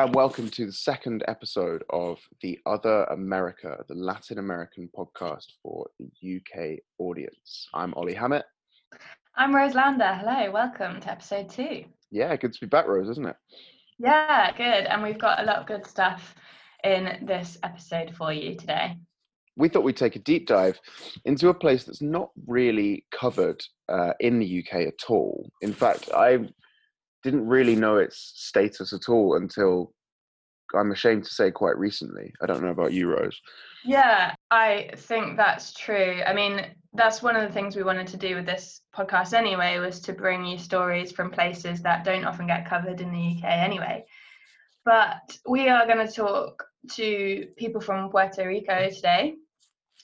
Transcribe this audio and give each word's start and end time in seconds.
And 0.00 0.14
welcome 0.14 0.48
to 0.48 0.64
the 0.64 0.72
second 0.72 1.24
episode 1.28 1.84
of 1.90 2.18
the 2.40 2.58
Other 2.64 3.04
America, 3.10 3.84
the 3.86 3.94
Latin 3.94 4.38
American 4.38 4.88
podcast 4.96 5.44
for 5.62 5.86
the 5.98 6.40
UK 6.40 6.78
audience. 6.98 7.68
I'm 7.74 7.92
Oli 7.98 8.14
Hammett. 8.14 8.46
I'm 9.36 9.54
Rose 9.54 9.74
Lander. 9.74 10.14
Hello, 10.14 10.50
welcome 10.52 11.02
to 11.02 11.10
episode 11.10 11.50
two. 11.50 11.84
Yeah, 12.10 12.34
good 12.36 12.54
to 12.54 12.60
be 12.62 12.66
back, 12.66 12.86
Rose, 12.86 13.10
isn't 13.10 13.26
it? 13.26 13.36
Yeah, 13.98 14.50
good. 14.56 14.86
And 14.86 15.02
we've 15.02 15.18
got 15.18 15.40
a 15.40 15.44
lot 15.44 15.56
of 15.56 15.66
good 15.66 15.86
stuff 15.86 16.34
in 16.82 17.18
this 17.20 17.58
episode 17.62 18.16
for 18.16 18.32
you 18.32 18.56
today. 18.56 18.96
We 19.58 19.68
thought 19.68 19.84
we'd 19.84 19.98
take 19.98 20.16
a 20.16 20.20
deep 20.20 20.46
dive 20.46 20.80
into 21.26 21.50
a 21.50 21.54
place 21.54 21.84
that's 21.84 22.00
not 22.00 22.30
really 22.46 23.04
covered 23.12 23.62
uh, 23.90 24.14
in 24.20 24.38
the 24.38 24.64
UK 24.64 24.86
at 24.86 25.10
all. 25.10 25.50
In 25.60 25.74
fact, 25.74 26.08
I 26.16 26.48
didn't 27.22 27.46
really 27.46 27.76
know 27.76 27.96
its 27.96 28.32
status 28.34 28.92
at 28.92 29.08
all 29.08 29.36
until 29.36 29.92
I'm 30.74 30.92
ashamed 30.92 31.24
to 31.24 31.34
say 31.34 31.50
quite 31.50 31.76
recently. 31.78 32.32
I 32.40 32.46
don't 32.46 32.62
know 32.62 32.70
about 32.70 32.92
you, 32.92 33.08
Rose. 33.08 33.40
Yeah, 33.84 34.34
I 34.50 34.90
think 34.96 35.36
that's 35.36 35.72
true. 35.72 36.22
I 36.26 36.32
mean, 36.32 36.66
that's 36.92 37.22
one 37.22 37.36
of 37.36 37.42
the 37.42 37.52
things 37.52 37.76
we 37.76 37.82
wanted 37.82 38.06
to 38.08 38.16
do 38.16 38.36
with 38.36 38.46
this 38.46 38.82
podcast 38.94 39.32
anyway, 39.32 39.78
was 39.78 40.00
to 40.00 40.12
bring 40.12 40.44
you 40.44 40.58
stories 40.58 41.12
from 41.12 41.30
places 41.30 41.82
that 41.82 42.04
don't 42.04 42.24
often 42.24 42.46
get 42.46 42.68
covered 42.68 43.00
in 43.00 43.10
the 43.10 43.36
UK 43.36 43.44
anyway. 43.44 44.04
But 44.84 45.38
we 45.48 45.68
are 45.68 45.86
going 45.86 46.06
to 46.06 46.12
talk 46.12 46.64
to 46.92 47.46
people 47.56 47.80
from 47.80 48.10
Puerto 48.10 48.46
Rico 48.46 48.88
today, 48.90 49.34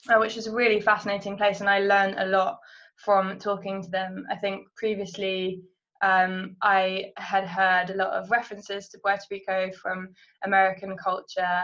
uh, 0.09 0.19
which 0.19 0.37
is 0.37 0.47
a 0.47 0.53
really 0.53 0.79
fascinating 0.79 1.37
place, 1.37 1.61
and 1.61 1.69
I 1.69 1.79
learned 1.79 2.15
a 2.17 2.27
lot 2.27 2.59
from 2.97 3.39
talking 3.39 3.81
to 3.83 3.89
them. 3.89 4.25
I 4.31 4.35
think 4.35 4.67
previously 4.75 5.61
um, 6.01 6.55
I 6.61 7.11
had 7.17 7.45
heard 7.45 7.89
a 7.89 7.95
lot 7.95 8.09
of 8.09 8.29
references 8.31 8.89
to 8.89 8.99
Puerto 8.99 9.23
Rico 9.31 9.71
from 9.81 10.09
American 10.43 10.95
culture. 10.97 11.63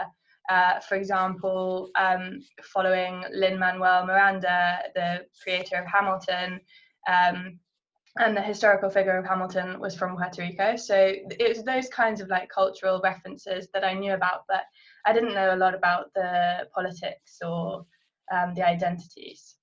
Uh, 0.50 0.78
for 0.80 0.96
example, 0.96 1.90
um, 1.98 2.40
following 2.62 3.24
Lin 3.32 3.58
Manuel 3.58 4.06
Miranda, 4.06 4.80
the 4.94 5.24
creator 5.42 5.76
of 5.76 5.86
Hamilton, 5.86 6.60
um, 7.08 7.58
and 8.18 8.36
the 8.36 8.42
historical 8.42 8.90
figure 8.90 9.16
of 9.18 9.26
Hamilton 9.26 9.80
was 9.80 9.96
from 9.96 10.16
Puerto 10.16 10.42
Rico. 10.42 10.76
So 10.76 10.94
it 10.96 11.48
was 11.48 11.64
those 11.64 11.88
kinds 11.88 12.20
of 12.20 12.28
like 12.28 12.48
cultural 12.48 13.00
references 13.02 13.68
that 13.72 13.84
I 13.84 13.94
knew 13.94 14.14
about, 14.14 14.42
but 14.48 14.64
I 15.04 15.12
didn't 15.12 15.34
know 15.34 15.54
a 15.54 15.56
lot 15.56 15.74
about 15.74 16.12
the 16.14 16.68
politics 16.72 17.38
or 17.44 17.86
um, 18.32 18.54
the 18.54 18.66
identities. 18.66 19.53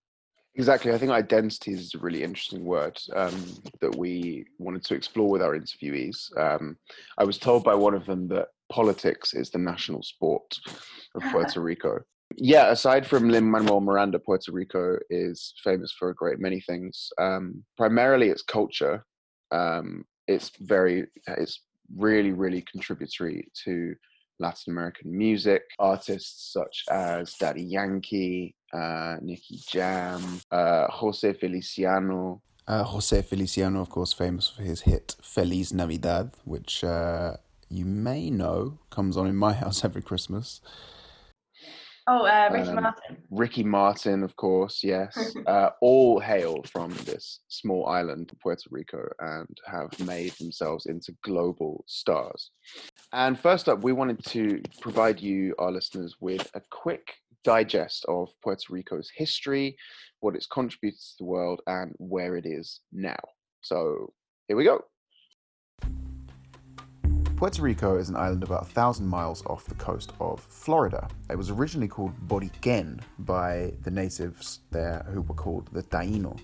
Exactly. 0.56 0.92
I 0.92 0.98
think 0.98 1.12
identity 1.12 1.72
is 1.72 1.94
a 1.96 2.00
really 2.00 2.24
interesting 2.24 2.66
word 2.66 3.00
um, 3.16 3.46
that 3.80 3.96
we 3.96 4.46
wanted 4.60 4.84
to 4.86 4.96
explore 4.96 5.30
with 5.30 5.42
our 5.42 5.58
interviewees. 5.58 6.38
Um, 6.38 6.78
I 7.18 7.24
was 7.24 7.38
told 7.38 7.64
by 7.64 7.74
one 7.74 7.94
of 7.94 8.06
them 8.06 8.28
that 8.30 8.50
politics 8.70 9.34
is 9.34 9.50
the 9.50 9.60
national 9.60 10.04
sport 10.04 10.44
of 11.16 11.24
Puerto 11.32 11.62
Rico. 11.62 12.00
Yeah, 12.38 12.72
aside 12.72 13.08
from 13.08 13.30
Lin 13.30 13.50
Manuel 13.50 13.82
Miranda, 13.82 14.20
Puerto 14.20 14.52
Rico 14.52 14.98
is 15.10 15.54
famous 15.64 15.94
for 15.98 16.10
a 16.10 16.16
great 16.16 16.40
many 16.40 16.62
things. 16.62 17.10
Um, 17.18 17.64
primarily, 17.78 18.30
its 18.30 18.42
culture. 18.42 19.06
Um, 19.52 20.06
it's 20.28 20.52
very, 20.60 21.08
it's 21.28 21.62
really, 21.96 22.32
really 22.32 22.62
contributory 22.62 23.48
to 23.66 23.96
Latin 24.40 24.72
American 24.72 25.18
music. 25.18 25.64
Artists 25.80 26.52
such 26.54 26.84
as 26.90 27.34
Daddy 27.36 27.64
Yankee, 27.64 28.56
uh, 28.74 29.18
Nicky 29.22 29.60
Jam, 29.68 30.42
uh, 30.52 30.88
Jose 30.88 31.34
Feliciano. 31.34 32.42
Uh, 32.68 32.84
Jose 32.84 33.22
Feliciano, 33.24 33.82
of 33.82 33.90
course, 33.90 34.14
famous 34.14 34.48
for 34.48 34.62
his 34.62 34.82
hit 34.82 35.16
Feliz 35.22 35.74
Navidad, 35.74 36.32
which 36.46 36.84
uh, 36.84 37.38
you 37.70 37.86
may 37.86 38.30
know 38.30 38.80
comes 38.90 39.18
on 39.18 39.28
in 39.28 39.36
my 39.36 39.54
house 39.62 39.84
every 39.84 40.02
Christmas. 40.02 40.62
Oh, 42.08 42.26
uh, 42.26 42.50
Ricky 42.52 42.70
um, 42.70 42.76
Martin. 42.76 43.18
Ricky 43.30 43.64
Martin, 43.64 44.24
of 44.24 44.36
course, 44.36 44.84
yes. 44.84 45.36
uh, 45.48 45.70
all 45.82 46.20
hail 46.20 46.64
from 46.64 46.92
this 47.06 47.42
small 47.48 47.86
island, 47.88 48.32
Puerto 48.42 48.68
Rico, 48.72 49.08
and 49.20 49.58
have 49.68 49.98
made 50.06 50.32
themselves 50.34 50.88
into 50.88 51.14
global 51.24 51.84
stars. 51.88 52.52
And 53.14 53.40
first 53.40 53.70
up, 53.70 53.84
we 53.84 53.94
wanted 53.94 54.24
to 54.26 54.62
provide 54.80 55.22
you, 55.22 55.54
our 55.60 55.72
listeners, 55.72 56.16
with 56.20 56.50
a 56.56 56.62
quick 56.72 57.14
digest 57.44 58.06
of 58.08 58.30
Puerto 58.44 58.66
Rico's 58.70 59.10
history, 59.16 59.78
what 60.20 60.36
it's 60.36 60.48
contributed 60.48 61.00
to 61.00 61.16
the 61.20 61.26
world, 61.26 61.62
and 61.68 61.94
where 61.98 62.36
it 62.36 62.46
is 62.46 62.82
now. 62.92 63.20
So 63.62 64.14
here 64.48 64.58
we 64.58 64.64
go. 64.64 64.84
Puerto 67.36 67.64
Rico 67.64 67.98
is 67.98 68.10
an 68.10 68.16
island 68.16 68.44
about 68.44 68.62
a 68.62 68.66
1,000 68.66 69.08
miles 69.08 69.44
off 69.48 69.66
the 69.66 69.74
coast 69.74 70.14
of 70.20 70.40
Florida. 70.42 71.08
It 71.28 71.36
was 71.36 71.50
originally 71.50 71.88
called 71.88 72.14
Boriquen 72.28 73.00
by 73.18 73.74
the 73.82 73.90
natives 73.90 74.60
there 74.70 75.04
who 75.12 75.22
were 75.22 75.34
called 75.34 75.68
the 75.72 75.82
Taino, 75.82 76.40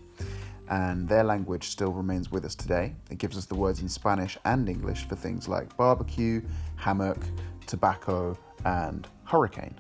and 0.70 1.08
their 1.08 1.24
language 1.24 1.68
still 1.68 1.92
remains 1.92 2.32
with 2.32 2.46
us 2.46 2.56
today. 2.56 2.96
It 3.12 3.20
gives 3.20 3.38
us 3.38 3.46
the 3.46 3.54
words 3.54 3.82
in 3.82 3.90
Spanish 3.90 4.40
and 4.46 4.68
English 4.68 5.08
for 5.08 5.16
things 5.16 5.48
like 5.48 5.78
barbecue, 5.78 6.42
hammock, 6.78 7.20
tobacco, 7.68 8.36
and 8.66 9.08
hurricane. 9.24 9.76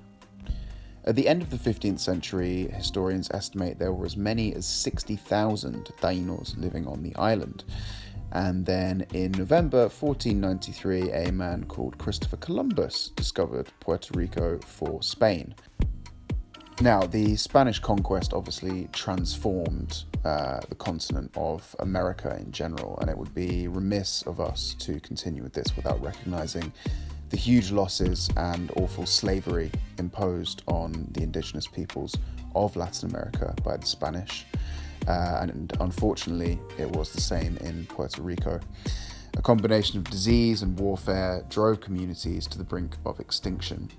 At 1.07 1.15
the 1.15 1.29
end 1.29 1.41
of 1.41 1.49
the 1.49 1.57
15th 1.57 2.01
century, 2.01 2.67
historians 2.73 3.31
estimate 3.31 3.79
there 3.79 3.93
were 3.93 4.05
as 4.05 4.17
many 4.17 4.53
as 4.53 4.65
60,000 4.65 5.85
Tainos 6.01 6.57
living 6.57 6.85
on 6.85 7.01
the 7.01 7.15
island. 7.15 7.63
And 8.33 8.65
then 8.65 9.07
in 9.13 9.31
November 9.31 9.83
1493, 9.83 11.13
a 11.13 11.31
man 11.31 11.63
called 11.63 11.97
Christopher 11.97 12.35
Columbus 12.35 13.11
discovered 13.15 13.71
Puerto 13.79 14.11
Rico 14.19 14.59
for 14.59 15.01
Spain. 15.01 15.55
Now, 16.81 16.99
the 17.03 17.37
Spanish 17.37 17.79
conquest 17.79 18.33
obviously 18.33 18.89
transformed 18.91 20.03
uh, 20.25 20.59
the 20.67 20.75
continent 20.75 21.31
of 21.37 21.73
America 21.79 22.37
in 22.37 22.51
general, 22.51 22.97
and 22.99 23.09
it 23.09 23.17
would 23.17 23.33
be 23.33 23.69
remiss 23.69 24.23
of 24.23 24.41
us 24.41 24.75
to 24.79 24.99
continue 24.99 25.41
with 25.41 25.53
this 25.53 25.73
without 25.77 26.01
recognizing 26.03 26.73
the 27.29 27.37
huge 27.37 27.71
losses 27.71 28.29
and 28.37 28.71
awful 28.77 29.05
slavery 29.05 29.71
imposed 29.97 30.63
on 30.67 31.07
the 31.11 31.23
indigenous 31.23 31.67
peoples 31.67 32.15
of 32.55 32.75
Latin 32.75 33.09
America 33.09 33.53
by 33.63 33.77
the 33.77 33.85
Spanish. 33.85 34.45
Uh, 35.07 35.39
and 35.41 35.73
unfortunately, 35.79 36.59
it 36.77 36.89
was 36.89 37.11
the 37.11 37.21
same 37.21 37.57
in 37.57 37.85
Puerto 37.85 38.21
Rico. 38.21 38.59
A 39.37 39.41
combination 39.41 39.99
of 39.99 40.03
disease 40.05 40.63
and 40.63 40.77
warfare 40.79 41.45
drove 41.49 41.79
communities 41.79 42.47
to 42.47 42.57
the 42.57 42.63
brink 42.63 42.95
of 43.05 43.19
extinction. 43.19 43.89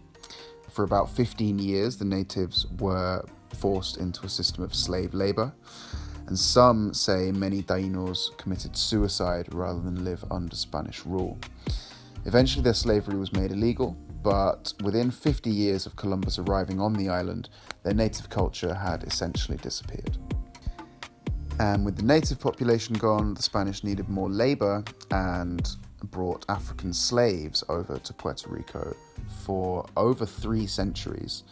For 0.70 0.84
about 0.84 1.10
15 1.10 1.58
years, 1.58 1.96
the 1.96 2.04
natives 2.04 2.66
were 2.78 3.24
forced 3.54 3.98
into 3.98 4.26
a 4.26 4.28
system 4.28 4.64
of 4.64 4.74
slave 4.74 5.14
labor, 5.14 5.52
and 6.26 6.38
some 6.38 6.92
say 6.92 7.32
many 7.32 7.62
Tainos 7.62 8.36
committed 8.36 8.76
suicide 8.76 9.54
rather 9.54 9.80
than 9.80 10.04
live 10.04 10.24
under 10.30 10.56
Spanish 10.56 11.06
rule. 11.06 11.38
Eventually, 12.24 12.62
their 12.62 12.74
slavery 12.74 13.16
was 13.16 13.32
made 13.32 13.52
illegal, 13.52 13.96
but 14.22 14.72
within 14.82 15.10
50 15.10 15.50
years 15.50 15.86
of 15.86 15.96
Columbus 15.96 16.38
arriving 16.38 16.80
on 16.80 16.92
the 16.92 17.08
island, 17.08 17.48
their 17.82 17.94
native 17.94 18.28
culture 18.28 18.74
had 18.74 19.04
essentially 19.04 19.58
disappeared. 19.58 20.18
And 21.60 21.84
with 21.84 21.96
the 21.96 22.02
native 22.04 22.38
population 22.38 22.94
gone, 22.96 23.34
the 23.34 23.42
Spanish 23.42 23.82
needed 23.82 24.08
more 24.08 24.30
labor 24.30 24.84
and 25.10 25.68
brought 26.04 26.44
African 26.48 26.92
slaves 26.92 27.64
over 27.68 27.98
to 27.98 28.12
Puerto 28.12 28.48
Rico 28.48 28.94
for 29.44 29.84
over 29.96 30.24
three 30.24 30.66
centuries. 30.66 31.42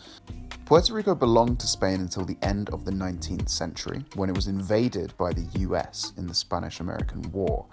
Puerto 0.67 0.93
Rico 0.95 1.15
belonged 1.15 1.61
to 1.61 1.67
Spain 1.69 2.01
until 2.01 2.25
the 2.25 2.37
end 2.43 2.71
of 2.71 2.85
the 2.85 2.91
19th 2.91 3.49
century, 3.49 4.05
when 4.17 4.29
it 4.29 4.35
was 4.35 4.49
invaded 4.49 5.17
by 5.17 5.33
the 5.33 5.47
US 5.61 6.13
in 6.17 6.27
the 6.27 6.35
Spanish 6.35 6.81
American 6.81 7.23
War. 7.31 7.65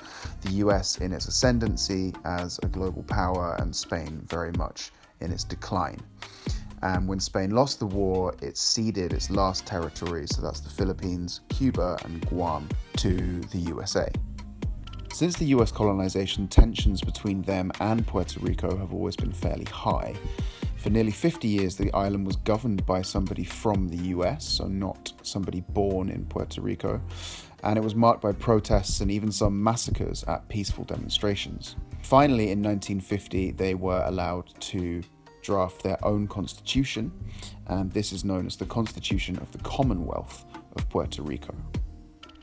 The 0.42 0.52
US 0.66 1.00
in 1.00 1.12
its 1.12 1.28
ascendancy 1.28 2.14
as 2.24 2.60
a 2.62 2.68
global 2.68 3.02
power, 3.02 3.56
and 3.58 3.76
Spain 3.76 4.22
very 4.28 4.52
much 4.60 4.92
in 5.22 5.32
its 5.32 5.44
decline. 5.44 6.00
And 6.84 7.08
when 7.08 7.20
Spain 7.20 7.50
lost 7.50 7.80
the 7.80 7.88
war, 7.88 8.36
it 8.44 8.60
ceded 8.60 9.12
its 9.12 9.32
last 9.32 9.66
territory, 9.66 10.28
so 10.28 10.44
that's 10.44 10.60
the 10.60 10.70
Philippines, 10.70 11.42
Cuba, 11.50 11.98
and 12.04 12.24
Guam, 12.28 12.70
to 12.98 13.40
the 13.52 13.58
USA. 13.58 14.08
Since 15.12 15.38
the 15.38 15.46
US 15.46 15.72
colonization, 15.72 16.48
tensions 16.48 17.02
between 17.02 17.42
them 17.42 17.72
and 17.80 18.06
Puerto 18.06 18.40
Rico 18.40 18.78
have 18.78 18.94
always 18.94 19.16
been 19.16 19.32
fairly 19.32 19.66
high. 19.66 20.14
For 20.84 20.90
nearly 20.90 21.12
50 21.12 21.48
years, 21.48 21.78
the 21.78 21.94
island 21.94 22.28
was 22.28 22.36
governed 22.36 22.86
by 22.86 23.04
somebody 23.04 23.46
from 23.46 23.88
the 23.88 24.10
US, 24.10 24.44
so 24.44 24.68
not 24.68 25.14
somebody 25.22 25.62
born 25.62 26.10
in 26.10 26.26
Puerto 26.26 26.60
Rico, 26.60 27.00
and 27.64 27.78
it 27.78 27.82
was 27.82 27.96
marked 27.96 28.22
by 28.22 28.34
protests 28.34 29.00
and 29.00 29.10
even 29.10 29.32
some 29.32 29.64
massacres 29.64 30.26
at 30.26 30.46
peaceful 30.50 30.84
demonstrations. 30.84 31.78
Finally, 32.02 32.52
in 32.52 32.62
1950, 32.62 33.52
they 33.52 33.76
were 33.76 34.04
allowed 34.08 34.54
to 34.60 35.02
draft 35.42 35.84
their 35.84 36.04
own 36.06 36.28
constitution, 36.28 37.14
and 37.68 37.90
this 37.94 38.12
is 38.12 38.26
known 38.26 38.46
as 38.46 38.58
the 38.58 38.66
Constitution 38.66 39.38
of 39.38 39.50
the 39.54 39.60
Commonwealth 39.60 40.44
of 40.76 40.90
Puerto 40.90 41.22
Rico. 41.22 41.56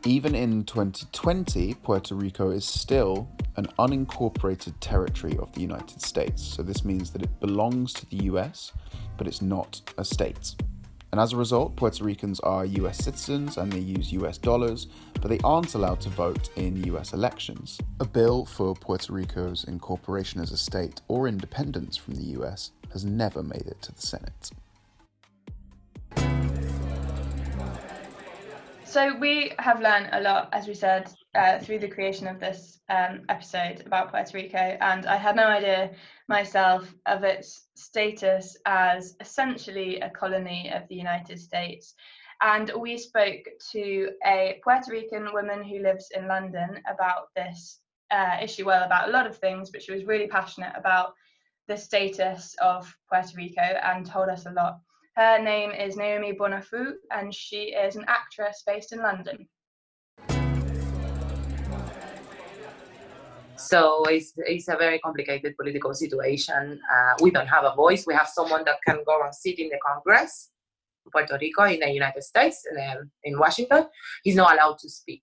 Even 0.06 0.34
in 0.34 0.64
2020, 0.64 1.74
Puerto 1.74 2.14
Rico 2.14 2.50
is 2.50 2.64
still 2.64 3.28
an 3.56 3.66
unincorporated 3.78 4.72
territory 4.80 5.36
of 5.36 5.52
the 5.52 5.60
United 5.60 6.00
States. 6.00 6.42
So 6.42 6.62
this 6.62 6.86
means 6.86 7.10
that 7.10 7.22
it 7.22 7.40
belongs 7.40 7.92
to 7.94 8.06
the 8.06 8.24
US, 8.24 8.72
but 9.18 9.26
it's 9.26 9.42
not 9.42 9.82
a 9.98 10.04
state. 10.04 10.54
And 11.12 11.20
as 11.20 11.34
a 11.34 11.36
result, 11.36 11.76
Puerto 11.76 12.02
Ricans 12.02 12.40
are 12.40 12.64
US 12.64 12.96
citizens 13.04 13.58
and 13.58 13.70
they 13.70 13.80
use 13.80 14.10
US 14.12 14.38
dollars, 14.38 14.86
but 15.20 15.28
they 15.28 15.40
aren't 15.44 15.74
allowed 15.74 16.00
to 16.00 16.08
vote 16.08 16.48
in 16.56 16.82
US 16.94 17.12
elections. 17.12 17.78
A 17.98 18.06
bill 18.06 18.46
for 18.46 18.74
Puerto 18.74 19.12
Rico's 19.12 19.64
incorporation 19.64 20.40
as 20.40 20.50
a 20.50 20.56
state 20.56 21.02
or 21.08 21.28
independence 21.28 21.98
from 21.98 22.14
the 22.14 22.40
US 22.40 22.70
has 22.94 23.04
never 23.04 23.42
made 23.42 23.66
it 23.66 23.82
to 23.82 23.92
the 23.92 24.00
Senate. 24.00 24.50
So 28.90 29.16
we 29.16 29.52
have 29.60 29.80
learned 29.80 30.08
a 30.10 30.20
lot, 30.20 30.48
as 30.52 30.66
we 30.66 30.74
said, 30.74 31.12
uh, 31.36 31.60
through 31.60 31.78
the 31.78 31.86
creation 31.86 32.26
of 32.26 32.40
this 32.40 32.80
um, 32.88 33.22
episode 33.28 33.84
about 33.86 34.10
Puerto 34.10 34.36
Rico, 34.36 34.58
and 34.58 35.06
I 35.06 35.14
had 35.14 35.36
no 35.36 35.44
idea 35.44 35.92
myself 36.28 36.92
of 37.06 37.22
its 37.22 37.68
status 37.76 38.56
as 38.66 39.14
essentially 39.20 40.00
a 40.00 40.10
colony 40.10 40.72
of 40.74 40.88
the 40.88 40.96
United 40.96 41.38
States. 41.38 41.94
And 42.42 42.72
we 42.76 42.98
spoke 42.98 43.44
to 43.70 44.10
a 44.26 44.58
Puerto 44.64 44.90
Rican 44.90 45.32
woman 45.32 45.62
who 45.62 45.78
lives 45.78 46.08
in 46.12 46.26
London 46.26 46.82
about 46.92 47.28
this 47.36 47.78
uh, 48.10 48.38
issue, 48.42 48.64
well, 48.64 48.82
about 48.82 49.08
a 49.08 49.12
lot 49.12 49.28
of 49.28 49.38
things, 49.38 49.70
but 49.70 49.84
she 49.84 49.92
was 49.92 50.04
really 50.04 50.26
passionate 50.26 50.72
about 50.74 51.14
the 51.68 51.76
status 51.76 52.56
of 52.60 52.92
Puerto 53.08 53.36
Rico 53.36 53.62
and 53.62 54.04
told 54.04 54.28
us 54.28 54.46
a 54.46 54.50
lot. 54.50 54.80
Her 55.16 55.42
name 55.42 55.72
is 55.72 55.96
Naomi 55.96 56.32
Bonafu, 56.32 56.92
and 57.10 57.34
she 57.34 57.74
is 57.74 57.96
an 57.96 58.04
actress 58.06 58.62
based 58.66 58.92
in 58.92 59.00
London. 59.00 59.48
So 63.56 64.04
it's, 64.04 64.32
it's 64.36 64.68
a 64.68 64.76
very 64.76 64.98
complicated 65.00 65.56
political 65.56 65.94
situation. 65.94 66.80
Uh, 66.90 67.14
we 67.20 67.30
don't 67.30 67.46
have 67.48 67.64
a 67.64 67.74
voice. 67.74 68.06
We 68.06 68.14
have 68.14 68.28
someone 68.28 68.64
that 68.64 68.76
can 68.86 69.00
go 69.04 69.20
and 69.22 69.34
sit 69.34 69.58
in 69.58 69.68
the 69.68 69.78
Congress, 69.86 70.50
Puerto 71.12 71.36
Rico, 71.40 71.64
in 71.64 71.80
the 71.80 71.90
United 71.90 72.22
States, 72.22 72.64
in, 72.70 73.10
in 73.24 73.38
Washington. 73.38 73.86
He's 74.22 74.36
not 74.36 74.54
allowed 74.54 74.78
to 74.78 74.88
speak. 74.88 75.22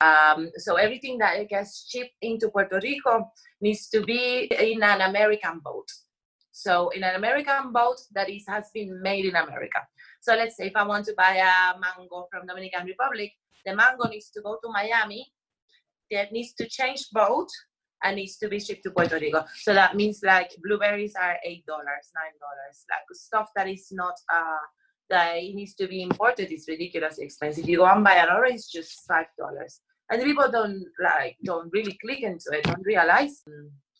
Um, 0.00 0.50
so 0.56 0.76
everything 0.76 1.18
that 1.18 1.48
gets 1.48 1.88
shipped 1.88 2.16
into 2.22 2.48
Puerto 2.48 2.80
Rico 2.82 3.30
needs 3.60 3.88
to 3.90 4.00
be 4.00 4.50
in 4.58 4.82
an 4.82 5.02
American 5.02 5.60
boat. 5.62 5.86
So 6.52 6.90
in 6.90 7.02
an 7.02 7.16
American 7.16 7.72
boat 7.72 7.98
that 8.14 8.28
is 8.28 8.44
has 8.46 8.70
been 8.72 9.00
made 9.02 9.24
in 9.24 9.36
America. 9.36 9.80
So 10.20 10.34
let's 10.34 10.56
say 10.56 10.66
if 10.66 10.76
I 10.76 10.84
want 10.84 11.06
to 11.06 11.14
buy 11.16 11.36
a 11.36 11.78
mango 11.80 12.28
from 12.30 12.46
Dominican 12.46 12.86
Republic, 12.86 13.32
the 13.64 13.74
mango 13.74 14.08
needs 14.08 14.30
to 14.30 14.42
go 14.42 14.58
to 14.62 14.70
Miami, 14.70 15.32
it 16.10 16.30
needs 16.30 16.52
to 16.54 16.68
change 16.68 17.08
boat 17.12 17.48
and 18.04 18.16
needs 18.16 18.36
to 18.36 18.48
be 18.48 18.60
shipped 18.60 18.82
to 18.82 18.90
Puerto 18.90 19.18
Rico. 19.18 19.44
So 19.62 19.72
that 19.72 19.96
means 19.96 20.20
like 20.22 20.50
blueberries 20.62 21.14
are 21.14 21.38
eight 21.44 21.64
dollars, 21.66 22.10
nine 22.14 22.36
dollars, 22.38 22.84
like 22.90 23.06
stuff 23.12 23.48
that 23.56 23.68
is 23.68 23.88
not 23.90 24.14
uh 24.32 24.64
that 25.08 25.36
it 25.36 25.54
needs 25.54 25.74
to 25.74 25.86
be 25.88 26.02
imported 26.02 26.52
is 26.52 26.66
ridiculously 26.68 27.24
expensive. 27.24 27.68
You 27.68 27.78
go 27.78 27.86
and 27.86 28.04
buy 28.04 28.14
an 28.14 28.28
orange, 28.30 28.56
it's 28.56 28.70
just 28.70 29.06
five 29.06 29.26
dollars. 29.38 29.80
And 30.10 30.22
people 30.22 30.50
don't 30.50 30.84
like 31.02 31.36
don't 31.44 31.70
really 31.72 31.96
click 32.04 32.22
into 32.22 32.50
it, 32.52 32.64
don't 32.64 32.84
realize. 32.84 33.42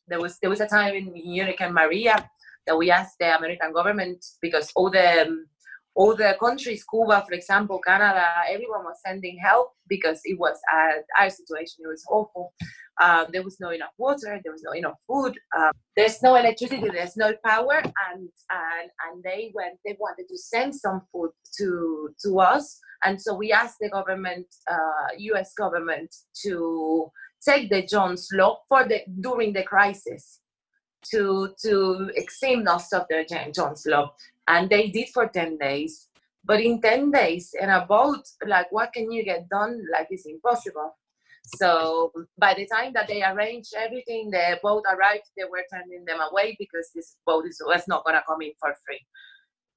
There 0.09 0.21
was 0.21 0.39
there 0.41 0.51
was 0.51 0.61
a 0.61 0.67
time 0.67 0.95
in 0.95 1.07
Hurricane 1.39 1.73
Maria 1.73 2.29
that 2.67 2.77
we 2.77 2.91
asked 2.91 3.17
the 3.19 3.37
American 3.37 3.73
government 3.73 4.25
because 4.41 4.71
all 4.77 4.91
the 4.91 5.23
um, 5.23 5.47
all 5.95 6.17
the 6.17 6.37
countries, 6.41 6.85
Cuba, 6.85 7.23
for 7.27 7.35
example, 7.35 7.79
Canada, 7.87 8.27
everyone 8.49 8.85
was 8.85 8.97
sending 9.05 9.39
help 9.39 9.73
because 9.89 10.21
it 10.25 10.39
was 10.39 10.59
uh, 10.73 11.01
our 11.21 11.29
situation. 11.29 11.85
It 11.85 11.89
was 11.89 12.05
awful. 12.09 12.55
Um, 13.01 13.27
there 13.33 13.43
was 13.43 13.59
no 13.61 13.71
enough 13.71 13.91
water. 13.99 14.41
There 14.43 14.53
was 14.53 14.63
no 14.63 14.73
enough 14.73 14.97
food. 15.07 15.39
Um, 15.57 15.73
there's 15.97 16.23
no 16.23 16.37
electricity. 16.37 16.89
There's 16.93 17.17
no 17.17 17.33
power, 17.45 17.79
and 17.79 18.29
and 18.51 18.91
and 19.07 19.23
they 19.23 19.53
went. 19.55 19.79
They 19.85 19.97
wanted 19.99 20.29
to 20.29 20.39
send 20.39 20.75
some 20.75 21.03
food 21.13 21.31
to 21.59 22.15
to 22.25 22.41
us, 22.41 22.79
and 23.05 23.21
so 23.21 23.35
we 23.35 23.53
asked 23.53 23.79
the 23.81 23.89
government, 23.91 24.47
uh, 24.71 25.09
U.S. 25.19 25.53
government, 25.55 26.15
to 26.45 27.11
take 27.47 27.71
the 27.71 27.83
Jones 27.83 28.29
Law 28.33 28.61
for 28.69 28.87
the 28.87 29.01
during 29.21 29.53
the 29.53 29.63
crisis 29.65 30.42
to 31.11 31.55
to 31.63 32.11
exempt 32.15 32.69
us 32.69 32.93
of 32.93 33.07
the 33.09 33.25
Jones 33.55 33.85
law, 33.87 34.15
and 34.49 34.69
they 34.71 34.89
did 34.89 35.09
for 35.09 35.29
ten 35.29 35.59
days. 35.59 36.09
But 36.45 36.61
in 36.61 36.81
ten 36.81 37.11
days, 37.11 37.55
in 37.61 37.71
a 37.71 37.87
boat, 37.87 38.27
like 38.47 38.71
what 38.73 38.93
can 38.93 39.11
you 39.11 39.25
get 39.25 39.49
done? 39.49 39.81
Like 39.93 40.09
it's 40.11 40.27
impossible. 40.27 40.97
So 41.57 42.13
by 42.39 42.55
the 42.55 42.67
time 42.67 42.93
that 42.95 43.09
they 43.09 43.23
arranged 43.23 43.75
everything, 43.77 44.31
the 44.31 44.59
boat 44.63 44.85
arrived. 44.89 45.25
They 45.37 45.45
were 45.45 45.65
turning 45.73 46.05
them 46.05 46.21
away 46.21 46.57
because 46.59 46.91
this 46.95 47.17
boat 47.27 47.47
is, 47.47 47.61
was 47.65 47.87
not 47.89 48.05
gonna 48.05 48.23
come 48.27 48.43
in 48.43 48.53
for 48.61 48.75
free. 48.87 49.01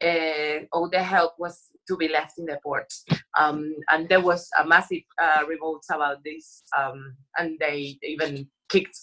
Uh, 0.03 0.65
all 0.73 0.89
the 0.89 1.01
help 1.01 1.33
was 1.39 1.69
to 1.87 1.97
be 1.97 2.07
left 2.07 2.37
in 2.37 2.45
the 2.45 2.59
port. 2.61 2.91
Um, 3.37 3.75
and 3.89 4.07
there 4.09 4.21
was 4.21 4.49
a 4.59 4.65
massive 4.65 5.03
uh, 5.21 5.43
revolt 5.47 5.83
about 5.89 6.23
this, 6.23 6.63
um, 6.77 7.15
and 7.37 7.57
they 7.59 7.97
even 8.03 8.47
kicked 8.69 8.97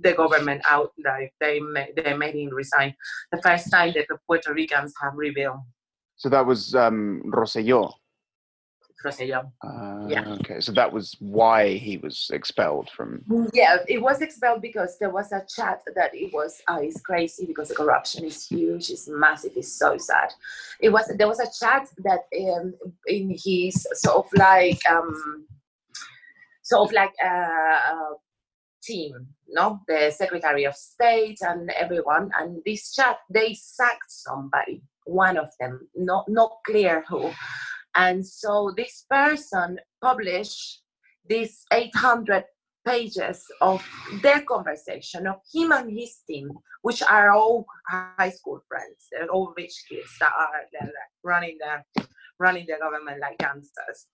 the 0.00 0.12
government 0.12 0.62
out. 0.68 0.92
Like 1.04 1.34
they 1.40 1.60
made, 1.60 1.94
they 1.96 2.14
made 2.16 2.34
him 2.34 2.54
resign. 2.54 2.94
The 3.32 3.40
first 3.42 3.70
time 3.70 3.92
that 3.94 4.06
the 4.08 4.18
Puerto 4.26 4.52
Ricans 4.52 4.94
have 5.02 5.14
rebelled. 5.16 5.60
So 6.16 6.28
that 6.30 6.46
was 6.46 6.74
um, 6.74 7.22
Rosselló. 7.26 7.92
Rosselló. 9.04 9.52
Uh, 9.62 10.06
Yeah. 10.08 10.36
Okay, 10.40 10.60
so 10.60 10.72
that 10.72 10.92
was 10.92 11.16
why 11.20 11.74
he 11.74 11.98
was 11.98 12.30
expelled 12.32 12.88
from. 12.90 13.22
Yeah, 13.52 13.78
it 13.88 14.00
was 14.00 14.20
expelled 14.20 14.62
because 14.62 14.98
there 14.98 15.10
was 15.10 15.32
a 15.32 15.44
chat 15.54 15.82
that 15.94 16.14
it 16.14 16.32
was 16.32 16.60
uh, 16.68 16.78
it's 16.80 17.00
crazy 17.00 17.44
because 17.46 17.68
the 17.68 17.74
corruption 17.74 18.24
is 18.24 18.46
huge, 18.46 18.90
it's 18.90 19.08
massive, 19.08 19.52
it's 19.56 19.72
so 19.72 19.98
sad. 19.98 20.32
It 20.80 20.90
was 20.90 21.12
there 21.18 21.28
was 21.28 21.40
a 21.40 21.50
chat 21.60 21.88
that 21.98 22.20
um, 22.40 22.74
in 23.06 23.30
his 23.30 23.86
sort 23.92 24.16
of 24.16 24.26
like 24.34 24.80
um, 24.88 25.46
sort 26.62 26.88
of 26.88 26.92
like 26.92 27.12
uh, 27.24 27.78
uh, 27.92 28.14
team, 28.86 29.26
no, 29.48 29.80
the 29.88 30.10
Secretary 30.10 30.64
of 30.64 30.74
State 30.74 31.38
and 31.40 31.70
everyone, 31.70 32.30
and 32.38 32.62
this 32.64 32.94
chat 32.94 33.18
they 33.30 33.54
sacked 33.54 34.10
somebody, 34.10 34.82
one 35.04 35.36
of 35.36 35.48
them, 35.60 35.88
not 35.94 36.24
not 36.28 36.52
clear 36.64 37.04
who, 37.08 37.30
and 37.94 38.26
so 38.26 38.72
this 38.76 39.04
person 39.10 39.78
published 40.00 40.82
these 41.28 41.64
800 41.72 42.44
pages 42.86 43.44
of 43.60 43.84
their 44.22 44.42
conversation 44.42 45.26
of 45.26 45.36
him 45.52 45.72
and 45.72 45.90
his 45.90 46.18
team, 46.26 46.50
which 46.82 47.02
are 47.02 47.32
all 47.32 47.66
high 47.88 48.30
school 48.30 48.60
friends. 48.68 49.08
They're 49.10 49.28
all 49.28 49.52
rich 49.56 49.84
kids 49.88 50.10
that 50.20 50.30
are 50.38 50.50
running 51.24 51.58
the 51.58 52.06
running 52.38 52.66
the 52.66 52.76
government 52.80 53.20
like 53.20 53.38
gangsters. 53.38 54.06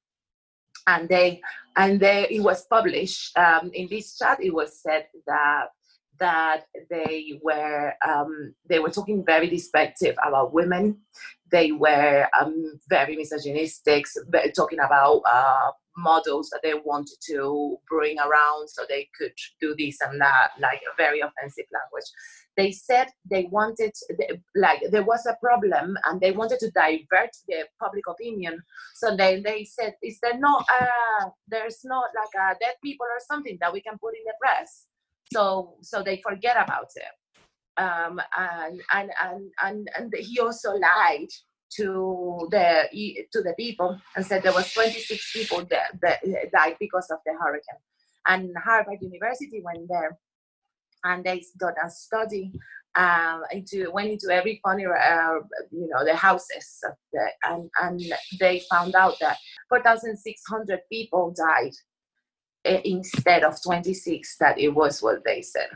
And 0.86 1.08
they 1.08 1.40
and 1.76 2.00
they 2.00 2.26
it 2.30 2.42
was 2.42 2.66
published 2.66 3.36
um, 3.36 3.70
in 3.72 3.88
this 3.90 4.16
chat. 4.18 4.42
It 4.42 4.52
was 4.52 4.80
said 4.80 5.06
that 5.26 5.66
that 6.18 6.64
they 6.90 7.40
were 7.42 7.92
um, 8.06 8.54
they 8.68 8.78
were 8.78 8.90
talking 8.90 9.24
very 9.24 9.48
despective 9.48 10.16
about 10.26 10.52
women. 10.52 10.98
They 11.50 11.72
were 11.72 12.26
um, 12.40 12.80
very 12.88 13.16
misogynistic, 13.16 14.06
talking 14.56 14.78
about 14.78 15.22
uh, 15.30 15.70
models 15.96 16.48
that 16.50 16.60
they 16.62 16.74
wanted 16.74 17.18
to 17.28 17.76
bring 17.88 18.18
around 18.18 18.68
so 18.68 18.82
they 18.88 19.08
could 19.18 19.32
do 19.60 19.74
this 19.78 19.98
and 20.00 20.20
that, 20.20 20.50
like 20.60 20.80
a 20.90 20.96
very 20.96 21.20
offensive 21.20 21.66
language. 21.72 22.08
They 22.56 22.72
said 22.72 23.08
they 23.30 23.48
wanted, 23.50 23.92
like, 24.54 24.82
there 24.90 25.04
was 25.04 25.24
a 25.26 25.36
problem 25.40 25.96
and 26.04 26.20
they 26.20 26.32
wanted 26.32 26.58
to 26.60 26.70
divert 26.70 27.30
the 27.48 27.64
public 27.80 28.06
opinion. 28.06 28.62
So 28.94 29.16
they, 29.16 29.40
they 29.40 29.64
said, 29.64 29.94
Is 30.02 30.18
there 30.22 30.38
not, 30.38 30.66
uh, 30.68 31.30
there's 31.48 31.80
not 31.84 32.10
like 32.14 32.42
uh, 32.42 32.54
dead 32.60 32.74
people 32.82 33.06
or 33.06 33.20
something 33.26 33.56
that 33.60 33.72
we 33.72 33.80
can 33.80 33.98
put 33.98 34.14
in 34.14 34.24
the 34.26 34.34
press? 34.40 34.86
So, 35.32 35.76
so 35.80 36.02
they 36.02 36.20
forget 36.22 36.56
about 36.62 36.90
it. 36.94 37.82
Um, 37.82 38.20
and, 38.36 38.82
and, 38.92 39.10
and, 39.24 39.50
and, 39.62 39.88
and 39.96 40.14
he 40.18 40.38
also 40.38 40.74
lied 40.74 41.28
to 41.76 42.48
the 42.50 42.84
to 43.32 43.42
the 43.42 43.54
people 43.58 43.98
and 44.14 44.26
said 44.26 44.42
there 44.42 44.52
was 44.52 44.70
26 44.72 45.32
people 45.32 45.64
that, 45.70 45.98
that 46.02 46.20
died 46.52 46.76
because 46.78 47.08
of 47.10 47.18
the 47.24 47.32
hurricane. 47.32 47.80
And 48.26 48.54
Harvard 48.62 48.98
University 49.00 49.62
went 49.64 49.88
there 49.88 50.18
and 51.04 51.24
they 51.24 51.44
done 51.58 51.74
a 51.84 51.90
study 51.90 52.52
um, 52.94 53.42
into 53.50 53.90
went 53.92 54.10
into 54.10 54.30
every 54.30 54.60
funny 54.62 54.84
uh, 54.84 55.34
you 55.70 55.88
know 55.88 56.04
the 56.04 56.14
houses 56.14 56.80
the, 57.12 57.26
and 57.44 57.70
and 57.80 58.00
they 58.38 58.60
found 58.70 58.94
out 58.94 59.18
that 59.20 59.38
4,600 59.68 60.80
people 60.90 61.34
died 61.36 61.72
uh, 62.66 62.80
instead 62.84 63.44
of 63.44 63.62
26 63.62 64.36
that 64.38 64.58
it 64.58 64.68
was 64.68 65.02
what 65.02 65.24
they 65.24 65.42
said. 65.42 65.68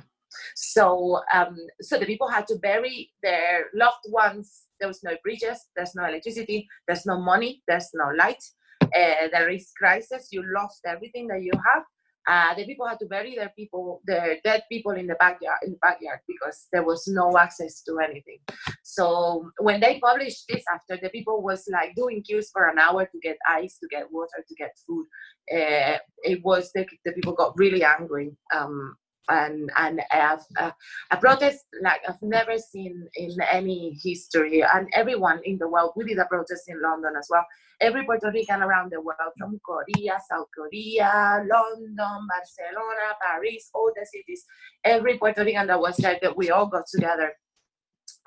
So 0.55 1.21
um, 1.33 1.57
so 1.81 1.99
the 1.99 2.07
people 2.07 2.29
had 2.29 2.47
to 2.49 2.57
bury 2.57 3.11
their 3.23 3.67
loved 3.75 4.07
ones. 4.09 4.65
There 4.79 4.89
was 4.89 5.03
no 5.03 5.13
bridges. 5.23 5.59
There's 5.75 5.95
no 5.95 6.05
electricity. 6.05 6.69
There's 6.87 7.07
no 7.07 7.19
money. 7.19 7.63
There's 7.67 7.89
no 7.95 8.11
light. 8.19 8.45
Uh, 8.83 9.29
there 9.33 9.49
is 9.49 9.73
crisis. 9.77 10.29
You 10.31 10.45
lost 10.55 10.83
everything 10.87 11.27
that 11.29 11.43
you 11.43 11.53
have, 11.55 11.85
uh, 12.27 12.55
the 12.55 12.65
people 12.65 12.87
had 12.87 12.99
to 12.99 13.07
bury 13.07 13.35
their 13.37 13.53
people, 13.57 14.01
their 14.07 14.39
dead 14.43 14.63
people 14.71 14.93
in 14.93 15.07
the 15.07 15.15
backyard, 15.17 15.59
in 15.65 15.73
the 15.73 15.79
backyard, 15.81 16.19
because 16.27 16.67
there 16.73 16.83
was 16.83 17.07
no 17.07 17.39
access 17.39 17.83
to 17.83 17.99
anything. 18.01 18.39
So 18.83 19.51
when 19.59 19.81
they 19.81 20.01
published 20.01 20.45
this, 20.49 20.65
after 20.73 20.99
the 21.01 21.11
people 21.11 21.43
was 21.43 21.69
like 21.71 21.95
doing 21.95 22.23
queues 22.23 22.51
for 22.53 22.69
an 22.69 22.79
hour 22.79 23.05
to 23.05 23.19
get 23.23 23.37
ice, 23.49 23.79
to 23.79 23.89
get 23.89 24.11
water, 24.11 24.45
to 24.47 24.55
get 24.57 24.73
food, 24.87 25.07
uh, 25.53 25.99
it 26.25 26.45
was 26.45 26.73
the, 26.75 26.87
the 27.05 27.13
people 27.13 27.33
got 27.33 27.57
really 27.57 27.85
angry. 27.85 28.37
Um, 28.55 28.97
and 29.29 29.71
and 29.77 30.01
a, 30.13 31.17
protest 31.21 31.65
like 31.83 32.01
I've 32.09 32.23
never 32.23 32.59
seen 32.59 33.09
in 33.17 33.37
any 33.51 33.99
history. 34.03 34.63
And 34.63 34.89
everyone 34.93 35.41
in 35.45 35.59
the 35.59 35.69
world, 35.69 35.93
we 35.97 36.05
did 36.05 36.19
a 36.19 36.27
protest 36.27 36.65
in 36.69 36.81
London 36.81 37.15
as 37.19 37.27
well. 37.31 37.45
Every 37.81 38.05
Puerto 38.05 38.31
Rican 38.31 38.63
around 38.63 38.93
the 38.93 39.01
world, 39.01 39.33
from 39.39 39.61
Korea, 39.65 40.19
South 40.31 40.47
Korea, 40.57 41.45
London, 41.51 41.97
Barcelona, 41.97 43.17
Paris, 43.23 43.71
all 43.75 43.91
the 43.95 44.07
cities, 44.07 44.45
every 44.85 45.19
Puerto 45.19 45.45
Rican 45.45 45.67
that 45.67 45.81
was 45.81 45.97
there, 45.97 46.19
that 46.23 46.37
we 46.37 46.51
all 46.51 46.67
got 46.67 46.87
together 46.87 47.33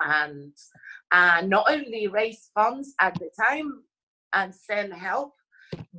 and 0.00 0.52
uh, 1.12 1.42
not 1.44 1.66
only 1.68 2.06
raise 2.08 2.50
funds 2.54 2.94
at 3.00 3.14
the 3.14 3.30
time 3.38 3.82
and 4.32 4.54
send 4.54 4.92
help, 4.92 5.32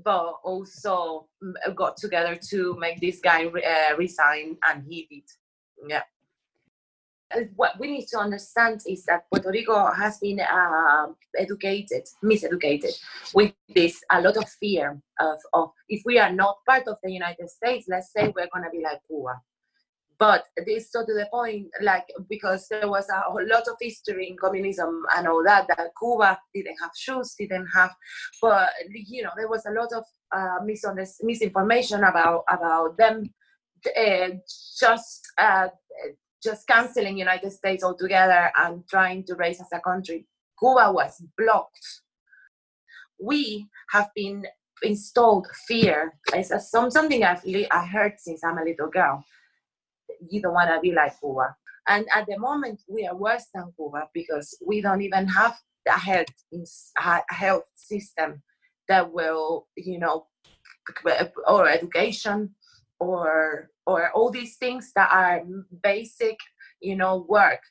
but 0.03 0.33
also 0.43 1.27
mm, 1.43 1.75
got 1.75 1.97
together 1.97 2.37
to 2.49 2.75
make 2.79 2.99
this 2.99 3.19
guy 3.19 3.45
uh, 3.45 3.95
resign, 3.97 4.57
and 4.67 4.83
he 4.87 5.07
did. 5.09 5.23
Yeah. 5.87 6.03
What 7.55 7.79
we 7.79 7.89
need 7.89 8.07
to 8.07 8.19
understand 8.19 8.81
is 8.85 9.05
that 9.05 9.23
Puerto 9.29 9.51
Rico 9.51 9.89
has 9.93 10.17
been 10.17 10.41
uh, 10.41 11.07
educated, 11.37 12.03
miseducated, 12.21 12.91
with 13.33 13.53
this 13.73 14.03
a 14.11 14.21
lot 14.21 14.35
of 14.35 14.49
fear 14.49 15.01
of, 15.17 15.39
of 15.53 15.71
if 15.87 16.01
we 16.05 16.19
are 16.19 16.33
not 16.33 16.57
part 16.67 16.89
of 16.89 16.97
the 17.01 17.11
United 17.11 17.49
States, 17.49 17.85
let's 17.87 18.11
say 18.11 18.33
we're 18.35 18.49
gonna 18.53 18.69
be 18.69 18.83
like 18.83 18.99
Cuba 19.07 19.41
but 20.21 20.43
this 20.67 20.91
so 20.91 21.03
to 21.03 21.13
the 21.13 21.27
point 21.31 21.65
like 21.81 22.05
because 22.29 22.67
there 22.69 22.87
was 22.87 23.09
a, 23.09 23.17
a, 23.31 23.41
lot 23.53 23.67
of 23.67 23.75
history 23.81 24.29
in 24.29 24.37
communism 24.37 25.01
and 25.17 25.27
all 25.27 25.43
that 25.43 25.65
that 25.67 25.89
cuba 25.99 26.37
didn't 26.53 26.77
have 26.79 26.91
shoes 26.95 27.33
didn't 27.39 27.67
have 27.73 27.89
but 28.39 28.69
you 28.93 29.23
know 29.23 29.31
there 29.35 29.49
was 29.49 29.65
a 29.65 29.71
lot 29.71 29.91
of 29.93 30.03
uh, 30.31 30.59
misinformation 31.23 32.03
about 32.03 32.43
about 32.49 32.95
them 32.97 33.23
uh, 33.97 34.29
just 34.79 35.21
uh, 35.39 35.67
just 36.43 36.67
canceling 36.67 37.17
united 37.17 37.51
states 37.51 37.83
altogether 37.83 38.51
and 38.59 38.87
trying 38.87 39.23
to 39.23 39.35
raise 39.35 39.59
as 39.59 39.67
a 39.73 39.79
country. 39.79 40.27
Cuba 40.59 40.91
was 40.91 41.23
blocked. 41.37 41.87
We 43.19 43.67
have 43.89 44.09
been 44.15 44.45
installed 44.83 45.47
fear. 45.67 46.13
It's 46.33 46.51
a, 46.51 46.59
some, 46.59 46.91
something 46.91 47.23
I've 47.23 47.43
I 47.71 47.85
heard 47.85 48.13
since 48.19 48.43
I'm 48.43 48.59
a 48.59 48.63
little 48.63 48.89
girl 48.89 49.25
you 50.29 50.41
don't 50.41 50.53
want 50.53 50.69
to 50.69 50.79
be 50.79 50.93
like 50.93 51.19
Cuba. 51.19 51.55
And 51.87 52.05
at 52.13 52.27
the 52.27 52.37
moment, 52.37 52.81
we 52.87 53.07
are 53.07 53.15
worse 53.15 53.45
than 53.53 53.71
Cuba 53.75 54.07
because 54.13 54.57
we 54.65 54.81
don't 54.81 55.01
even 55.01 55.27
have 55.27 55.57
a 55.87 55.99
health, 55.99 56.27
a 56.53 56.65
uh, 57.03 57.19
health 57.29 57.63
system 57.75 58.41
that 58.87 59.11
will, 59.11 59.67
you 59.75 59.99
know, 59.99 60.27
or 61.47 61.69
education 61.69 62.53
or 62.99 63.69
or 63.87 64.11
all 64.11 64.29
these 64.29 64.57
things 64.57 64.91
that 64.95 65.09
are 65.11 65.41
basic, 65.81 66.37
you 66.81 66.95
know, 66.95 67.25
work, 67.27 67.61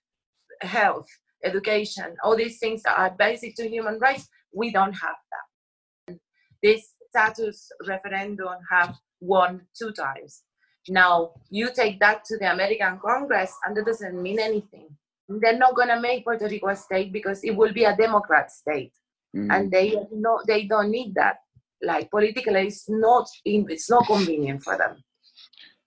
health, 0.62 1.06
education, 1.44 2.16
all 2.24 2.36
these 2.36 2.58
things 2.58 2.82
that 2.82 2.98
are 2.98 3.14
basic 3.16 3.54
to 3.56 3.68
human 3.68 3.98
rights. 3.98 4.28
We 4.52 4.72
don't 4.72 4.92
have 4.92 5.16
that. 5.32 6.18
This 6.62 6.94
status 7.08 7.70
referendum 7.86 8.58
have 8.70 8.96
won 9.20 9.62
two 9.78 9.92
times 9.92 10.42
now, 10.88 11.32
you 11.50 11.70
take 11.74 12.00
that 12.00 12.24
to 12.26 12.38
the 12.38 12.50
American 12.50 12.98
Congress, 12.98 13.52
and 13.64 13.76
that 13.76 13.86
doesn't 13.86 14.20
mean 14.20 14.38
anything. 14.40 14.88
They're 15.28 15.58
not 15.58 15.76
going 15.76 15.88
to 15.88 16.00
make 16.00 16.24
Puerto 16.24 16.48
Rico 16.48 16.68
a 16.68 16.76
state 16.76 17.12
because 17.12 17.44
it 17.44 17.54
will 17.54 17.72
be 17.72 17.84
a 17.84 17.96
Democrat 17.96 18.50
state, 18.50 18.92
mm-hmm. 19.36 19.50
and 19.50 19.70
they 19.70 19.96
no, 20.12 20.40
they 20.46 20.64
don't 20.64 20.90
need 20.90 21.14
that. 21.14 21.36
Like 21.82 22.10
politically, 22.10 22.66
it's 22.66 22.88
not 22.88 23.28
it's 23.44 23.88
not 23.88 24.06
convenient 24.06 24.62
for 24.62 24.76
them. 24.76 24.96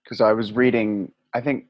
Because 0.03 0.21
I 0.21 0.31
was 0.31 0.53
reading, 0.53 1.11
I 1.33 1.41
think, 1.41 1.65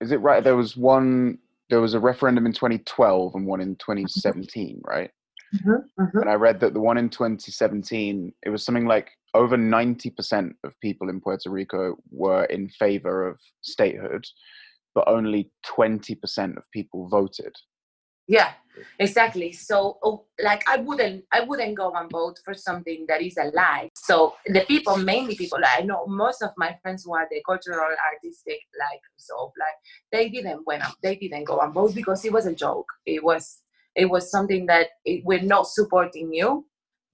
is 0.00 0.12
it 0.12 0.20
right? 0.20 0.42
There 0.42 0.56
was 0.56 0.76
one. 0.76 1.38
There 1.68 1.82
was 1.82 1.92
a 1.92 2.00
referendum 2.00 2.46
in 2.46 2.54
2012 2.54 3.34
and 3.34 3.46
one 3.46 3.60
in 3.60 3.76
2017, 3.76 4.80
right? 4.84 5.10
Mm-hmm, 5.54 6.02
mm-hmm. 6.02 6.18
And 6.18 6.30
I 6.30 6.34
read 6.34 6.60
that 6.60 6.72
the 6.72 6.80
one 6.80 6.96
in 6.96 7.10
2017, 7.10 8.32
it 8.42 8.48
was 8.48 8.64
something 8.64 8.86
like 8.86 9.10
over 9.38 9.56
90% 9.56 10.50
of 10.64 10.72
people 10.80 11.08
in 11.08 11.20
Puerto 11.20 11.48
Rico 11.48 11.96
were 12.10 12.44
in 12.46 12.68
favor 12.68 13.28
of 13.28 13.38
statehood, 13.62 14.24
but 14.96 15.06
only 15.06 15.52
20% 15.64 16.56
of 16.56 16.64
people 16.72 17.08
voted. 17.08 17.54
Yeah, 18.26 18.50
exactly. 18.98 19.52
So, 19.52 19.98
oh, 20.02 20.26
like, 20.42 20.68
I 20.68 20.78
wouldn't, 20.78 21.24
I 21.32 21.42
wouldn't 21.42 21.76
go 21.76 21.92
and 21.94 22.10
vote 22.10 22.40
for 22.44 22.52
something 22.52 23.06
that 23.08 23.22
is 23.22 23.36
a 23.38 23.50
lie. 23.54 23.88
So, 23.94 24.34
the 24.46 24.64
people, 24.66 24.96
mainly 24.96 25.36
people, 25.36 25.60
I 25.64 25.82
know 25.82 26.04
most 26.06 26.42
of 26.42 26.50
my 26.56 26.76
friends 26.82 27.04
who 27.04 27.14
are 27.14 27.28
the 27.30 27.40
cultural, 27.46 27.78
artistic, 28.12 28.58
like, 28.78 29.00
so, 29.16 29.52
like, 29.58 29.78
they 30.10 30.28
didn't 30.28 30.66
went, 30.66 30.82
they 31.02 31.14
didn't 31.14 31.44
go 31.44 31.60
and 31.60 31.72
vote 31.72 31.94
because 31.94 32.24
it 32.24 32.32
was 32.32 32.46
a 32.46 32.54
joke. 32.54 32.88
It 33.06 33.22
was, 33.22 33.62
it 33.94 34.06
was 34.06 34.30
something 34.30 34.66
that 34.66 34.88
it, 35.04 35.24
we're 35.24 35.40
not 35.40 35.68
supporting 35.68 36.34
you 36.34 36.66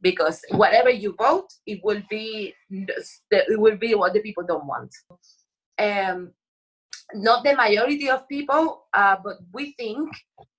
because 0.05 0.43
whatever 0.51 0.91
you 0.91 1.17
vote, 1.19 1.49
it 1.67 1.81
will 1.83 2.03
be 2.11 2.55
it 2.71 3.59
will 3.59 3.77
be 3.77 3.95
what 3.95 4.13
the 4.13 4.21
people 4.21 4.45
don't 4.47 4.67
want. 4.67 4.93
Um, 5.79 6.31
not 7.15 7.43
the 7.43 7.57
majority 7.57 8.11
of 8.11 8.29
people, 8.29 8.85
uh, 8.93 9.17
but 9.25 9.39
we 9.53 9.73
think, 9.73 10.09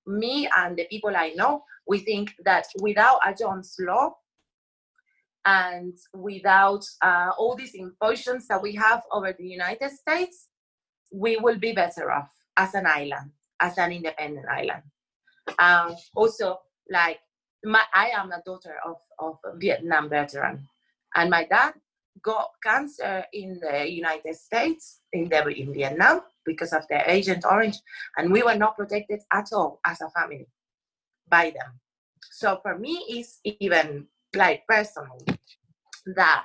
me 0.06 0.48
and 0.56 0.76
the 0.76 0.86
people 0.86 1.16
I 1.16 1.30
know, 1.36 1.62
we 1.86 2.00
think 2.00 2.34
that 2.44 2.66
without 2.80 3.20
a 3.24 3.32
Jones 3.32 3.74
law 3.78 4.14
and 5.44 5.94
without 6.12 6.84
uh, 7.02 7.30
all 7.38 7.54
these 7.56 7.74
impositions 7.74 8.48
that 8.48 8.60
we 8.60 8.74
have 8.74 9.02
over 9.12 9.32
the 9.32 9.46
United 9.46 9.90
States, 9.92 10.48
we 11.12 11.36
will 11.36 11.58
be 11.58 11.72
better 11.72 12.10
off 12.10 12.30
as 12.56 12.74
an 12.74 12.86
island, 12.86 13.30
as 13.60 13.78
an 13.78 13.92
independent 13.92 14.46
island. 14.48 14.82
Um, 15.58 15.96
also, 16.16 16.58
like 16.90 17.20
my, 17.66 17.82
I 17.94 18.10
am 18.14 18.30
a 18.30 18.42
daughter 18.46 18.76
of, 18.86 18.96
of 19.18 19.38
a 19.44 19.56
Vietnam 19.56 20.08
veteran, 20.08 20.68
and 21.14 21.28
my 21.28 21.44
dad 21.44 21.74
got 22.22 22.50
cancer 22.62 23.24
in 23.32 23.60
the 23.60 23.90
United 23.90 24.34
States, 24.36 25.00
in, 25.12 25.28
the, 25.28 25.46
in 25.48 25.74
Vietnam, 25.74 26.20
because 26.44 26.72
of 26.72 26.86
the 26.88 27.10
Agent 27.10 27.44
Orange, 27.44 27.76
and 28.16 28.32
we 28.32 28.42
were 28.42 28.54
not 28.54 28.76
protected 28.76 29.20
at 29.32 29.48
all 29.52 29.80
as 29.84 30.00
a 30.00 30.08
family 30.10 30.46
by 31.28 31.50
them. 31.50 31.80
So 32.30 32.60
for 32.62 32.78
me, 32.78 33.04
it's 33.08 33.40
even 33.44 34.06
like 34.34 34.66
personal 34.68 35.18
that 36.14 36.44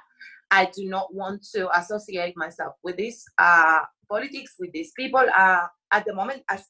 I 0.50 0.66
do 0.74 0.90
not 0.90 1.14
want 1.14 1.46
to 1.54 1.70
associate 1.78 2.36
myself 2.36 2.76
with 2.84 2.98
this 2.98 3.24
uh, 3.38 3.82
politics, 4.10 4.56
with 4.60 4.72
these 4.72 4.92
people. 4.98 5.24
Uh, 5.36 5.68
at 5.92 6.06
the 6.06 6.14
moment, 6.14 6.44
as 6.50 6.66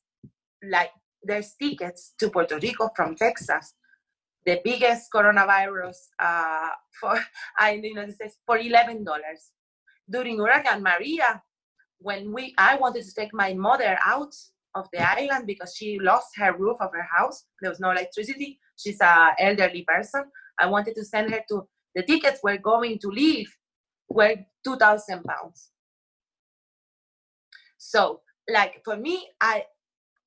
like 0.70 0.92
there's 1.24 1.54
tickets 1.60 2.14
to 2.20 2.30
Puerto 2.30 2.60
Rico 2.60 2.90
from 2.96 3.16
Texas 3.16 3.74
the 4.46 4.60
biggest 4.64 5.12
coronavirus 5.14 5.98
uh, 6.20 6.70
for 7.00 7.20
I 7.58 7.72
in 7.72 7.82
the 7.82 7.90
United 7.90 8.16
States 8.16 8.38
for 8.46 8.58
eleven 8.58 9.04
dollars. 9.04 9.52
During 10.10 10.40
Hurricane 10.40 10.84
Maria, 10.84 11.42
when 12.00 12.34
we 12.34 12.54
I 12.58 12.76
wanted 12.76 13.06
to 13.06 13.14
take 13.14 13.34
my 13.34 13.54
mother 13.54 13.98
out 14.06 14.36
of 14.76 14.88
the 14.94 15.02
island 15.02 15.48
because 15.48 15.76
she 15.76 16.00
lost 16.00 16.30
her 16.38 16.56
roof 16.58 16.78
of 16.80 16.92
her 16.94 17.08
house. 17.12 17.46
There 17.62 17.70
was 17.70 17.80
no 17.80 17.92
electricity. 17.92 18.60
She's 18.78 19.00
a 19.02 19.36
elderly 19.40 19.84
person. 19.88 20.24
I 20.60 20.68
wanted 20.68 20.96
to 20.96 21.06
send 21.06 21.32
her 21.32 21.42
to 21.50 21.68
the 21.96 22.04
tickets 22.04 22.40
were 22.44 22.58
going 22.58 23.00
to 23.00 23.08
leave 23.10 23.50
were 24.10 24.36
two 24.64 24.78
thousand 24.78 25.24
pounds. 25.24 25.70
So 27.78 28.22
like 28.50 28.82
for 28.84 28.98
me, 28.98 29.28
I 29.40 29.66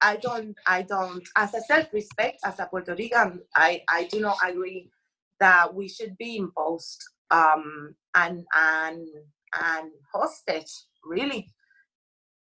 I 0.05 0.17
don't, 0.17 0.55
I 0.67 0.83
don't, 0.83 1.27
as 1.35 1.55
a 1.55 1.61
self-respect, 1.63 2.41
as 2.45 2.61
a 2.61 2.67
Puerto 2.67 2.95
Rican, 2.95 3.41
I, 3.55 3.83
I 3.89 4.05
do 4.05 4.21
not 4.21 4.37
agree 4.47 4.91
that 5.41 5.75
we 5.75 5.89
should 5.89 6.19
be 6.19 6.37
imposed 6.37 7.03
um, 7.31 7.95
and, 8.15 8.45
and, 8.55 9.09
and 9.63 9.91
hostage, 10.13 10.71
really. 11.03 11.49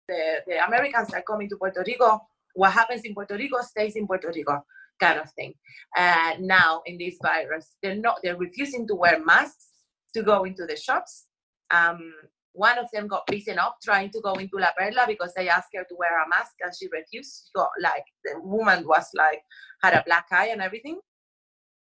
The, 0.07 0.41
the 0.47 0.65
Americans 0.65 1.13
are 1.13 1.21
coming 1.21 1.49
to 1.49 1.57
Puerto 1.57 1.83
Rico. 1.85 2.21
What 2.53 2.71
happens 2.71 3.01
in 3.03 3.13
Puerto 3.13 3.35
Rico 3.35 3.59
stays 3.61 3.97
in 3.97 4.07
Puerto 4.07 4.31
Rico, 4.33 4.63
kind 4.99 5.19
of 5.19 5.29
thing. 5.33 5.53
Uh, 5.97 6.35
now, 6.39 6.81
in 6.85 6.97
this 6.97 7.17
virus, 7.21 7.75
they're 7.83 7.95
not, 7.95 8.19
they're 8.23 8.37
refusing 8.37 8.87
to 8.87 8.95
wear 8.95 9.23
masks 9.23 9.67
to 10.13 10.23
go 10.23 10.45
into 10.45 10.65
the 10.65 10.77
shops. 10.77 11.25
Um, 11.71 12.13
one 12.59 12.77
of 12.77 12.91
them 12.91 13.07
got 13.07 13.25
beaten 13.25 13.57
up 13.57 13.77
trying 13.81 14.09
to 14.11 14.19
go 14.19 14.33
into 14.33 14.57
La 14.57 14.71
Perla 14.77 15.05
because 15.07 15.33
they 15.33 15.47
asked 15.47 15.69
her 15.73 15.85
to 15.85 15.95
wear 15.97 16.21
a 16.21 16.27
mask 16.27 16.55
and 16.61 16.73
she 16.77 16.87
refused. 16.91 17.45
She 17.45 17.51
got 17.55 17.69
like 17.81 18.03
the 18.25 18.33
woman 18.41 18.85
was 18.85 19.07
like 19.15 19.41
had 19.81 19.93
a 19.93 20.03
black 20.05 20.27
eye 20.31 20.49
and 20.51 20.61
everything. 20.61 20.99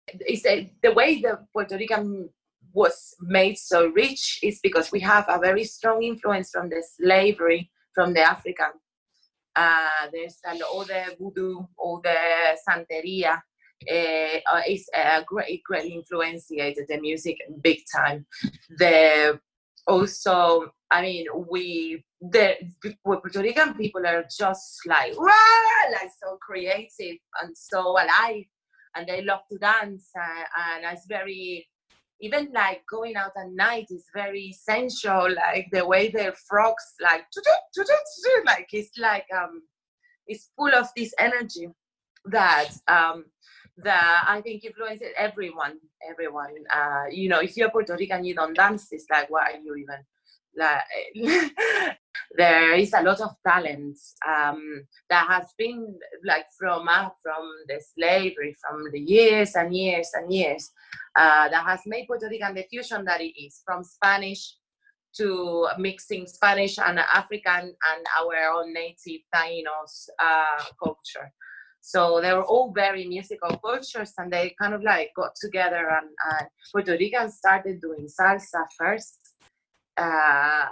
It's 0.08 0.46
a, 0.46 0.70
the 0.84 0.92
way 0.92 1.22
the 1.22 1.40
Puerto 1.54 1.78
Rican 1.78 2.30
was 2.74 3.16
made 3.22 3.58
so 3.58 3.88
rich 3.88 4.40
is 4.44 4.60
because 4.62 4.92
we 4.92 5.00
have 5.00 5.26
a 5.30 5.40
very 5.40 5.64
strong 5.64 6.04
influence 6.04 6.52
from 6.52 6.68
the 6.70 6.84
slavery 6.98 7.72
from 7.94 8.14
the 8.14 8.22
African. 8.22 8.74
Uh, 9.56 10.10
there's 10.12 10.40
all 10.70 10.84
the 10.84 11.16
voodoo, 11.18 11.62
all 11.78 12.02
the 12.02 12.18
santeria. 12.68 13.42
Uh, 13.92 14.62
is 14.68 14.90
a 14.96 15.22
great, 15.24 15.62
great 15.64 15.92
influenciated 15.92 16.86
the 16.88 17.00
music 17.00 17.38
big 17.62 17.80
time. 17.94 18.26
The 18.78 19.40
also, 19.88 20.72
I 20.92 21.02
mean, 21.02 21.26
we 21.50 22.04
the 22.22 22.56
Puerto 23.04 23.42
Rican 23.42 23.76
people 23.76 24.06
are 24.06 24.26
just 24.38 24.80
like 24.88 25.14
Rah! 25.18 25.92
like 25.92 26.10
so 26.24 26.38
creative 26.42 27.18
and 27.42 27.56
so 27.56 27.92
alive, 27.92 28.46
and 28.96 29.08
they 29.08 29.22
love 29.22 29.42
to 29.52 29.58
dance, 29.58 30.10
uh, 30.20 30.44
and 30.76 30.86
it's 30.92 31.06
very 31.08 31.68
even 32.22 32.50
like 32.54 32.82
going 32.90 33.16
out 33.16 33.32
at 33.38 33.52
night 33.52 33.86
is 33.90 34.06
very 34.14 34.56
sensual 34.58 35.28
like 35.36 35.68
the 35.72 35.86
way 35.86 36.10
their 36.10 36.34
frogs 36.48 36.94
like 37.02 37.26
like 38.46 38.68
it's 38.72 38.98
like 38.98 39.26
um 39.36 39.62
it's 40.28 40.50
full 40.56 40.74
of 40.74 40.88
this 40.96 41.14
energy 41.20 41.68
that 42.26 42.70
um 42.88 43.26
that 43.78 44.26
I 44.28 44.42
think 44.42 44.64
influences 44.64 45.10
everyone 45.18 45.80
everyone 46.10 46.54
uh 46.74 47.06
you 47.12 47.28
know 47.28 47.40
if 47.40 47.58
you're 47.58 47.70
Puerto 47.70 47.96
Rican 48.00 48.24
you 48.24 48.34
don't 48.34 48.56
dance 48.56 48.88
it's 48.92 49.06
like 49.12 49.30
why 49.30 49.52
are 49.52 49.60
you 49.62 49.76
even 49.76 49.98
like 50.58 50.82
there 52.38 52.74
is 52.74 52.94
a 52.94 53.02
lot 53.02 53.20
of 53.22 53.32
talent 53.46 53.98
um, 54.28 54.86
that 55.10 55.28
has 55.28 55.54
been 55.58 55.98
like 56.26 56.46
from 56.58 56.88
uh, 56.88 57.10
from 57.22 57.44
the 57.68 57.82
slavery 57.94 58.56
from 58.62 58.90
the 58.92 59.00
years 59.00 59.56
and 59.56 59.76
years 59.76 60.10
and 60.14 60.32
years 60.32 60.72
uh, 61.18 61.50
that 61.50 61.66
has 61.66 61.82
made 61.86 62.08
Puerto 62.08 62.28
Rican 62.30 62.56
the 62.56 62.64
fusion 62.70 63.06
that 63.06 63.22
it 63.22 63.34
is 63.38 63.62
from 63.66 63.84
Spanish 63.84 64.56
to 65.18 65.68
mixing 65.78 66.28
Spanish 66.28 66.78
and 66.78 67.00
African 67.00 67.74
and 67.74 68.06
our 68.20 68.36
own 68.54 68.74
native 68.74 69.22
Tainos 69.34 70.10
uh, 70.20 70.64
culture. 70.84 71.32
So 71.88 72.20
they 72.20 72.34
were 72.34 72.44
all 72.44 72.74
very 72.74 73.06
musical 73.06 73.58
cultures 73.58 74.14
and 74.18 74.34
they 74.34 74.56
kind 74.60 74.74
of 74.74 74.82
like 74.82 75.12
got 75.16 75.36
together 75.40 75.88
and, 75.88 76.10
and 76.32 76.48
Puerto 76.72 76.94
Rican 76.94 77.30
started 77.30 77.80
doing 77.80 78.08
salsa 78.08 78.66
first. 78.76 79.20
Uh, 79.96 80.66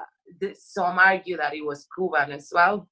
some 0.56 0.98
argue 0.98 1.38
that 1.38 1.54
it 1.54 1.64
was 1.64 1.86
Cuban 1.96 2.32
as 2.32 2.50
well. 2.52 2.90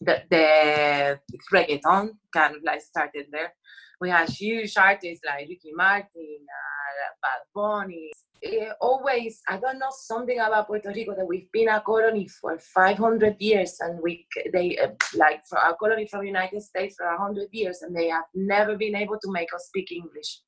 The, 0.00 0.22
the 0.30 1.20
reggaeton 1.52 2.10
kind 2.32 2.56
of 2.56 2.62
like 2.64 2.80
started 2.80 3.26
there 3.30 3.52
we 4.00 4.10
had 4.10 4.28
huge 4.28 4.76
artists 4.76 5.24
like 5.24 5.48
Ricky 5.48 5.72
Martin, 5.74 6.40
uh, 6.42 7.14
Bad 7.22 7.42
Bunny. 7.54 8.10
It 8.42 8.72
always, 8.80 9.42
I 9.48 9.56
don't 9.58 9.78
know 9.78 9.90
something 9.90 10.38
about 10.38 10.66
Puerto 10.66 10.92
Rico 10.92 11.14
that 11.14 11.26
we've 11.26 11.50
been 11.52 11.68
a 11.68 11.80
colony 11.80 12.28
for 12.28 12.58
500 12.58 13.36
years, 13.40 13.78
and 13.80 14.00
we 14.02 14.26
they 14.52 14.76
uh, 14.78 14.88
like 15.14 15.44
for 15.46 15.58
a 15.58 15.74
colony 15.74 16.06
from 16.06 16.24
United 16.24 16.62
States 16.62 16.96
for 16.96 17.06
100 17.06 17.48
years, 17.52 17.82
and 17.82 17.96
they 17.96 18.08
have 18.08 18.24
never 18.34 18.76
been 18.76 18.94
able 18.94 19.18
to 19.20 19.32
make 19.32 19.52
us 19.54 19.66
speak 19.66 19.90
English. 19.90 20.40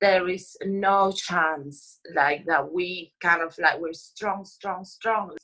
There 0.00 0.28
is 0.28 0.56
no 0.64 1.12
chance 1.12 2.00
like 2.14 2.46
that. 2.46 2.72
We 2.72 3.12
kind 3.20 3.42
of 3.42 3.56
like 3.58 3.80
we're 3.80 3.92
strong, 3.92 4.44
strong, 4.44 4.84
strong. 4.84 5.36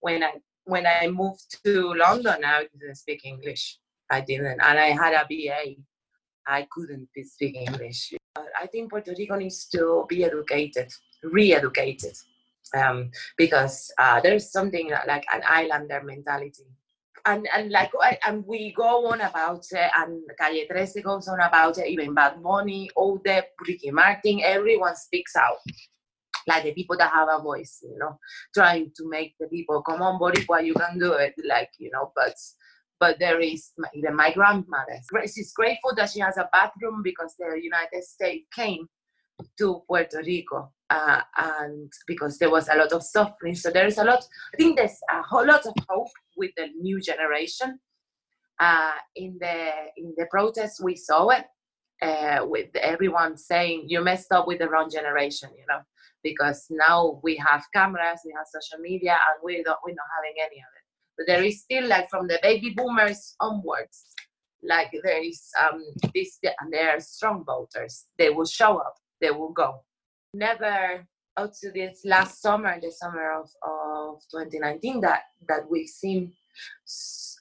When 0.00 0.24
I 0.24 0.32
when 0.64 0.86
I 0.86 1.08
moved 1.08 1.62
to 1.64 1.94
London, 1.94 2.44
I 2.44 2.66
didn't 2.72 2.96
speak 2.96 3.24
English. 3.24 3.78
I 4.10 4.20
didn't, 4.20 4.60
and 4.60 4.78
I 4.78 4.90
had 4.90 5.14
a 5.14 5.26
BA 5.28 5.76
I 6.46 6.66
couldn't 6.70 7.08
speak 7.24 7.56
English. 7.56 8.14
I 8.60 8.66
think 8.66 8.90
Puerto 8.90 9.14
Rico 9.16 9.36
needs 9.36 9.66
to 9.68 10.04
be 10.08 10.24
educated, 10.24 10.92
re-educated, 11.22 12.16
um, 12.76 13.10
because 13.36 13.92
uh, 13.98 14.20
there's 14.20 14.50
something 14.50 14.90
like 15.06 15.24
an 15.32 15.42
islander 15.48 16.02
mentality. 16.02 16.64
And, 17.26 17.48
and 17.56 17.70
like 17.70 17.90
and 18.26 18.44
we 18.46 18.74
go 18.76 19.06
on 19.06 19.22
about 19.22 19.64
it, 19.70 19.90
and 19.96 20.20
Calle 20.38 20.66
13 20.68 21.02
goes 21.02 21.28
on 21.28 21.40
about 21.40 21.78
it, 21.78 21.88
even 21.88 22.12
Bad 22.12 22.42
Bunny, 22.42 22.90
all 22.96 23.18
the 23.24 23.46
Ricky 23.66 23.90
Martin, 23.90 24.40
everyone 24.44 24.94
speaks 24.94 25.34
out. 25.34 25.56
Like 26.46 26.64
the 26.64 26.74
people 26.74 26.98
that 26.98 27.10
have 27.10 27.28
a 27.30 27.40
voice, 27.40 27.78
you 27.82 27.96
know, 27.98 28.18
trying 28.52 28.92
to 28.98 29.08
make 29.08 29.34
the 29.40 29.46
people 29.46 29.80
come 29.82 30.02
on, 30.02 30.20
Boricua, 30.20 30.62
you 30.62 30.74
can 30.74 30.98
do 30.98 31.14
it, 31.14 31.32
like, 31.48 31.70
you 31.78 31.90
know, 31.90 32.12
but 32.14 32.34
but 33.04 33.18
there 33.18 33.38
is 33.38 33.72
even 33.94 34.16
my 34.16 34.32
grandmother. 34.32 34.98
She's 35.26 35.52
grateful 35.52 35.92
that 35.96 36.08
she 36.08 36.20
has 36.20 36.38
a 36.38 36.48
bathroom 36.50 37.02
because 37.02 37.34
the 37.38 37.60
United 37.70 38.02
States 38.02 38.46
came 38.50 38.88
to 39.58 39.82
Puerto 39.86 40.22
Rico 40.24 40.72
uh, 40.88 41.20
and 41.36 41.92
because 42.06 42.38
there 42.38 42.48
was 42.48 42.66
a 42.68 42.76
lot 42.76 42.92
of 42.92 43.02
suffering. 43.02 43.54
So 43.54 43.70
there 43.70 43.86
is 43.86 43.98
a 43.98 44.04
lot, 44.04 44.22
I 44.54 44.56
think 44.56 44.78
there's 44.78 44.98
a 45.12 45.20
whole 45.20 45.46
lot 45.46 45.66
of 45.66 45.74
hope 45.86 46.08
with 46.38 46.52
the 46.56 46.68
new 46.80 46.98
generation. 46.98 47.78
Uh, 48.58 48.96
in 49.16 49.36
the 49.38 49.58
in 49.98 50.14
the 50.16 50.26
protests, 50.30 50.80
we 50.80 50.96
saw 50.96 51.28
it 51.28 51.44
uh, 52.00 52.46
with 52.46 52.74
everyone 52.76 53.36
saying 53.36 53.84
you 53.86 54.00
messed 54.00 54.32
up 54.32 54.46
with 54.46 54.60
the 54.60 54.68
wrong 54.70 54.88
generation, 54.88 55.50
you 55.58 55.66
know, 55.68 55.80
because 56.22 56.64
now 56.70 57.20
we 57.22 57.36
have 57.36 57.64
cameras, 57.74 58.20
we 58.24 58.32
have 58.38 58.46
social 58.46 58.80
media, 58.80 59.18
and 59.26 59.36
we 59.44 59.62
don't 59.62 59.78
we're 59.84 60.00
not 60.02 60.12
having 60.16 60.36
any 60.46 60.58
of 60.66 60.73
but 61.16 61.26
there 61.26 61.42
is 61.42 61.62
still 61.62 61.86
like 61.86 62.08
from 62.10 62.26
the 62.26 62.38
baby 62.42 62.74
boomers 62.76 63.34
onwards 63.40 64.14
like 64.66 64.90
there 65.02 65.22
is 65.22 65.48
um 65.60 65.84
this 66.14 66.38
and 66.60 66.72
they 66.72 66.80
are 66.80 67.00
strong 67.00 67.44
voters. 67.44 68.06
They 68.18 68.30
will 68.30 68.46
show 68.46 68.78
up. 68.78 68.94
They 69.20 69.30
will 69.30 69.52
go. 69.52 69.84
Never 70.32 71.06
up 71.36 71.52
to 71.60 71.70
this 71.72 72.00
last 72.04 72.40
summer 72.40 72.80
the 72.80 72.90
summer 72.90 73.32
of, 73.32 73.50
of 73.62 74.20
2019 74.30 75.00
that 75.00 75.22
that 75.48 75.68
we've 75.68 75.88
seen 75.88 76.32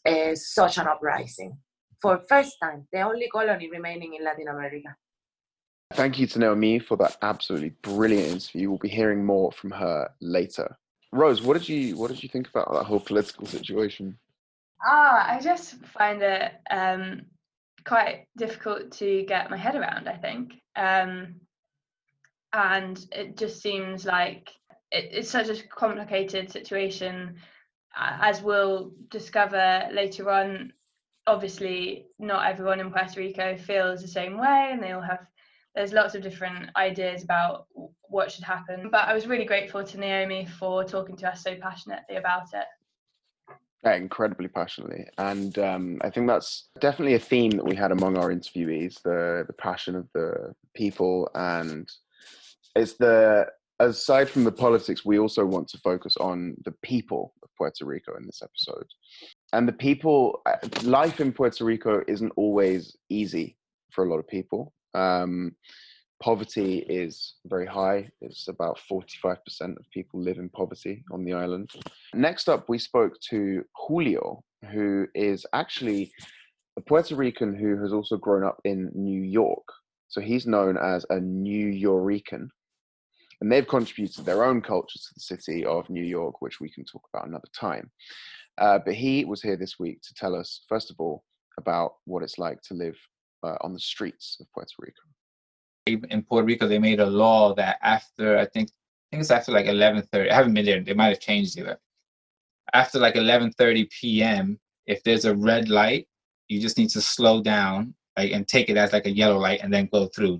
uh, 0.05 0.35
such 0.35 0.77
an 0.77 0.87
uprising. 0.87 1.57
For 2.01 2.21
first 2.27 2.57
time 2.61 2.87
the 2.91 3.01
only 3.01 3.29
colony 3.29 3.69
remaining 3.71 4.15
in 4.15 4.25
latin 4.25 4.47
america. 4.47 4.95
Thank 5.93 6.17
you 6.17 6.25
to 6.27 6.39
Naomi 6.39 6.79
for 6.79 6.97
that 6.97 7.17
absolutely 7.21 7.75
brilliant 7.83 8.27
interview. 8.27 8.69
We'll 8.69 8.79
be 8.79 8.89
hearing 8.89 9.23
more 9.23 9.51
from 9.51 9.69
her 9.71 10.09
later. 10.21 10.75
Rose, 11.13 11.43
what 11.43 11.53
did 11.53 11.69
you 11.69 11.95
what 11.95 12.09
did 12.09 12.23
you 12.23 12.29
think 12.29 12.49
about 12.49 12.73
that 12.73 12.85
whole 12.85 12.99
political 12.99 13.45
situation? 13.45 14.17
Ah, 14.83 15.31
I 15.31 15.39
just 15.39 15.75
find 15.85 16.21
it 16.23 16.53
um, 16.71 17.21
quite 17.85 18.27
difficult 18.35 18.91
to 18.93 19.23
get 19.23 19.51
my 19.51 19.57
head 19.57 19.75
around. 19.75 20.09
I 20.09 20.17
think, 20.17 20.53
um, 20.75 21.35
and 22.51 23.05
it 23.11 23.37
just 23.37 23.61
seems 23.61 24.05
like 24.05 24.49
it, 24.91 25.09
it's 25.11 25.29
such 25.29 25.49
a 25.49 25.67
complicated 25.67 26.51
situation, 26.51 27.35
as 27.95 28.41
we'll 28.41 28.93
discover 29.09 29.87
later 29.93 30.31
on. 30.31 30.73
Obviously, 31.27 32.07
not 32.17 32.49
everyone 32.49 32.79
in 32.79 32.91
Puerto 32.91 33.19
Rico 33.19 33.55
feels 33.55 34.01
the 34.01 34.07
same 34.07 34.37
way, 34.37 34.69
and 34.71 34.81
they 34.81 34.91
all 34.91 35.01
have 35.01 35.27
there's 35.75 35.93
lots 35.93 36.15
of 36.15 36.21
different 36.21 36.69
ideas 36.75 37.23
about 37.23 37.67
what 38.03 38.31
should 38.31 38.43
happen. 38.43 38.89
But 38.91 39.07
I 39.07 39.13
was 39.13 39.27
really 39.27 39.45
grateful 39.45 39.83
to 39.83 39.99
Naomi 39.99 40.45
for 40.45 40.83
talking 40.83 41.15
to 41.17 41.29
us 41.29 41.43
so 41.43 41.55
passionately 41.55 42.17
about 42.17 42.53
it. 42.53 42.65
Yeah, 43.83 43.95
incredibly 43.95 44.47
passionately, 44.47 45.07
and 45.17 45.59
um, 45.59 45.97
I 46.01 46.09
think 46.09 46.25
that's 46.25 46.69
definitely 46.79 47.15
a 47.15 47.19
theme 47.19 47.51
that 47.51 47.65
we 47.65 47.75
had 47.75 47.91
among 47.91 48.17
our 48.17 48.29
interviewees: 48.29 49.01
the 49.03 49.43
the 49.45 49.53
passion 49.53 49.97
of 49.97 50.07
the 50.13 50.53
people, 50.73 51.29
and 51.35 51.85
it's 52.77 52.93
the 52.93 53.47
aside 53.79 54.29
from 54.29 54.43
the 54.43 54.51
politics, 54.51 55.05
we 55.05 55.19
also 55.19 55.45
want 55.45 55.67
to 55.69 55.77
focus 55.79 56.17
on 56.17 56.55
the 56.63 56.73
people 56.83 57.33
of 57.43 57.49
Puerto 57.57 57.85
Rico 57.85 58.15
in 58.15 58.25
this 58.25 58.41
episode. 58.41 58.87
And 59.51 59.67
the 59.67 59.73
people, 59.73 60.41
uh, 60.45 60.55
life 60.83 61.19
in 61.19 61.31
Puerto 61.31 61.65
Rico 61.65 62.03
isn't 62.07 62.31
always 62.35 62.95
easy 63.09 63.57
for 63.91 64.05
a 64.05 64.09
lot 64.09 64.19
of 64.19 64.27
people. 64.27 64.73
Um, 64.93 65.55
poverty 66.21 66.79
is 66.87 67.35
very 67.45 67.65
high. 67.65 68.09
It's 68.21 68.47
about 68.47 68.79
45% 68.89 69.37
of 69.61 69.89
people 69.93 70.21
live 70.21 70.37
in 70.37 70.49
poverty 70.49 71.03
on 71.11 71.25
the 71.25 71.33
island. 71.33 71.71
Next 72.13 72.47
up, 72.47 72.69
we 72.69 72.77
spoke 72.77 73.13
to 73.29 73.63
Julio, 73.87 74.43
who 74.71 75.07
is 75.13 75.45
actually 75.53 76.11
a 76.77 76.81
Puerto 76.81 77.15
Rican 77.15 77.53
who 77.55 77.81
has 77.81 77.93
also 77.93 78.17
grown 78.17 78.43
up 78.43 78.59
in 78.63 78.89
New 78.95 79.21
York. 79.21 79.67
So 80.07 80.21
he's 80.21 80.47
known 80.47 80.77
as 80.77 81.05
a 81.09 81.15
Nuyorican. 81.15 82.47
And 83.41 83.51
they've 83.51 83.67
contributed 83.67 84.23
their 84.23 84.45
own 84.45 84.61
culture 84.61 84.97
to 84.97 85.13
the 85.15 85.19
city 85.19 85.65
of 85.65 85.89
New 85.89 86.03
York, 86.03 86.41
which 86.41 86.61
we 86.61 86.69
can 86.69 86.85
talk 86.85 87.03
about 87.13 87.27
another 87.27 87.49
time. 87.53 87.91
Uh, 88.57 88.79
but 88.79 88.93
he 88.93 89.25
was 89.25 89.41
here 89.41 89.57
this 89.57 89.77
week 89.77 90.01
to 90.03 90.13
tell 90.13 90.35
us, 90.35 90.61
first 90.69 90.89
of 90.89 90.95
all, 90.99 91.25
about 91.57 91.95
what 92.05 92.23
it's 92.23 92.37
like 92.37 92.61
to 92.61 92.73
live 92.73 92.95
uh, 93.43 93.57
on 93.61 93.73
the 93.73 93.79
streets 93.79 94.37
of 94.39 94.51
Puerto 94.51 94.73
Rico. 94.79 95.01
In 95.85 96.23
Puerto 96.23 96.45
Rico, 96.45 96.67
they 96.67 96.79
made 96.79 96.99
a 96.99 97.05
law 97.05 97.53
that 97.55 97.77
after 97.83 98.37
I 98.37 98.45
think 98.45 98.69
I 98.69 99.05
think 99.11 99.21
it's 99.21 99.31
after 99.31 99.51
like 99.51 99.65
11:30. 99.65 100.31
I 100.31 100.33
haven't 100.33 100.53
been 100.53 100.65
there. 100.65 100.81
They 100.81 100.93
might 100.93 101.09
have 101.09 101.19
changed 101.19 101.57
it. 101.57 101.79
After 102.73 102.99
like 102.99 103.15
11:30 103.15 103.89
p.m., 103.89 104.59
if 104.87 105.03
there's 105.03 105.25
a 105.25 105.35
red 105.35 105.69
light, 105.69 106.07
you 106.47 106.61
just 106.61 106.77
need 106.77 106.89
to 106.91 107.01
slow 107.01 107.41
down 107.41 107.93
like, 108.17 108.31
and 108.31 108.47
take 108.47 108.69
it 108.69 108.77
as 108.77 108.93
like 108.93 109.05
a 109.05 109.11
yellow 109.11 109.37
light 109.37 109.61
and 109.61 109.73
then 109.73 109.89
go 109.91 110.07
through. 110.07 110.39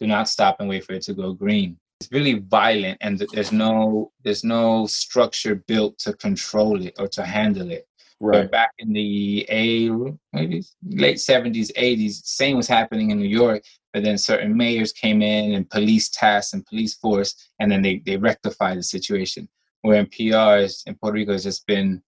Do 0.00 0.06
not 0.06 0.28
stop 0.28 0.60
and 0.60 0.68
wait 0.68 0.84
for 0.84 0.94
it 0.94 1.02
to 1.02 1.14
go 1.14 1.32
green. 1.32 1.78
it's 2.00 2.12
really 2.12 2.38
violent 2.38 2.96
and 3.00 3.18
there's 3.32 3.50
no 3.52 4.12
there's 4.24 4.44
no 4.44 4.86
structure 4.86 5.56
built 5.66 5.98
to 5.98 6.12
control 6.14 6.80
it 6.86 6.94
or 6.98 7.08
to 7.08 7.24
handle 7.24 7.70
it 7.70 7.87
right. 8.20 8.42
but 8.42 8.50
back 8.50 8.70
in 8.78 8.92
the 8.92 9.46
a 9.50 9.90
maybe 10.32 10.62
late 10.90 11.16
70s 11.16 11.72
80s 11.76 12.24
same 12.24 12.56
was 12.56 12.68
happening 12.68 13.10
in 13.10 13.18
new 13.18 13.28
york 13.28 13.62
but 13.92 14.04
then 14.04 14.18
certain 14.18 14.56
mayors 14.56 14.92
came 14.92 15.22
in 15.22 15.54
and 15.54 15.68
police 15.70 16.08
tasks 16.10 16.52
and 16.52 16.64
police 16.66 16.94
force 16.94 17.34
and 17.58 17.70
then 17.70 17.82
they, 17.82 18.02
they 18.04 18.16
rectified 18.16 18.78
the 18.78 18.82
situation. 18.82 19.48
Where 19.82 20.00
in 20.00 20.06
prs 20.06 20.86
in 20.86 20.94
puerto 20.96 21.14
rico 21.14 21.32
has 21.32 21.44
just 21.44 21.66
been 21.66 22.02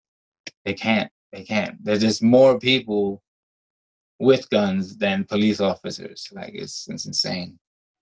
they 0.65 0.75
can't 0.75 1.11
they 1.33 1.45
can't. 1.45 1.83
There's 1.85 2.01
just 2.01 2.23
more 2.23 2.59
people 2.59 3.23
with 4.19 4.51
guns 4.51 4.97
than 4.97 5.25
police 5.25 5.61
officers. 5.61 6.29
Like 6.33 6.53
it's 6.55 6.89
it's 6.89 7.07
insane. 7.07 7.59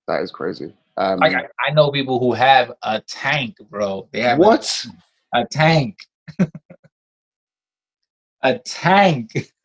That 0.07 0.23
is 0.23 0.31
crazy. 0.31 0.75
Um, 0.97 1.21
like 1.21 1.35
I, 1.35 1.47
I, 1.67 1.71
know 1.73 1.91
people 1.91 2.19
who 2.19 2.33
have 2.33 2.73
a 2.83 3.01
tank, 3.03 3.57
bro. 3.71 4.09
They 4.13 4.23
have 4.23 4.39
what? 4.39 4.87
A, 5.35 5.43
a 5.43 5.47
tank. 5.47 5.99
a 8.43 8.59
tank. 8.59 9.53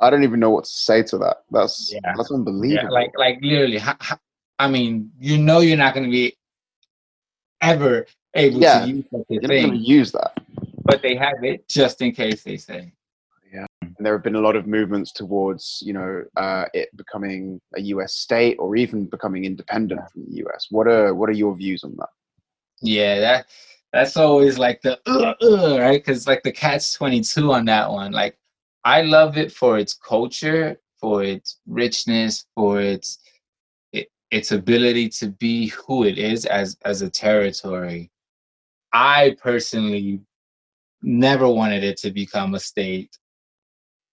I 0.00 0.10
don't 0.10 0.22
even 0.22 0.40
know 0.40 0.50
what 0.50 0.64
to 0.64 0.70
say 0.70 1.02
to 1.04 1.18
that. 1.18 1.38
That's 1.50 1.92
yeah. 1.92 2.14
that's 2.16 2.30
unbelievable. 2.30 2.84
Yeah, 2.84 2.90
like 2.90 3.12
like 3.16 3.38
literally. 3.42 3.80
I 4.60 4.68
mean, 4.68 5.10
you 5.20 5.38
know, 5.38 5.60
you're 5.60 5.76
not 5.76 5.94
going 5.94 6.06
to 6.06 6.10
be 6.10 6.36
ever 7.60 8.06
able 8.34 8.60
yeah, 8.60 8.80
to 8.80 8.88
use 8.88 9.04
such 9.10 9.20
a 9.20 9.34
you're 9.34 9.42
thing. 9.42 9.74
Use 9.76 10.12
that, 10.12 10.32
but 10.84 11.02
they 11.02 11.14
have 11.16 11.42
it 11.42 11.68
just 11.68 12.00
in 12.02 12.12
case. 12.12 12.42
They 12.42 12.56
say. 12.56 12.92
Yeah, 13.52 13.66
and 13.82 13.94
there 14.00 14.12
have 14.12 14.22
been 14.22 14.34
a 14.34 14.40
lot 14.40 14.56
of 14.56 14.66
movements 14.66 15.10
towards, 15.10 15.82
you 15.84 15.94
know, 15.94 16.22
uh, 16.36 16.66
it 16.74 16.94
becoming 16.96 17.60
a 17.74 17.80
U.S. 17.80 18.14
state 18.14 18.56
or 18.58 18.76
even 18.76 19.06
becoming 19.06 19.46
independent 19.46 20.02
from 20.12 20.26
the 20.28 20.36
U.S. 20.36 20.66
What 20.70 20.86
are 20.86 21.14
what 21.14 21.28
are 21.28 21.34
your 21.34 21.56
views 21.56 21.82
on 21.82 21.96
that? 21.96 22.10
Yeah, 22.80 23.18
that 23.20 23.46
that's 23.92 24.16
always 24.16 24.58
like 24.58 24.82
the 24.82 24.98
uh, 25.06 25.34
uh, 25.42 25.78
right 25.80 26.04
because 26.04 26.26
like 26.26 26.42
the 26.42 26.52
catch 26.52 26.94
twenty 26.94 27.20
two 27.20 27.52
on 27.52 27.64
that 27.66 27.90
one. 27.90 28.12
Like 28.12 28.38
I 28.84 29.02
love 29.02 29.36
it 29.36 29.52
for 29.52 29.78
its 29.78 29.94
culture, 29.94 30.78
for 31.00 31.22
its 31.22 31.60
richness, 31.66 32.46
for 32.54 32.80
its 32.80 33.18
it, 33.92 34.08
its 34.30 34.52
ability 34.52 35.08
to 35.10 35.28
be 35.28 35.68
who 35.68 36.04
it 36.04 36.18
is 36.18 36.44
as 36.46 36.76
as 36.84 37.02
a 37.02 37.10
territory. 37.10 38.10
I 38.92 39.36
personally 39.42 40.20
never 41.02 41.48
wanted 41.48 41.84
it 41.84 41.96
to 41.98 42.10
become 42.10 42.54
a 42.54 42.60
state 42.60 43.16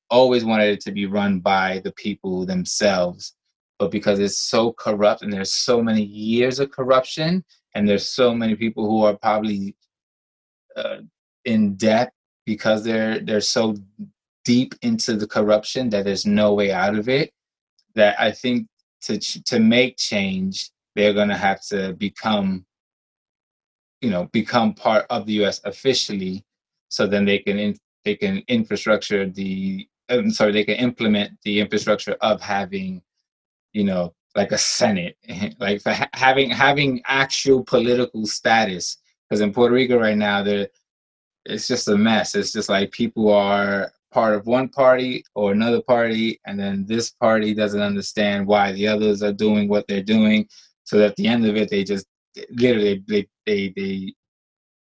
always 0.10 0.46
wanted 0.46 0.70
it 0.70 0.82
to 0.82 0.92
be 0.92 1.06
run 1.06 1.40
by 1.40 1.82
the 1.84 1.92
people 1.94 2.46
themselves 2.46 3.34
but 3.80 3.92
because 3.92 4.20
it's 4.20 4.38
so 4.40 4.72
corrupt 4.74 5.24
and 5.24 5.34
there's 5.34 5.54
so 5.54 5.82
many 5.82 6.04
years 6.04 6.60
of 6.60 6.72
corruption 6.72 7.44
and 7.76 7.88
there's 7.88 8.08
so 8.08 8.34
many 8.34 8.56
people 8.56 8.90
who 8.90 9.04
are 9.04 9.16
probably 9.18 9.76
uh, 10.76 10.98
in 11.46 11.76
debt 11.76 12.12
because 12.46 12.84
they're 12.84 13.20
they're 13.20 13.42
so 13.42 13.76
deep 14.44 14.74
into 14.82 15.16
the 15.16 15.28
corruption 15.28 15.90
that 15.90 16.06
there's 16.06 16.26
no 16.26 16.54
way 16.54 16.72
out 16.72 16.96
of 16.96 17.10
it 17.10 17.32
that 17.96 18.20
i 18.20 18.32
think 18.32 18.68
to 19.02 19.18
to 19.20 19.60
make 19.60 19.98
change 19.98 20.72
they're 20.96 21.14
going 21.14 21.30
to 21.30 21.38
have 21.38 21.62
to 21.62 21.94
become 21.94 22.66
you 24.02 24.10
know 24.10 24.26
become 24.32 24.74
part 24.74 25.06
of 25.10 25.26
the 25.26 25.34
us 25.34 25.62
officially 25.66 26.44
so 26.90 27.06
then 27.08 27.26
they 27.26 27.40
can 27.40 27.60
in, 27.60 27.76
they 28.04 28.16
can 28.16 28.44
infrastructure 28.48 29.28
the 29.28 29.88
I'm 30.10 30.32
sorry, 30.32 30.52
they 30.52 30.64
can 30.64 30.76
implement 30.76 31.32
the 31.44 31.60
infrastructure 31.60 32.16
of 32.22 32.42
having, 32.42 33.02
you 33.74 33.84
know, 33.84 34.14
like 34.36 34.52
a 34.52 34.58
Senate, 34.58 35.18
like 35.60 35.82
ha- 35.84 36.10
having 36.14 36.50
having 36.50 37.02
actual 37.06 37.64
political 37.64 38.26
status. 38.26 38.98
Because 39.30 39.42
in 39.42 39.54
Puerto 39.54 39.74
Rico 39.74 39.98
right 39.98 40.18
now, 40.18 40.44
there 40.44 40.68
it's 41.46 41.68
just 41.68 41.88
a 41.88 41.98
mess. 41.98 42.36
It's 42.36 42.52
just 42.52 42.70
like 42.70 42.92
people 42.92 43.32
are 43.32 43.92
part 44.12 44.36
of 44.36 44.48
one 44.48 44.70
party 44.70 45.24
or 45.36 45.52
another 45.52 45.82
party, 45.82 46.40
and 46.46 46.60
then 46.60 46.86
this 46.88 47.12
party 47.12 47.54
doesn't 47.54 47.82
understand 47.82 48.48
why 48.48 48.72
the 48.74 48.88
others 48.88 49.24
are 49.24 49.34
doing 49.34 49.68
what 49.68 49.88
they're 49.88 50.04
doing. 50.04 50.48
So 50.84 51.04
at 51.04 51.16
the 51.16 51.28
end 51.28 51.46
of 51.46 51.56
it, 51.56 51.70
they 51.70 51.84
just 51.84 52.06
literally 52.52 53.04
they 53.08 53.28
they 53.46 53.74
they 53.76 54.14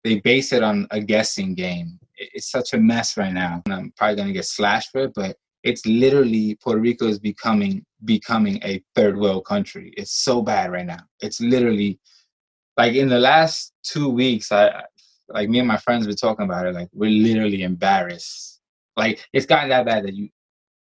they 0.03 0.19
base 0.19 0.53
it 0.53 0.61
on 0.63 0.87
a 0.91 1.01
guessing 1.01 1.55
game 1.55 1.99
it's 2.17 2.49
such 2.49 2.73
a 2.73 2.77
mess 2.77 3.17
right 3.17 3.33
now. 3.33 3.61
And 3.65 3.73
I'm 3.73 3.93
probably 3.97 4.15
gonna 4.15 4.33
get 4.33 4.45
slashed 4.45 4.91
for 4.91 5.01
it, 5.01 5.13
but 5.13 5.37
it's 5.65 5.85
literally 5.85 6.55
Puerto 6.61 6.79
Rico 6.79 7.07
is 7.07 7.19
becoming 7.19 7.85
becoming 8.05 8.59
a 8.63 8.81
third 8.95 9.17
world 9.17 9.45
country. 9.45 9.93
It's 9.97 10.11
so 10.11 10.41
bad 10.41 10.71
right 10.71 10.85
now. 10.85 11.03
It's 11.21 11.41
literally 11.41 11.99
like 12.77 12.93
in 12.93 13.09
the 13.09 13.19
last 13.19 13.73
two 13.83 14.07
weeks, 14.09 14.51
I 14.51 14.83
like 15.29 15.49
me 15.49 15.59
and 15.59 15.67
my 15.67 15.77
friends 15.77 16.07
were 16.07 16.13
talking 16.13 16.45
about 16.45 16.67
it. 16.67 16.75
Like 16.75 16.89
we're 16.93 17.09
literally 17.09 17.63
embarrassed. 17.63 18.61
Like 18.95 19.27
it's 19.33 19.47
gotten 19.47 19.69
that 19.69 19.85
bad 19.85 20.05
that 20.05 20.13
you 20.13 20.29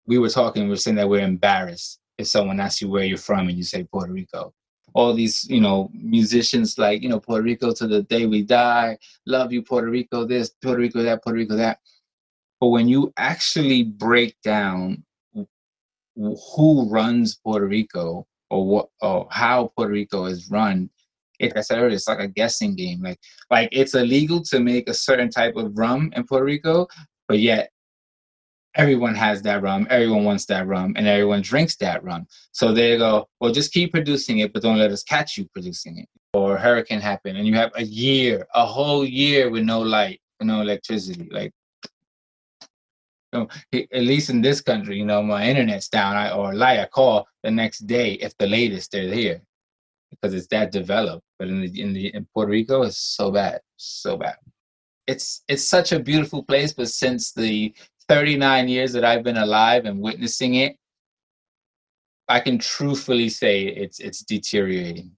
we 0.05 0.19
were 0.19 0.29
talking, 0.29 0.67
we 0.67 0.73
are 0.73 0.77
saying 0.77 0.95
that 0.97 1.09
we're 1.09 1.25
embarrassed 1.25 1.99
if 2.17 2.27
someone 2.27 2.59
asks 2.59 2.81
you 2.81 2.89
where 2.89 3.03
you're 3.03 3.17
from 3.17 3.49
and 3.49 3.57
you 3.57 3.63
say 3.63 3.83
Puerto 3.83 4.13
Rico 4.13 4.53
all 4.93 5.13
these, 5.13 5.47
you 5.47 5.61
know, 5.61 5.91
musicians 5.93 6.79
like, 6.79 7.03
you 7.03 7.09
know, 7.09 7.19
Puerto 7.19 7.43
Rico 7.43 7.71
to 7.71 7.87
the 7.87 8.01
day 8.03 8.25
we 8.25 8.41
die, 8.41 8.97
love 9.27 9.53
you, 9.53 9.61
Puerto 9.61 9.89
Rico, 9.89 10.25
this, 10.25 10.49
Puerto 10.61 10.79
Rico, 10.79 11.03
that, 11.03 11.23
Puerto 11.23 11.37
Rico, 11.37 11.55
that. 11.55 11.79
But 12.59 12.69
when 12.69 12.87
you 12.87 13.13
actually 13.17 13.83
break 13.83 14.35
down 14.43 15.03
who 16.15 16.89
runs 16.89 17.35
Puerto 17.35 17.67
Rico 17.67 18.25
or 18.49 18.65
what 18.65 18.89
or 19.01 19.27
how 19.29 19.71
Puerto 19.75 19.93
Rico 19.93 20.25
is 20.25 20.49
run, 20.49 20.89
it, 21.39 21.47
like 21.47 21.57
I 21.57 21.61
said 21.61 21.91
it's 21.91 22.07
like 22.07 22.19
a 22.19 22.27
guessing 22.27 22.75
game. 22.75 23.01
Like 23.03 23.19
like 23.51 23.69
it's 23.71 23.93
illegal 23.93 24.41
to 24.43 24.59
make 24.59 24.89
a 24.89 24.93
certain 24.93 25.29
type 25.29 25.55
of 25.55 25.77
rum 25.77 26.11
in 26.15 26.25
Puerto 26.25 26.45
Rico, 26.45 26.87
but 27.27 27.39
yet 27.39 27.69
everyone 28.77 29.15
has 29.15 29.41
that 29.41 29.61
rum, 29.61 29.87
everyone 29.89 30.23
wants 30.23 30.45
that 30.45 30.67
rum, 30.67 30.93
and 30.95 31.07
everyone 31.07 31.41
drinks 31.41 31.75
that 31.77 32.03
rum. 32.03 32.27
So 32.51 32.71
they 32.71 32.97
go, 32.97 33.27
well, 33.39 33.51
just 33.51 33.73
keep 33.73 33.91
producing 33.91 34.39
it, 34.39 34.53
but 34.53 34.61
don't 34.61 34.77
let 34.77 34.91
us 34.91 35.03
catch 35.03 35.37
you 35.37 35.45
producing 35.51 35.97
it. 35.97 36.07
Or 36.33 36.55
a 36.55 36.59
hurricane 36.59 37.01
happen, 37.01 37.35
and 37.35 37.47
you 37.47 37.55
have 37.55 37.71
a 37.75 37.83
year, 37.83 38.47
a 38.53 38.65
whole 38.65 39.03
year 39.03 39.49
with 39.49 39.63
no 39.63 39.79
light, 39.81 40.21
no 40.41 40.61
electricity. 40.61 41.27
Like, 41.31 41.51
know, 43.33 43.47
at 43.73 44.03
least 44.03 44.29
in 44.29 44.41
this 44.41 44.61
country, 44.61 44.97
you 44.97 45.05
know, 45.05 45.21
my 45.21 45.47
internet's 45.47 45.89
down, 45.89 46.15
I, 46.15 46.31
or 46.31 46.53
light, 46.53 46.79
I 46.79 46.85
call 46.85 47.27
the 47.43 47.51
next 47.51 47.79
day 47.79 48.13
if 48.13 48.37
the 48.37 48.47
latest 48.47 48.91
they're 48.91 49.13
here, 49.13 49.41
because 50.11 50.33
it's 50.33 50.47
that 50.47 50.71
developed. 50.71 51.25
But 51.39 51.49
in 51.49 51.61
the 51.61 51.81
in 51.81 51.93
the 51.93 52.13
in 52.13 52.27
Puerto 52.33 52.51
Rico, 52.51 52.83
it's 52.83 52.97
so 52.97 53.31
bad, 53.31 53.61
so 53.75 54.17
bad 54.17 54.37
it's 55.07 55.41
it's 55.47 55.63
such 55.63 55.93
a 55.93 55.99
beautiful 55.99 56.43
place 56.43 56.73
but 56.73 56.89
since 56.89 57.31
the 57.31 57.73
39 58.07 58.67
years 58.67 58.93
that 58.93 59.03
I've 59.03 59.23
been 59.23 59.37
alive 59.37 59.85
and 59.85 59.99
witnessing 59.99 60.55
it, 60.55 60.77
I 62.29 62.39
can 62.39 62.57
truthfully 62.57 63.29
say 63.29 63.63
it's 63.63 63.99
it's 63.99 64.23
deteriorating. 64.23 65.11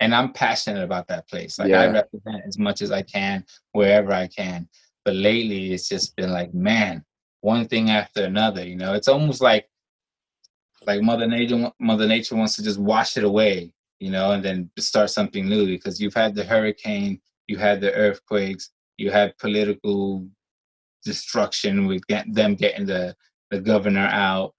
And 0.00 0.14
I'm 0.14 0.32
passionate 0.32 0.82
about 0.82 1.08
that 1.08 1.28
place. 1.28 1.58
Like 1.58 1.68
yeah. 1.68 1.82
I 1.82 1.86
represent 1.88 2.42
as 2.46 2.58
much 2.58 2.80
as 2.80 2.90
I 2.90 3.02
can 3.02 3.44
wherever 3.72 4.12
I 4.12 4.26
can. 4.26 4.66
But 5.04 5.14
lately 5.14 5.72
it's 5.72 5.88
just 5.88 6.14
been 6.16 6.30
like, 6.30 6.52
man, 6.54 7.04
one 7.40 7.66
thing 7.66 7.90
after 7.90 8.24
another, 8.24 8.64
you 8.66 8.76
know. 8.76 8.94
It's 8.94 9.08
almost 9.08 9.40
like 9.40 9.68
like 10.86 11.02
Mother 11.02 11.26
Nature 11.26 11.70
Mother 11.78 12.06
Nature 12.06 12.36
wants 12.36 12.56
to 12.56 12.62
just 12.62 12.78
wash 12.78 13.16
it 13.16 13.24
away, 13.24 13.72
you 13.98 14.10
know, 14.10 14.32
and 14.32 14.44
then 14.44 14.70
start 14.78 15.10
something 15.10 15.48
new 15.48 15.66
because 15.66 16.00
you've 16.00 16.14
had 16.14 16.34
the 16.34 16.44
hurricane, 16.44 17.20
you 17.46 17.58
had 17.58 17.80
the 17.80 17.92
earthquakes, 17.92 18.70
you 18.96 19.10
had 19.10 19.36
political 19.38 20.26
destruction 21.04 21.86
with 21.86 22.02
them 22.26 22.54
getting 22.54 22.86
the, 22.86 23.14
the 23.50 23.60
governor 23.60 24.08
out. 24.12 24.54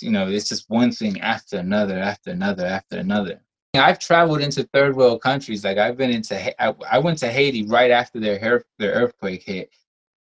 You 0.00 0.10
know, 0.10 0.28
it's 0.28 0.48
just 0.48 0.68
one 0.68 0.92
thing 0.92 1.20
after 1.20 1.58
another, 1.58 1.98
after 1.98 2.30
another, 2.30 2.66
after 2.66 2.98
another. 2.98 3.40
I've 3.74 3.98
traveled 3.98 4.40
into 4.40 4.64
third 4.72 4.96
world 4.96 5.20
countries. 5.20 5.64
Like 5.64 5.78
I've 5.78 5.96
been 5.96 6.10
into, 6.10 6.62
I, 6.62 6.98
went 6.98 7.18
to 7.18 7.28
Haiti 7.28 7.66
right 7.66 7.90
after 7.90 8.18
their 8.18 8.64
their 8.78 8.92
earthquake 8.92 9.42
hit, 9.42 9.70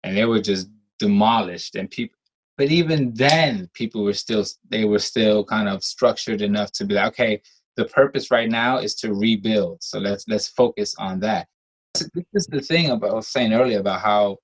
and 0.03 0.15
they 0.15 0.25
were 0.25 0.41
just 0.41 0.69
demolished. 0.99 1.75
And 1.75 1.89
people, 1.89 2.17
but 2.57 2.69
even 2.69 3.13
then, 3.13 3.69
people 3.73 4.03
were 4.03 4.13
still 4.13 4.45
they 4.69 4.85
were 4.85 4.99
still 4.99 5.43
kind 5.43 5.67
of 5.67 5.83
structured 5.83 6.41
enough 6.41 6.71
to 6.73 6.85
be 6.85 6.93
like, 6.93 7.07
okay, 7.07 7.41
the 7.77 7.85
purpose 7.85 8.29
right 8.29 8.49
now 8.49 8.77
is 8.77 8.93
to 8.95 9.13
rebuild. 9.13 9.81
So 9.81 9.97
let's 9.99 10.27
let's 10.27 10.47
focus 10.47 10.95
on 10.99 11.19
that. 11.21 11.47
This 11.95 12.09
is 12.33 12.47
the 12.47 12.61
thing 12.61 12.91
about 12.91 13.11
I 13.11 13.15
was 13.15 13.27
saying 13.27 13.53
earlier 13.53 13.79
about 13.79 14.01
how 14.01 14.37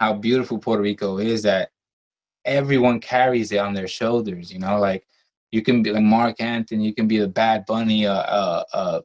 how 0.00 0.14
beautiful 0.14 0.58
Puerto 0.58 0.82
Rico 0.82 1.18
is 1.18 1.42
that 1.42 1.70
everyone 2.44 2.98
carries 2.98 3.52
it 3.52 3.58
on 3.58 3.72
their 3.72 3.86
shoulders. 3.86 4.52
You 4.52 4.58
know, 4.58 4.78
like 4.80 5.06
you 5.52 5.62
can 5.62 5.82
be 5.82 5.92
like 5.92 6.02
Marc 6.02 6.40
Anthony, 6.40 6.84
you 6.84 6.94
can 6.94 7.06
be 7.06 7.18
the 7.18 7.28
Bad 7.28 7.64
Bunny, 7.66 8.06
uh, 8.06 8.14
uh, 8.14 8.64
uh 8.72 9.00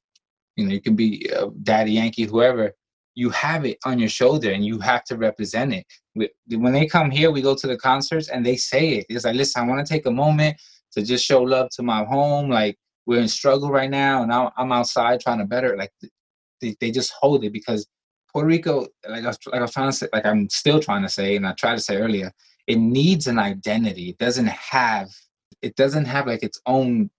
you 0.56 0.66
know, 0.66 0.74
you 0.74 0.82
can 0.82 0.96
be 0.96 1.30
uh, 1.38 1.50
Daddy 1.62 1.92
Yankee, 1.92 2.24
whoever. 2.24 2.72
You 3.14 3.30
have 3.32 3.66
it 3.66 3.78
on 3.86 4.00
your 4.00 4.10
shoulder, 4.10 4.52
and 4.52 4.66
you 4.66 4.80
have 4.80 5.04
to 5.06 5.18
represent 5.18 5.74
it. 5.74 5.86
When 6.50 6.74
they 6.74 6.88
come 6.88 7.12
here, 7.12 7.32
we 7.32 7.42
go 7.42 7.56
to 7.56 7.68
the 7.68 7.78
concerts, 7.78 8.30
and 8.30 8.46
they 8.46 8.56
say 8.56 8.96
it. 8.98 9.06
It's 9.10 9.26
like, 9.26 9.36
listen, 9.36 9.62
I 9.62 9.68
want 9.68 9.86
to 9.86 9.92
take 9.92 10.06
a 10.06 10.12
moment 10.12 10.58
to 10.94 11.04
just 11.04 11.26
show 11.26 11.42
love 11.42 11.70
to 11.72 11.84
my 11.84 12.04
home. 12.04 12.50
Like 12.50 12.78
we're 13.06 13.22
in 13.22 13.28
struggle 13.28 13.70
right 13.70 13.90
now, 13.90 14.24
and 14.24 14.32
I'm, 14.32 14.50
I'm 14.58 14.72
outside 14.72 15.20
trying 15.20 15.40
to 15.40 15.46
better. 15.46 15.76
Like 15.78 15.92
they, 16.62 16.76
they 16.80 16.92
just 16.92 17.14
hold 17.20 17.44
it 17.44 17.54
because 17.54 17.88
Puerto 18.32 18.48
Rico, 18.48 18.88
like 19.08 19.24
I, 19.24 19.28
was, 19.28 19.40
like 19.48 19.60
I 19.60 19.62
was 19.62 19.74
trying 19.74 19.90
to 19.90 19.98
say, 19.98 20.08
like 20.14 20.26
I'm 20.26 20.50
still 20.50 20.80
trying 20.80 21.04
to 21.04 21.10
say, 21.10 21.36
and 21.36 21.48
I 21.48 21.54
tried 21.54 21.76
to 21.76 21.82
say 21.82 21.98
earlier, 21.98 22.32
it 22.68 22.78
needs 22.78 23.28
an 23.28 23.40
identity. 23.40 24.10
It 24.10 24.18
doesn't 24.18 24.48
have, 24.48 25.10
it 25.62 25.76
doesn't 25.76 26.06
have 26.06 26.28
like 26.28 26.44
its 26.44 26.62
own 26.66 27.10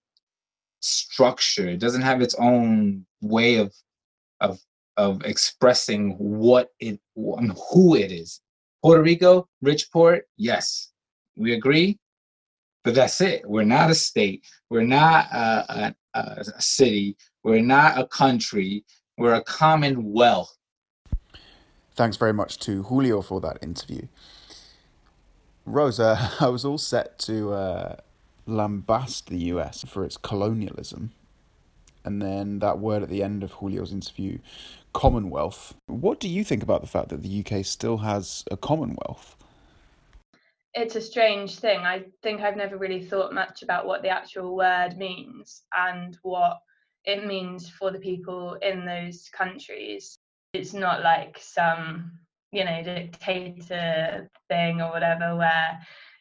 structure. 0.80 1.68
It 1.68 1.80
doesn't 1.80 2.02
have 2.02 2.20
its 2.20 2.34
own 2.36 3.06
way 3.20 3.56
of 3.56 3.74
of 4.40 4.60
of 4.96 5.24
expressing 5.24 6.12
what 6.18 6.70
it 6.80 7.00
who 7.14 7.94
it 7.94 8.12
is. 8.12 8.40
Puerto 8.82 9.02
Rico, 9.02 9.48
rich 9.60 9.90
port, 9.92 10.24
yes, 10.36 10.92
we 11.36 11.54
agree, 11.54 11.98
but 12.84 12.94
that's 12.94 13.20
it. 13.20 13.42
We're 13.48 13.64
not 13.64 13.90
a 13.90 13.94
state. 13.94 14.44
We're 14.70 14.82
not 14.82 15.26
a, 15.32 15.94
a, 16.14 16.20
a 16.20 16.62
city. 16.62 17.16
We're 17.42 17.60
not 17.60 17.98
a 17.98 18.06
country. 18.06 18.84
We're 19.16 19.34
a 19.34 19.42
commonwealth. 19.42 20.56
Thanks 21.96 22.16
very 22.16 22.32
much 22.32 22.58
to 22.60 22.84
Julio 22.84 23.20
for 23.20 23.40
that 23.40 23.58
interview. 23.60 24.06
Rosa, 25.66 26.30
I 26.40 26.48
was 26.48 26.64
all 26.64 26.78
set 26.78 27.18
to 27.20 27.52
uh, 27.52 27.96
lambast 28.48 29.26
the 29.26 29.38
US 29.52 29.84
for 29.84 30.04
its 30.04 30.16
colonialism. 30.16 31.12
And 32.04 32.22
then 32.22 32.60
that 32.60 32.78
word 32.78 33.02
at 33.02 33.08
the 33.08 33.22
end 33.22 33.42
of 33.42 33.58
Julio's 33.60 33.92
interview, 33.92 34.38
Commonwealth. 34.92 35.74
What 35.86 36.20
do 36.20 36.28
you 36.28 36.42
think 36.42 36.62
about 36.62 36.80
the 36.80 36.86
fact 36.86 37.10
that 37.10 37.22
the 37.22 37.44
UK 37.44 37.64
still 37.64 37.98
has 37.98 38.44
a 38.50 38.56
Commonwealth? 38.56 39.36
It's 40.74 40.96
a 40.96 41.00
strange 41.00 41.58
thing. 41.58 41.80
I 41.80 42.04
think 42.22 42.40
I've 42.40 42.56
never 42.56 42.78
really 42.78 43.04
thought 43.04 43.34
much 43.34 43.62
about 43.62 43.86
what 43.86 44.02
the 44.02 44.08
actual 44.08 44.56
word 44.56 44.96
means 44.96 45.62
and 45.76 46.16
what 46.22 46.58
it 47.04 47.26
means 47.26 47.68
for 47.68 47.90
the 47.90 47.98
people 47.98 48.54
in 48.62 48.84
those 48.84 49.28
countries. 49.32 50.16
It's 50.52 50.74
not 50.74 51.02
like 51.02 51.38
some, 51.40 52.12
you 52.52 52.64
know, 52.64 52.82
dictator 52.82 54.30
thing 54.48 54.80
or 54.80 54.90
whatever 54.90 55.36
where 55.36 55.78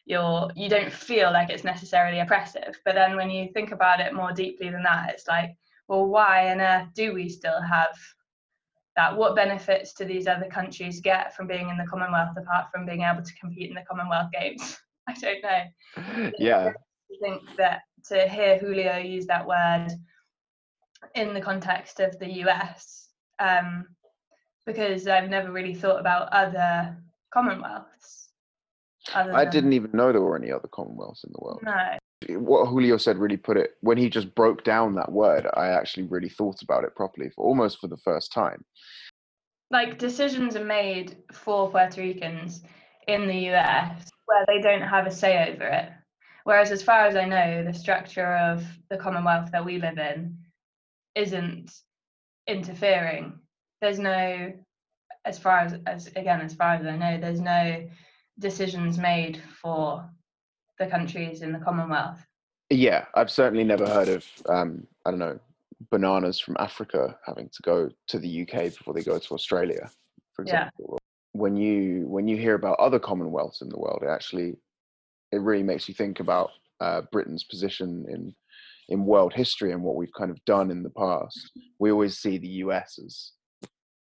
you're 0.08 0.50
you 0.56 0.70
don't 0.70 0.92
feel 0.92 1.30
like 1.30 1.50
it's 1.50 1.64
necessarily 1.64 2.20
oppressive. 2.20 2.80
But 2.84 2.94
then 2.94 3.14
when 3.14 3.30
you 3.30 3.50
think 3.52 3.72
about 3.72 4.00
it 4.00 4.14
more 4.14 4.32
deeply 4.32 4.70
than 4.70 4.82
that, 4.82 5.10
it's 5.10 5.28
like, 5.28 5.50
well, 5.86 6.06
why 6.06 6.50
on 6.50 6.60
earth 6.60 6.88
do 6.94 7.12
we 7.12 7.28
still 7.28 7.60
have 7.60 7.94
that? 8.96 9.14
What 9.14 9.36
benefits 9.36 9.92
do 9.92 10.06
these 10.06 10.26
other 10.26 10.46
countries 10.46 11.02
get 11.02 11.36
from 11.36 11.46
being 11.46 11.68
in 11.68 11.76
the 11.76 11.84
Commonwealth 11.84 12.36
apart 12.38 12.68
from 12.72 12.86
being 12.86 13.02
able 13.02 13.22
to 13.22 13.34
compete 13.38 13.68
in 13.68 13.74
the 13.74 13.84
Commonwealth 13.88 14.30
Games? 14.32 14.78
I 15.08 15.12
don't 15.12 15.42
know. 15.42 16.32
Yeah. 16.38 16.72
I 17.10 17.16
think 17.22 17.42
that 17.56 17.82
to 18.08 18.28
hear 18.28 18.58
Julio 18.58 18.96
use 18.98 19.26
that 19.26 19.46
word 19.46 19.88
in 21.14 21.34
the 21.34 21.40
context 21.40 22.00
of 22.00 22.18
the 22.18 22.30
US, 22.44 23.08
um, 23.38 23.86
because 24.66 25.06
I've 25.06 25.30
never 25.30 25.52
really 25.52 25.74
thought 25.74 26.00
about 26.00 26.32
other 26.32 26.96
Commonwealths. 27.30 28.27
I 29.14 29.44
didn't 29.44 29.72
even 29.72 29.90
know 29.92 30.12
there 30.12 30.20
were 30.20 30.36
any 30.36 30.50
other 30.50 30.68
Commonwealths 30.68 31.24
in 31.24 31.32
the 31.32 31.40
world. 31.40 31.60
No. 31.62 31.98
What 32.38 32.66
Julio 32.66 32.96
said 32.96 33.16
really 33.16 33.36
put 33.36 33.56
it 33.56 33.72
when 33.80 33.96
he 33.96 34.10
just 34.10 34.34
broke 34.34 34.64
down 34.64 34.94
that 34.96 35.12
word. 35.12 35.46
I 35.54 35.68
actually 35.68 36.04
really 36.04 36.28
thought 36.28 36.62
about 36.62 36.84
it 36.84 36.96
properly 36.96 37.30
for 37.30 37.44
almost 37.44 37.78
for 37.80 37.86
the 37.86 37.96
first 37.98 38.32
time. 38.32 38.64
Like 39.70 39.98
decisions 39.98 40.56
are 40.56 40.64
made 40.64 41.16
for 41.32 41.70
Puerto 41.70 42.00
Ricans 42.00 42.62
in 43.06 43.26
the 43.26 43.50
US 43.50 44.08
where 44.26 44.44
they 44.46 44.60
don't 44.60 44.82
have 44.82 45.06
a 45.06 45.10
say 45.10 45.50
over 45.50 45.64
it. 45.64 45.90
Whereas, 46.44 46.70
as 46.70 46.82
far 46.82 47.06
as 47.06 47.14
I 47.14 47.24
know, 47.24 47.62
the 47.62 47.74
structure 47.74 48.34
of 48.36 48.64
the 48.88 48.96
Commonwealth 48.96 49.50
that 49.52 49.64
we 49.64 49.78
live 49.78 49.98
in 49.98 50.38
isn't 51.14 51.70
interfering. 52.46 53.38
There's 53.82 53.98
no, 53.98 54.54
as 55.24 55.38
far 55.38 55.58
as, 55.58 55.74
as 55.86 56.06
again, 56.08 56.40
as 56.40 56.54
far 56.54 56.74
as 56.74 56.86
I 56.86 56.96
know, 56.96 57.18
there's 57.20 57.40
no 57.40 57.86
decisions 58.38 58.98
made 58.98 59.40
for 59.60 60.08
the 60.78 60.86
countries 60.86 61.42
in 61.42 61.52
the 61.52 61.58
Commonwealth. 61.58 62.24
Yeah, 62.70 63.06
I've 63.14 63.30
certainly 63.30 63.64
never 63.64 63.86
heard 63.86 64.08
of, 64.08 64.26
um, 64.48 64.86
I 65.04 65.10
don't 65.10 65.18
know, 65.18 65.38
bananas 65.90 66.38
from 66.38 66.56
Africa 66.58 67.16
having 67.24 67.48
to 67.48 67.62
go 67.62 67.90
to 68.08 68.18
the 68.18 68.42
UK 68.42 68.64
before 68.64 68.94
they 68.94 69.02
go 69.02 69.18
to 69.18 69.34
Australia, 69.34 69.90
for 70.34 70.42
example. 70.42 70.98
Yeah. 71.00 71.40
When 71.40 71.56
you 71.56 72.06
when 72.08 72.26
you 72.26 72.36
hear 72.36 72.54
about 72.54 72.80
other 72.80 72.98
commonwealths 72.98 73.62
in 73.62 73.68
the 73.68 73.78
world, 73.78 74.02
it 74.02 74.08
actually 74.08 74.56
it 75.30 75.40
really 75.40 75.62
makes 75.62 75.88
you 75.88 75.94
think 75.94 76.20
about 76.20 76.50
uh, 76.80 77.02
Britain's 77.12 77.44
position 77.44 78.06
in 78.08 78.34
in 78.88 79.04
world 79.04 79.34
history 79.34 79.72
and 79.72 79.82
what 79.82 79.96
we've 79.96 80.12
kind 80.16 80.30
of 80.30 80.42
done 80.44 80.70
in 80.70 80.82
the 80.82 80.90
past, 80.90 81.50
we 81.78 81.90
always 81.90 82.18
see 82.18 82.38
the 82.38 82.48
US 82.48 82.98
as 83.04 83.32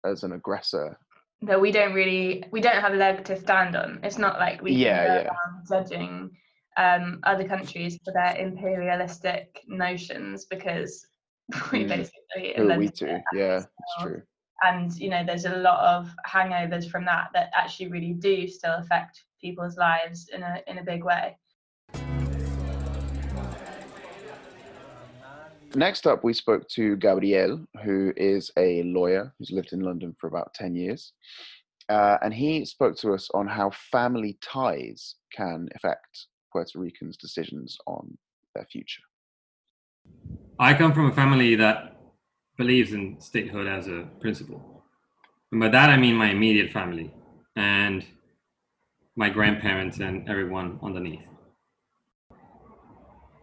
as 0.05 0.23
an 0.23 0.33
aggressor. 0.33 0.99
That 1.47 1.61
we 1.61 1.73
don't 1.73 1.93
really 1.93 2.45
we 2.51 2.61
don't 2.61 2.81
have 2.81 2.95
a 2.95 2.97
leg 2.97 3.25
to 3.25 3.37
stand 3.39 3.77
on. 3.77 4.01
It's 4.03 4.19
not 4.19 4.39
like 4.39 4.63
we 4.63 4.73
yeah, 4.73 5.23
yeah. 5.23 5.31
judging 5.69 6.31
um, 6.77 7.21
other 7.23 7.47
countries 7.47 7.99
for 8.05 8.13
their 8.13 8.37
imperialistic 8.37 9.63
notions 9.67 10.45
because 10.47 11.07
we 11.73 11.85
mm. 11.85 11.89
basically 11.89 12.55
Who 12.57 12.79
we 12.79 12.89
too. 12.89 13.19
Yeah, 13.33 13.57
it's 13.59 14.03
true. 14.03 14.23
And 14.63 14.95
you 14.97 15.11
know, 15.11 15.25
there's 15.25 15.45
a 15.45 15.57
lot 15.57 15.81
of 15.85 16.11
hangovers 16.27 16.91
from 16.91 17.05
that 17.05 17.29
that 17.35 17.51
actually 17.55 17.89
really 17.89 18.15
do 18.15 18.49
still 18.49 18.75
affect 18.75 19.25
people's 19.41 19.77
lives 19.77 20.29
in 20.33 20.43
a 20.43 20.63
in 20.67 20.79
a 20.79 20.85
big 20.85 21.05
way. 21.05 21.37
Next 25.77 26.07
up, 26.07 26.23
we 26.23 26.33
spoke 26.33 26.69
to 26.71 26.97
Gabriel, 26.97 27.67
who 27.83 28.13
is 28.17 28.51
a 28.57 28.85
lawyer 28.85 29.35
who's 29.39 29.51
lived 29.51 29.73
in 29.73 29.81
London 29.81 30.15
for 30.21 30.29
about 30.29 30.55
10 30.55 30.77
years. 30.77 31.13
Uh, 31.89 32.17
and 32.23 32.33
he 32.33 32.65
spoke 32.65 32.97
to 32.99 33.13
us 33.13 33.29
on 33.35 33.49
how 33.49 33.71
family 33.91 34.39
ties 34.41 35.17
can 35.33 35.69
affect 35.75 36.27
Puerto 36.53 36.79
Ricans' 36.79 37.17
decisions 37.17 37.77
on 37.89 38.17
their 38.55 38.65
future. 38.67 39.03
I 40.61 40.75
come 40.75 40.93
from 40.93 41.11
a 41.11 41.15
family 41.15 41.57
that 41.57 41.97
believes 42.57 42.93
in 42.93 43.21
statehood 43.21 43.67
as 43.67 43.89
a 43.89 44.09
principle. 44.21 44.85
And 45.51 45.61
by 45.61 45.69
that, 45.71 45.91
I 45.91 45.97
mean 45.97 46.15
my 46.15 46.31
immediate 46.31 46.73
family 46.73 47.13
and 47.57 48.05
my 49.17 49.29
grandparents 49.29 49.99
and 49.99 50.29
everyone 50.29 50.79
underneath. 50.83 51.27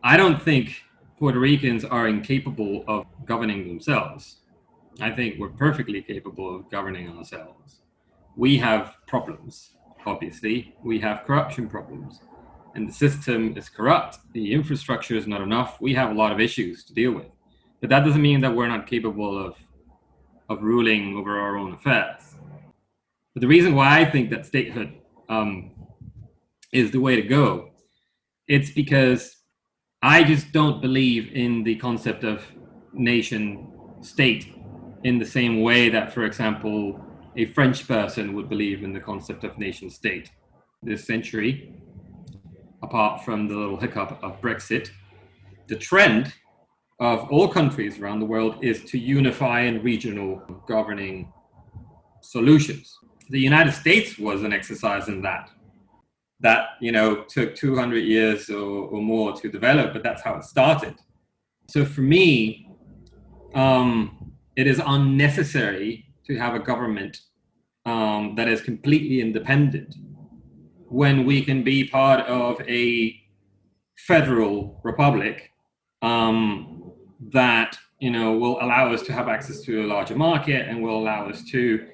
I 0.01 0.15
don't 0.15 0.41
think 0.41 0.81
Puerto 1.21 1.37
Ricans 1.37 1.85
are 1.85 2.07
incapable 2.07 2.83
of 2.87 3.05
governing 3.27 3.67
themselves. 3.67 4.37
I 4.99 5.11
think 5.11 5.37
we're 5.37 5.49
perfectly 5.49 6.01
capable 6.01 6.55
of 6.55 6.67
governing 6.71 7.15
ourselves. 7.15 7.81
We 8.35 8.57
have 8.57 8.95
problems, 9.05 9.73
obviously. 10.03 10.73
We 10.83 10.97
have 11.01 11.23
corruption 11.23 11.69
problems. 11.69 12.21
And 12.73 12.89
the 12.89 12.91
system 12.91 13.55
is 13.55 13.69
corrupt. 13.69 14.17
The 14.33 14.51
infrastructure 14.51 15.15
is 15.15 15.27
not 15.27 15.41
enough. 15.41 15.79
We 15.79 15.93
have 15.93 16.09
a 16.09 16.15
lot 16.15 16.31
of 16.31 16.39
issues 16.39 16.83
to 16.85 16.93
deal 16.95 17.11
with. 17.11 17.29
But 17.81 17.91
that 17.91 18.03
doesn't 18.03 18.19
mean 18.19 18.41
that 18.41 18.55
we're 18.55 18.67
not 18.67 18.87
capable 18.87 19.37
of, 19.37 19.57
of 20.49 20.63
ruling 20.63 21.15
over 21.15 21.39
our 21.39 21.55
own 21.55 21.73
affairs. 21.73 22.33
But 23.35 23.41
the 23.41 23.47
reason 23.47 23.75
why 23.75 23.99
I 23.99 24.05
think 24.05 24.31
that 24.31 24.47
statehood 24.47 24.97
um, 25.29 25.69
is 26.71 26.89
the 26.89 26.99
way 26.99 27.15
to 27.15 27.21
go, 27.21 27.73
it's 28.47 28.71
because 28.71 29.40
I 30.03 30.23
just 30.23 30.51
don't 30.51 30.81
believe 30.81 31.31
in 31.31 31.63
the 31.63 31.75
concept 31.75 32.23
of 32.23 32.43
nation 32.91 33.71
state 34.01 34.51
in 35.03 35.19
the 35.19 35.25
same 35.25 35.61
way 35.61 35.89
that, 35.89 36.11
for 36.11 36.23
example, 36.23 36.99
a 37.35 37.45
French 37.45 37.87
person 37.87 38.33
would 38.33 38.49
believe 38.49 38.83
in 38.83 38.93
the 38.93 38.99
concept 38.99 39.43
of 39.43 39.59
nation 39.59 39.91
state. 39.91 40.31
This 40.81 41.05
century, 41.05 41.75
apart 42.81 43.23
from 43.23 43.47
the 43.47 43.55
little 43.55 43.77
hiccup 43.77 44.17
of 44.23 44.41
Brexit, 44.41 44.89
the 45.67 45.75
trend 45.75 46.33
of 46.99 47.29
all 47.29 47.47
countries 47.47 47.99
around 47.99 48.21
the 48.21 48.25
world 48.25 48.55
is 48.63 48.83
to 48.85 48.97
unify 48.97 49.61
in 49.61 49.83
regional 49.83 50.41
governing 50.67 51.31
solutions. 52.21 52.97
The 53.29 53.39
United 53.39 53.73
States 53.73 54.17
was 54.17 54.41
an 54.41 54.51
exercise 54.51 55.09
in 55.09 55.21
that 55.21 55.51
that 56.41 56.69
you 56.81 56.91
know 56.91 57.23
took 57.23 57.55
200 57.55 57.99
years 57.99 58.49
or, 58.49 58.87
or 58.89 59.01
more 59.01 59.33
to 59.39 59.49
develop 59.49 59.93
but 59.93 60.03
that's 60.03 60.21
how 60.21 60.35
it 60.35 60.43
started. 60.43 60.95
So 61.69 61.85
for 61.85 62.01
me 62.01 62.67
um, 63.53 64.33
it 64.55 64.67
is 64.67 64.81
unnecessary 64.85 66.05
to 66.25 66.37
have 66.37 66.53
a 66.55 66.59
government 66.59 67.21
um, 67.85 68.35
that 68.35 68.47
is 68.47 68.61
completely 68.61 69.21
independent 69.21 69.95
when 70.87 71.25
we 71.25 71.41
can 71.41 71.63
be 71.63 71.87
part 71.87 72.25
of 72.27 72.61
a 72.67 73.15
federal 73.97 74.79
republic 74.83 75.51
um, 76.01 76.91
that 77.31 77.77
you 77.99 78.11
know 78.11 78.33
will 78.33 78.57
allow 78.61 78.91
us 78.91 79.01
to 79.03 79.13
have 79.13 79.27
access 79.27 79.61
to 79.61 79.85
a 79.85 79.87
larger 79.87 80.15
market 80.15 80.67
and 80.67 80.81
will 80.81 80.97
allow 80.97 81.29
us 81.29 81.43
to 81.43 81.87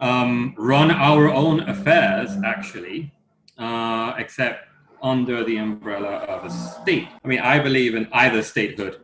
um, 0.00 0.54
run 0.58 0.90
our 0.90 1.32
own 1.32 1.60
affairs 1.68 2.30
actually 2.44 3.12
uh, 3.58 4.14
except 4.18 4.68
under 5.02 5.44
the 5.44 5.56
umbrella 5.56 6.16
of 6.34 6.44
a 6.44 6.50
state. 6.50 7.08
I 7.24 7.28
mean, 7.28 7.40
I 7.40 7.58
believe 7.58 7.94
in 7.94 8.08
either 8.12 8.42
statehood 8.42 9.00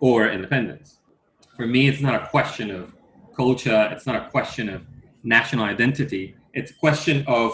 or 0.00 0.28
independence. 0.28 0.98
For 1.56 1.66
me, 1.66 1.88
it's 1.88 2.00
not 2.00 2.22
a 2.22 2.26
question 2.26 2.70
of 2.70 2.94
culture. 3.34 3.88
It's 3.92 4.06
not 4.06 4.16
a 4.26 4.30
question 4.30 4.68
of 4.68 4.82
national 5.22 5.64
identity. 5.64 6.36
It's 6.54 6.70
a 6.70 6.74
question 6.74 7.24
of 7.26 7.52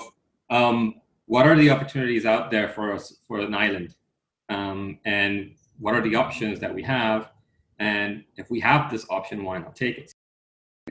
um, 0.50 0.94
what 1.26 1.46
are 1.46 1.56
the 1.56 1.70
opportunities 1.70 2.24
out 2.24 2.50
there 2.50 2.68
for 2.68 2.92
us 2.92 3.18
for 3.26 3.40
an 3.40 3.54
island, 3.54 3.94
um, 4.48 4.98
and 5.04 5.54
what 5.78 5.94
are 5.94 6.00
the 6.00 6.14
options 6.14 6.58
that 6.60 6.74
we 6.74 6.82
have, 6.82 7.30
and 7.78 8.24
if 8.36 8.50
we 8.50 8.60
have 8.60 8.90
this 8.90 9.06
option, 9.10 9.44
why 9.44 9.58
not 9.58 9.76
take 9.76 9.98
it? 9.98 10.12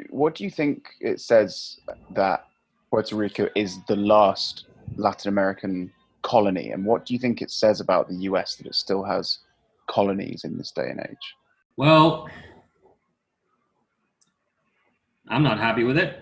What 0.09 0.35
do 0.35 0.43
you 0.43 0.51
think 0.51 0.89
it 1.01 1.19
says 1.19 1.79
that 2.11 2.45
Puerto 2.91 3.15
Rico 3.15 3.49
is 3.55 3.79
the 3.87 3.95
last 3.95 4.65
Latin 4.95 5.29
American 5.29 5.91
colony, 6.21 6.71
and 6.71 6.85
what 6.85 7.05
do 7.05 7.13
you 7.13 7.19
think 7.19 7.41
it 7.41 7.51
says 7.51 7.79
about 7.79 8.07
the 8.09 8.15
US 8.15 8.55
that 8.55 8.67
it 8.67 8.75
still 8.75 9.03
has 9.03 9.39
colonies 9.87 10.43
in 10.43 10.57
this 10.57 10.71
day 10.71 10.89
and 10.89 10.99
age? 10.99 11.35
Well, 11.75 12.29
I'm 15.29 15.43
not 15.43 15.59
happy 15.59 15.83
with 15.83 15.97
it. 15.97 16.21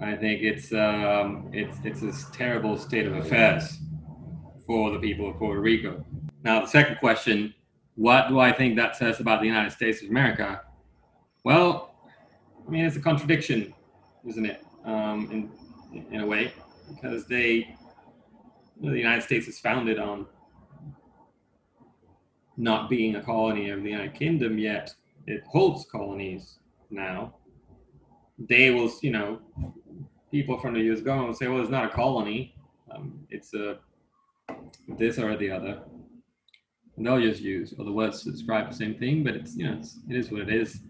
I 0.00 0.16
think 0.16 0.42
it's 0.42 0.72
um, 0.72 1.50
it's 1.52 1.78
it's 1.84 2.02
a 2.02 2.32
terrible 2.32 2.76
state 2.76 3.06
of 3.06 3.14
affairs 3.16 3.78
for 4.66 4.90
the 4.90 4.98
people 4.98 5.30
of 5.30 5.36
Puerto 5.36 5.60
Rico. 5.60 6.04
Now, 6.42 6.60
the 6.62 6.66
second 6.66 6.98
question: 6.98 7.54
What 7.94 8.28
do 8.28 8.40
I 8.40 8.50
think 8.52 8.76
that 8.76 8.96
says 8.96 9.20
about 9.20 9.40
the 9.40 9.46
United 9.46 9.70
States 9.70 10.02
of 10.02 10.10
America? 10.10 10.62
Well, 11.44 11.94
I 12.66 12.70
mean, 12.70 12.84
it's 12.84 12.96
a 12.96 13.00
contradiction, 13.00 13.72
isn't 14.26 14.46
it? 14.46 14.64
Um, 14.84 15.28
in 15.92 16.06
in 16.10 16.20
a 16.20 16.26
way, 16.26 16.52
because 16.88 17.26
they 17.26 17.76
the 18.80 18.98
United 18.98 19.22
States 19.22 19.46
is 19.46 19.58
founded 19.58 19.98
on 19.98 20.26
not 22.56 22.90
being 22.90 23.16
a 23.16 23.22
colony 23.22 23.70
of 23.70 23.82
the 23.82 23.90
United 23.90 24.14
Kingdom 24.14 24.58
yet 24.58 24.94
it 25.26 25.42
holds 25.46 25.86
colonies 25.86 26.58
now. 26.90 27.34
They 28.38 28.70
will 28.70 28.90
you 29.00 29.10
know 29.10 29.40
people 30.30 30.58
from 30.58 30.74
the 30.74 30.80
US 30.92 31.00
go 31.00 31.26
and 31.26 31.36
say 31.36 31.48
well 31.48 31.60
it's 31.60 31.70
not 31.70 31.86
a 31.86 31.88
colony. 31.88 32.54
Um, 32.90 33.26
it's 33.30 33.54
a 33.54 33.78
this 34.88 35.18
or 35.18 35.36
the 35.36 35.50
other. 35.50 35.82
And 36.96 37.06
they'll 37.06 37.20
just 37.20 37.40
use 37.40 37.74
other 37.80 37.90
words 37.90 38.22
to 38.22 38.30
describe 38.30 38.70
the 38.70 38.76
same 38.76 38.94
thing 38.96 39.24
but 39.24 39.34
it's 39.34 39.56
you 39.56 39.66
know 39.66 39.78
it's, 39.78 39.98
it 40.08 40.16
is 40.16 40.30
what 40.30 40.42
it 40.42 40.50
is. 40.50 40.80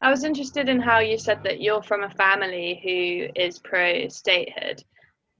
I 0.00 0.10
was 0.10 0.24
interested 0.24 0.68
in 0.68 0.80
how 0.80 0.98
you 0.98 1.16
said 1.16 1.42
that 1.44 1.62
you're 1.62 1.82
from 1.82 2.02
a 2.02 2.10
family 2.10 2.78
who 2.84 3.40
is 3.40 3.58
pro 3.58 4.08
statehood. 4.08 4.84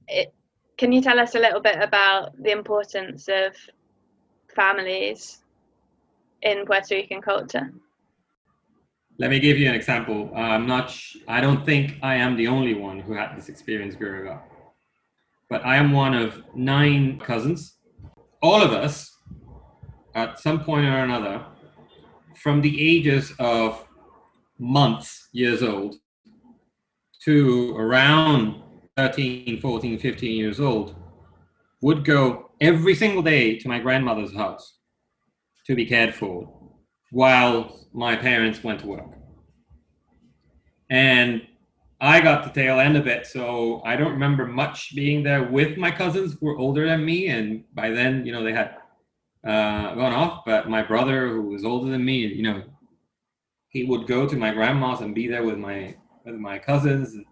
It, 0.07 0.33
can 0.77 0.91
you 0.91 1.01
tell 1.01 1.19
us 1.19 1.35
a 1.35 1.39
little 1.39 1.61
bit 1.61 1.77
about 1.81 2.41
the 2.41 2.51
importance 2.51 3.27
of 3.27 3.55
families 4.55 5.43
in 6.41 6.65
Puerto 6.65 6.95
Rican 6.95 7.21
culture? 7.21 7.71
Let 9.17 9.29
me 9.29 9.39
give 9.39 9.57
you 9.57 9.69
an 9.69 9.75
example. 9.75 10.29
I'm 10.35 10.67
not. 10.67 10.91
Sh- 10.91 11.17
I 11.27 11.39
don't 11.39 11.65
think 11.65 11.97
I 12.03 12.15
am 12.15 12.35
the 12.35 12.47
only 12.47 12.73
one 12.73 12.99
who 12.99 13.13
had 13.13 13.35
this 13.37 13.47
experience 13.47 13.95
growing 13.95 14.27
up, 14.27 14.45
but 15.49 15.65
I 15.65 15.77
am 15.77 15.93
one 15.93 16.13
of 16.13 16.43
nine 16.53 17.19
cousins. 17.19 17.77
All 18.41 18.61
of 18.61 18.73
us, 18.73 19.15
at 20.13 20.39
some 20.39 20.63
point 20.65 20.85
or 20.85 20.99
another, 20.99 21.45
from 22.35 22.61
the 22.61 22.73
ages 22.79 23.33
of 23.39 23.87
months, 24.59 25.29
years 25.31 25.63
old, 25.63 25.95
to 27.23 27.75
around 27.77 28.61
13, 28.97 29.59
14, 29.59 29.99
15 29.99 30.37
years 30.37 30.59
old, 30.59 30.95
would 31.81 32.05
go 32.05 32.49
every 32.61 32.95
single 32.95 33.21
day 33.21 33.57
to 33.59 33.67
my 33.67 33.79
grandmother's 33.79 34.33
house 34.33 34.77
to 35.67 35.75
be 35.75 35.85
cared 35.85 36.13
for 36.13 36.51
while 37.11 37.87
my 37.93 38.15
parents 38.15 38.63
went 38.63 38.79
to 38.79 38.87
work. 38.87 39.11
And 40.89 41.41
I 41.99 42.21
got 42.21 42.43
the 42.43 42.61
tail 42.61 42.79
end 42.79 42.97
of 42.97 43.07
it, 43.07 43.25
so 43.25 43.81
I 43.85 43.95
don't 43.95 44.11
remember 44.11 44.45
much 44.45 44.95
being 44.95 45.23
there 45.23 45.43
with 45.43 45.77
my 45.77 45.91
cousins 45.91 46.33
who 46.33 46.45
were 46.45 46.57
older 46.57 46.85
than 46.87 47.05
me, 47.05 47.27
and 47.27 47.63
by 47.73 47.89
then, 47.89 48.25
you 48.25 48.31
know, 48.31 48.43
they 48.43 48.53
had 48.53 48.75
uh, 49.45 49.95
gone 49.95 50.13
off. 50.13 50.43
But 50.45 50.69
my 50.69 50.81
brother, 50.81 51.29
who 51.29 51.43
was 51.43 51.63
older 51.63 51.89
than 51.89 52.03
me, 52.03 52.17
you 52.17 52.43
know, 52.43 52.63
he 53.69 53.83
would 53.85 54.07
go 54.07 54.27
to 54.27 54.35
my 54.35 54.51
grandma's 54.51 55.01
and 55.01 55.15
be 55.15 55.27
there 55.27 55.43
with 55.43 55.57
my 55.57 55.95
with 56.25 56.35
my 56.35 56.59
cousins. 56.59 57.13
And 57.13 57.25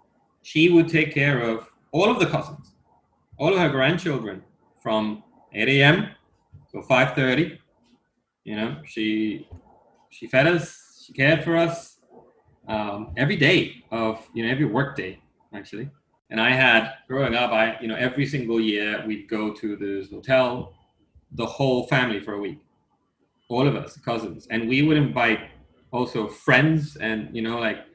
she 0.44 0.70
would 0.70 0.88
take 0.88 1.14
care 1.14 1.42
of 1.42 1.72
all 1.92 2.12
of 2.12 2.20
the 2.20 2.28
cousins, 2.28 2.74
all 3.38 3.54
of 3.54 3.60
her 3.60 3.70
grandchildren 3.70 4.44
from 4.82 5.24
8 5.54 5.68
a.m. 5.70 6.10
to 6.72 6.82
5:30. 6.82 7.58
You 8.44 8.56
know, 8.58 8.78
she 8.86 9.48
she 10.10 10.28
fed 10.28 10.48
us, 10.48 11.04
she 11.06 11.14
cared 11.14 11.44
for 11.44 11.58
us 11.58 11.98
um, 12.68 13.14
every 13.18 13.38
day 13.38 13.84
of 13.92 14.28
you 14.34 14.44
know 14.44 14.52
every 14.52 14.66
work 14.66 14.96
day 14.96 15.20
actually. 15.54 15.90
And 16.30 16.42
I 16.42 16.52
had 16.52 16.94
growing 17.08 17.36
up, 17.36 17.52
I 17.52 17.80
you 17.82 17.88
know 17.88 17.96
every 17.96 18.26
single 18.26 18.60
year 18.60 19.04
we'd 19.08 19.28
go 19.30 19.54
to 19.54 19.76
this 19.76 20.12
hotel, 20.12 20.74
the 21.32 21.46
whole 21.46 21.88
family 21.88 22.20
for 22.20 22.34
a 22.34 22.40
week, 22.40 22.60
all 23.50 23.68
of 23.68 23.76
us 23.76 23.98
cousins, 23.98 24.48
and 24.52 24.68
we 24.68 24.82
would 24.82 24.98
invite 24.98 25.40
also 25.92 26.28
friends 26.28 26.98
and 26.98 27.34
you 27.36 27.42
know 27.42 27.60
like 27.60 27.86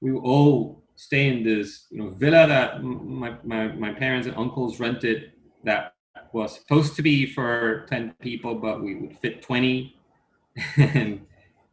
we 0.00 0.12
all 0.12 0.82
stay 0.96 1.28
in 1.28 1.44
this 1.44 1.86
you 1.90 1.98
know 2.02 2.10
villa 2.10 2.46
that 2.46 2.82
my, 2.82 3.36
my, 3.44 3.68
my 3.68 3.92
parents 3.92 4.26
and 4.26 4.36
uncles 4.36 4.80
rented 4.80 5.32
that 5.64 5.94
was 6.32 6.54
supposed 6.58 6.96
to 6.96 7.02
be 7.02 7.26
for 7.26 7.86
10 7.88 8.14
people 8.20 8.54
but 8.54 8.82
we 8.82 8.94
would 8.94 9.16
fit 9.18 9.42
20 9.42 9.94
and 10.76 11.20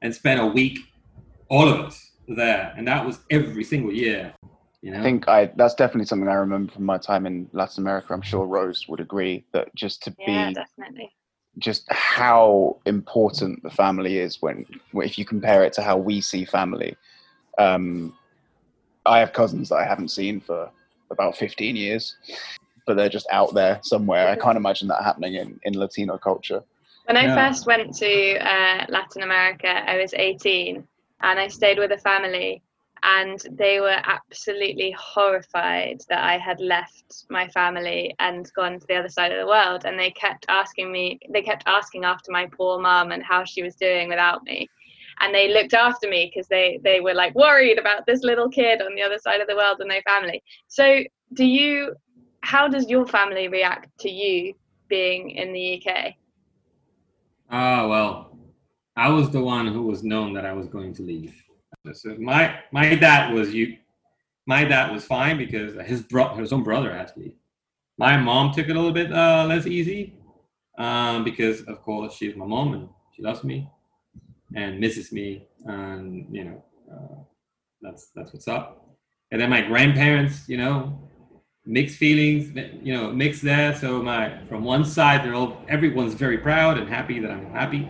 and 0.02 0.14
spend 0.14 0.40
a 0.40 0.46
week 0.46 0.80
all 1.50 1.68
of 1.68 1.80
us 1.80 2.12
there 2.28 2.74
and 2.78 2.88
that 2.88 3.06
was 3.06 3.20
every 3.30 3.64
single 3.64 3.92
year 3.92 4.34
you 4.82 4.92
know 4.92 5.00
I 5.00 5.04
think 5.04 5.28
I 5.28 5.46
that's 5.56 5.76
definitely 5.76 6.06
something 6.06 6.28
I 6.28 6.34
remember 6.34 6.74
from 6.74 6.84
my 6.84 6.98
time 6.98 7.26
in 7.26 7.50
Latin 7.54 7.84
America. 7.84 8.14
I'm 8.14 8.22
sure 8.22 8.46
Rose 8.46 8.88
would 8.90 9.00
agree 9.00 9.46
that 9.54 9.74
just 9.76 10.04
to 10.04 10.16
Yeah, 10.20 10.52
be 10.52 10.54
definitely. 10.54 11.12
just 11.58 11.90
how 11.90 12.78
important 12.86 13.64
the 13.64 13.70
family 13.70 14.18
is 14.18 14.42
when 14.42 14.66
if 14.96 15.18
you 15.18 15.24
compare 15.24 15.64
it 15.64 15.72
to 15.74 15.82
how 15.82 15.98
we 15.98 16.20
see 16.20 16.44
family. 16.44 16.98
Um, 17.58 18.14
I 19.06 19.20
have 19.20 19.34
cousins 19.34 19.70
that 19.70 19.76
I 19.76 19.86
haven't 19.86 20.10
seen 20.10 20.39
for 20.39 20.70
about 21.12 21.38
15 21.38 21.76
years, 21.76 22.16
but 22.88 22.96
they're 22.96 23.10
just 23.10 23.28
out 23.32 23.54
there 23.54 23.80
somewhere. 23.84 24.28
I 24.30 24.36
can't 24.36 24.58
imagine 24.58 24.88
that 24.89 25.04
happening 25.04 25.36
in, 25.36 25.60
in 25.63 25.78
Latino 25.78 26.18
culture. 26.18 26.63
When 27.06 27.18
I 27.18 27.26
Yeah. 27.26 27.36
first 27.36 27.66
went 27.66 27.94
to 27.98 28.38
uh, 28.38 28.86
Latin 28.89 29.24
America, 29.24 29.68
I 29.68 29.98
was 29.98 30.13
18 30.13 30.88
and 31.22 31.39
I 31.39 31.48
stayed 31.48 31.78
with 31.78 31.92
a 31.92 31.98
family, 31.98 32.62
and 33.04 33.39
they 33.52 33.82
were 33.82 34.00
absolutely 34.04 34.92
horrified 34.92 36.00
that 36.08 36.24
I 36.24 36.38
had 36.38 36.62
left 36.62 37.26
my 37.30 37.48
family 37.50 38.16
and 38.20 38.52
gone 38.54 38.80
to 38.80 38.88
the 38.88 38.96
other 38.96 39.10
side 39.10 39.34
of 39.34 39.39
the 39.39 39.48
world. 39.48 39.84
And 39.86 40.00
they 40.00 40.12
kept 40.12 40.46
asking 40.48 40.92
me, 40.92 41.20
they 41.30 41.42
kept 41.42 41.63
asking 41.66 42.06
after 42.06 42.32
my 42.32 42.48
poor 42.48 42.80
mum 42.80 43.12
and 43.12 43.22
how 43.22 43.44
she 43.44 43.62
was 43.62 43.76
doing 43.76 44.08
without 44.08 44.44
me. 44.44 44.70
And 45.24 45.34
they 45.34 45.54
looked 45.54 45.74
after 45.74 46.10
me 46.10 46.30
because 46.34 46.48
they, 46.50 46.80
they 46.84 47.00
were 47.00 47.14
like 47.14 47.34
worried 47.34 47.80
about 47.80 48.06
this 48.06 48.24
little 48.24 48.50
kid 48.50 48.82
on 48.82 48.94
the 48.94 49.02
other 49.02 49.18
side 49.18 49.40
of 49.40 49.48
the 49.48 49.56
world 49.56 49.78
and 49.80 49.88
no 49.88 50.02
family. 50.06 50.44
So, 50.68 51.04
do 51.34 51.46
you, 51.46 51.96
how 52.42 52.68
does 52.68 52.90
your 52.90 53.08
family 53.08 53.48
react 53.48 53.88
to 54.02 54.10
you 54.10 54.54
being 54.90 55.30
in 55.32 55.54
the 55.54 55.82
UK? 55.82 56.13
Ah, 57.50 57.88
well, 57.88 58.38
I 58.98 59.10
was 59.10 59.30
the 59.30 59.42
one 59.42 59.67
who 59.67 59.84
was 59.84 60.04
known 60.04 60.34
that 60.34 60.46
I 60.46 60.54
was 60.54 60.67
going 60.67 60.94
to 60.96 61.04
leave. 61.04 61.34
So 61.94 62.15
my 62.19 62.60
my 62.71 62.96
dad 62.96 63.34
was 63.34 63.54
you. 63.54 63.78
My 64.46 64.63
dad 64.65 64.92
was 64.92 65.06
fine 65.06 65.38
because 65.38 65.76
his 65.86 66.02
bro, 66.04 66.36
his 66.36 66.54
own 66.54 66.63
brother 66.63 66.92
actually. 66.92 67.36
My 67.98 68.17
mom 68.17 68.54
took 68.54 68.67
it 68.67 68.76
a 68.76 68.80
little 68.80 68.92
bit 68.92 69.12
uh, 69.12 69.46
less 69.48 69.65
easy, 69.67 70.13
um, 70.78 71.24
because 71.24 71.62
of 71.62 71.82
course 71.82 72.15
she's 72.15 72.36
my 72.36 72.46
mom 72.46 72.74
and 72.74 72.90
she 73.15 73.21
loves 73.21 73.44
me, 73.44 73.69
and 74.56 74.79
misses 74.79 75.12
me, 75.12 75.47
and 75.65 76.27
you 76.31 76.43
know, 76.45 76.63
uh, 76.91 77.15
that's 77.81 78.08
that's 78.15 78.33
what's 78.33 78.47
up. 78.47 78.87
And 79.31 79.41
then 79.41 79.49
my 79.49 79.62
grandparents, 79.62 80.47
you 80.47 80.58
know, 80.58 80.99
mixed 81.65 81.97
feelings, 81.97 82.56
you 82.83 82.93
know, 82.93 83.12
mixed 83.12 83.41
there. 83.41 83.75
So 83.75 84.01
my 84.01 84.39
from 84.47 84.63
one 84.63 84.85
side, 84.85 85.23
they're 85.23 85.35
all 85.35 85.58
everyone's 85.67 86.13
very 86.13 86.37
proud 86.37 86.77
and 86.77 86.87
happy 86.87 87.19
that 87.19 87.31
I'm 87.31 87.51
happy, 87.51 87.89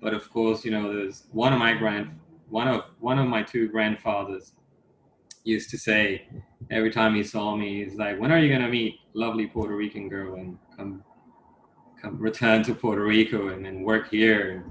but 0.00 0.14
of 0.14 0.30
course, 0.30 0.64
you 0.64 0.70
know, 0.70 0.92
there's 0.92 1.24
one 1.32 1.52
of 1.52 1.58
my 1.58 1.74
grand, 1.74 2.10
one 2.48 2.68
of 2.68 2.84
one 3.00 3.18
of 3.18 3.26
my 3.26 3.42
two 3.42 3.68
grandfathers 3.68 4.52
used 5.44 5.70
to 5.70 5.78
say 5.78 6.28
every 6.70 6.90
time 6.90 7.14
he 7.14 7.22
saw 7.22 7.56
me, 7.56 7.84
he's 7.84 7.96
like, 7.96 8.18
"When 8.20 8.30
are 8.30 8.38
you 8.38 8.52
gonna 8.52 8.68
meet 8.68 8.96
lovely 9.14 9.46
Puerto 9.46 9.74
Rican 9.76 10.08
girl 10.08 10.34
and 10.34 10.58
come 10.76 11.04
come 12.00 12.18
return 12.18 12.62
to 12.64 12.74
Puerto 12.74 13.02
Rico 13.02 13.48
and 13.48 13.64
then 13.64 13.82
work 13.82 14.08
here?" 14.10 14.64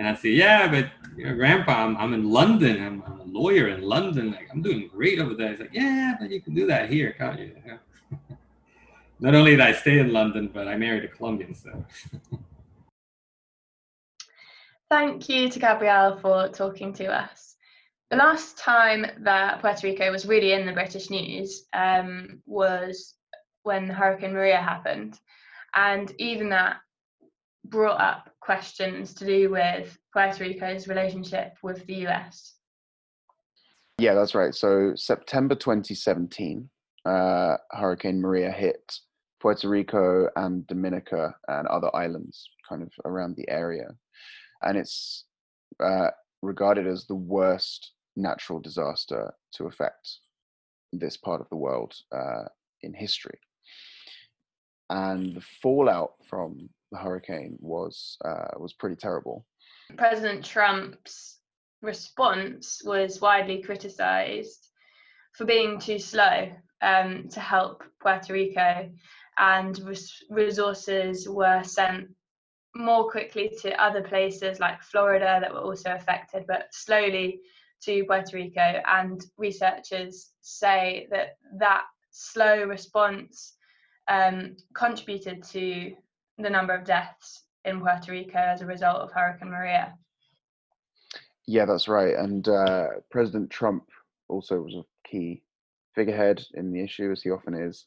And 0.00 0.08
I 0.08 0.14
say, 0.14 0.30
"Yeah, 0.30 0.66
but 0.66 0.90
you 1.14 1.26
know, 1.26 1.34
Grandpa, 1.34 1.84
I'm, 1.84 1.94
I'm 1.98 2.14
in 2.14 2.30
London. 2.30 2.82
I'm, 2.82 3.02
I'm 3.06 3.20
a 3.20 3.24
lawyer 3.24 3.68
in 3.68 3.82
London. 3.82 4.30
Like 4.30 4.48
I'm 4.50 4.62
doing 4.62 4.88
great 4.88 5.18
over 5.18 5.34
there." 5.34 5.50
He's 5.50 5.60
like, 5.60 5.74
"Yeah, 5.74 6.14
but 6.18 6.30
you 6.30 6.40
can 6.40 6.54
do 6.54 6.66
that 6.68 6.88
here, 6.88 7.12
can't 7.12 7.38
you?" 7.38 7.54
Not 9.20 9.34
only 9.34 9.50
did 9.50 9.60
I 9.60 9.72
stay 9.72 9.98
in 9.98 10.10
London, 10.10 10.48
but 10.48 10.66
I 10.66 10.76
married 10.78 11.04
a 11.04 11.08
Colombian, 11.08 11.54
so. 11.54 11.84
Thank 14.88 15.28
you 15.28 15.50
to 15.50 15.58
Gabrielle 15.58 16.16
for 16.16 16.48
talking 16.48 16.94
to 16.94 17.12
us. 17.12 17.56
The 18.10 18.16
last 18.16 18.56
time 18.56 19.04
that 19.18 19.60
Puerto 19.60 19.86
Rico 19.86 20.10
was 20.10 20.24
really 20.24 20.52
in 20.52 20.64
the 20.64 20.72
British 20.72 21.10
news 21.10 21.66
um, 21.74 22.40
was 22.46 23.16
when 23.64 23.90
Hurricane 23.90 24.32
Maria 24.32 24.62
happened. 24.62 25.20
And 25.74 26.10
even 26.18 26.48
that 26.48 26.78
brought 27.66 28.00
up 28.00 28.29
questions 28.50 29.14
to 29.14 29.24
do 29.24 29.48
with 29.48 29.96
Puerto 30.12 30.42
Rico's 30.42 30.88
relationship 30.88 31.56
with 31.62 31.86
the 31.86 32.04
US. 32.08 32.54
Yeah, 33.96 34.14
that's 34.14 34.34
right. 34.34 34.52
So 34.52 34.92
September 34.96 35.54
2017, 35.54 36.68
uh, 37.04 37.56
Hurricane 37.70 38.20
Maria 38.20 38.50
hit 38.50 38.92
Puerto 39.40 39.68
Rico 39.68 40.28
and 40.34 40.66
Dominica 40.66 41.32
and 41.46 41.68
other 41.68 41.94
islands 41.94 42.50
kind 42.68 42.82
of 42.82 42.90
around 43.04 43.36
the 43.36 43.48
area. 43.48 43.86
And 44.62 44.76
it's 44.76 45.26
uh, 45.78 46.08
regarded 46.42 46.88
as 46.88 47.06
the 47.06 47.14
worst 47.14 47.92
natural 48.16 48.58
disaster 48.58 49.32
to 49.52 49.66
affect 49.66 50.18
this 50.92 51.16
part 51.16 51.40
of 51.40 51.48
the 51.50 51.56
world 51.56 51.94
uh, 52.10 52.46
in 52.82 52.94
history. 52.94 53.38
And 54.88 55.36
the 55.36 55.44
fallout 55.62 56.14
from 56.28 56.68
the 56.90 56.98
hurricane 56.98 57.56
was 57.60 58.16
uh, 58.24 58.48
was 58.58 58.72
pretty 58.72 58.96
terrible. 58.96 59.46
President 59.96 60.44
Trump's 60.44 61.38
response 61.82 62.82
was 62.84 63.20
widely 63.20 63.62
criticized 63.62 64.68
for 65.32 65.44
being 65.44 65.78
too 65.78 65.98
slow 65.98 66.50
um, 66.82 67.28
to 67.28 67.40
help 67.40 67.82
Puerto 68.00 68.32
Rico, 68.32 68.90
and 69.38 69.78
res- 69.80 70.24
resources 70.30 71.28
were 71.28 71.62
sent 71.62 72.08
more 72.74 73.10
quickly 73.10 73.50
to 73.62 73.82
other 73.82 74.02
places 74.02 74.60
like 74.60 74.82
Florida 74.82 75.38
that 75.40 75.52
were 75.52 75.60
also 75.60 75.92
affected, 75.94 76.44
but 76.46 76.68
slowly 76.72 77.40
to 77.82 78.04
Puerto 78.04 78.36
Rico. 78.36 78.80
And 78.86 79.24
researchers 79.38 80.32
say 80.40 81.08
that 81.10 81.36
that 81.58 81.84
slow 82.10 82.64
response 82.64 83.54
um, 84.08 84.56
contributed 84.74 85.42
to 85.44 85.94
the 86.42 86.50
number 86.50 86.74
of 86.74 86.84
deaths 86.84 87.44
in 87.64 87.80
Puerto 87.80 88.12
Rico 88.12 88.38
as 88.38 88.62
a 88.62 88.66
result 88.66 88.98
of 88.98 89.12
Hurricane 89.12 89.50
Maria. 89.50 89.94
Yeah, 91.46 91.64
that's 91.64 91.88
right. 91.88 92.14
And 92.14 92.46
uh, 92.48 92.88
President 93.10 93.50
Trump 93.50 93.84
also 94.28 94.60
was 94.60 94.74
a 94.74 95.08
key 95.08 95.42
figurehead 95.94 96.44
in 96.54 96.72
the 96.72 96.82
issue, 96.82 97.10
as 97.10 97.22
he 97.22 97.30
often 97.30 97.54
is. 97.54 97.86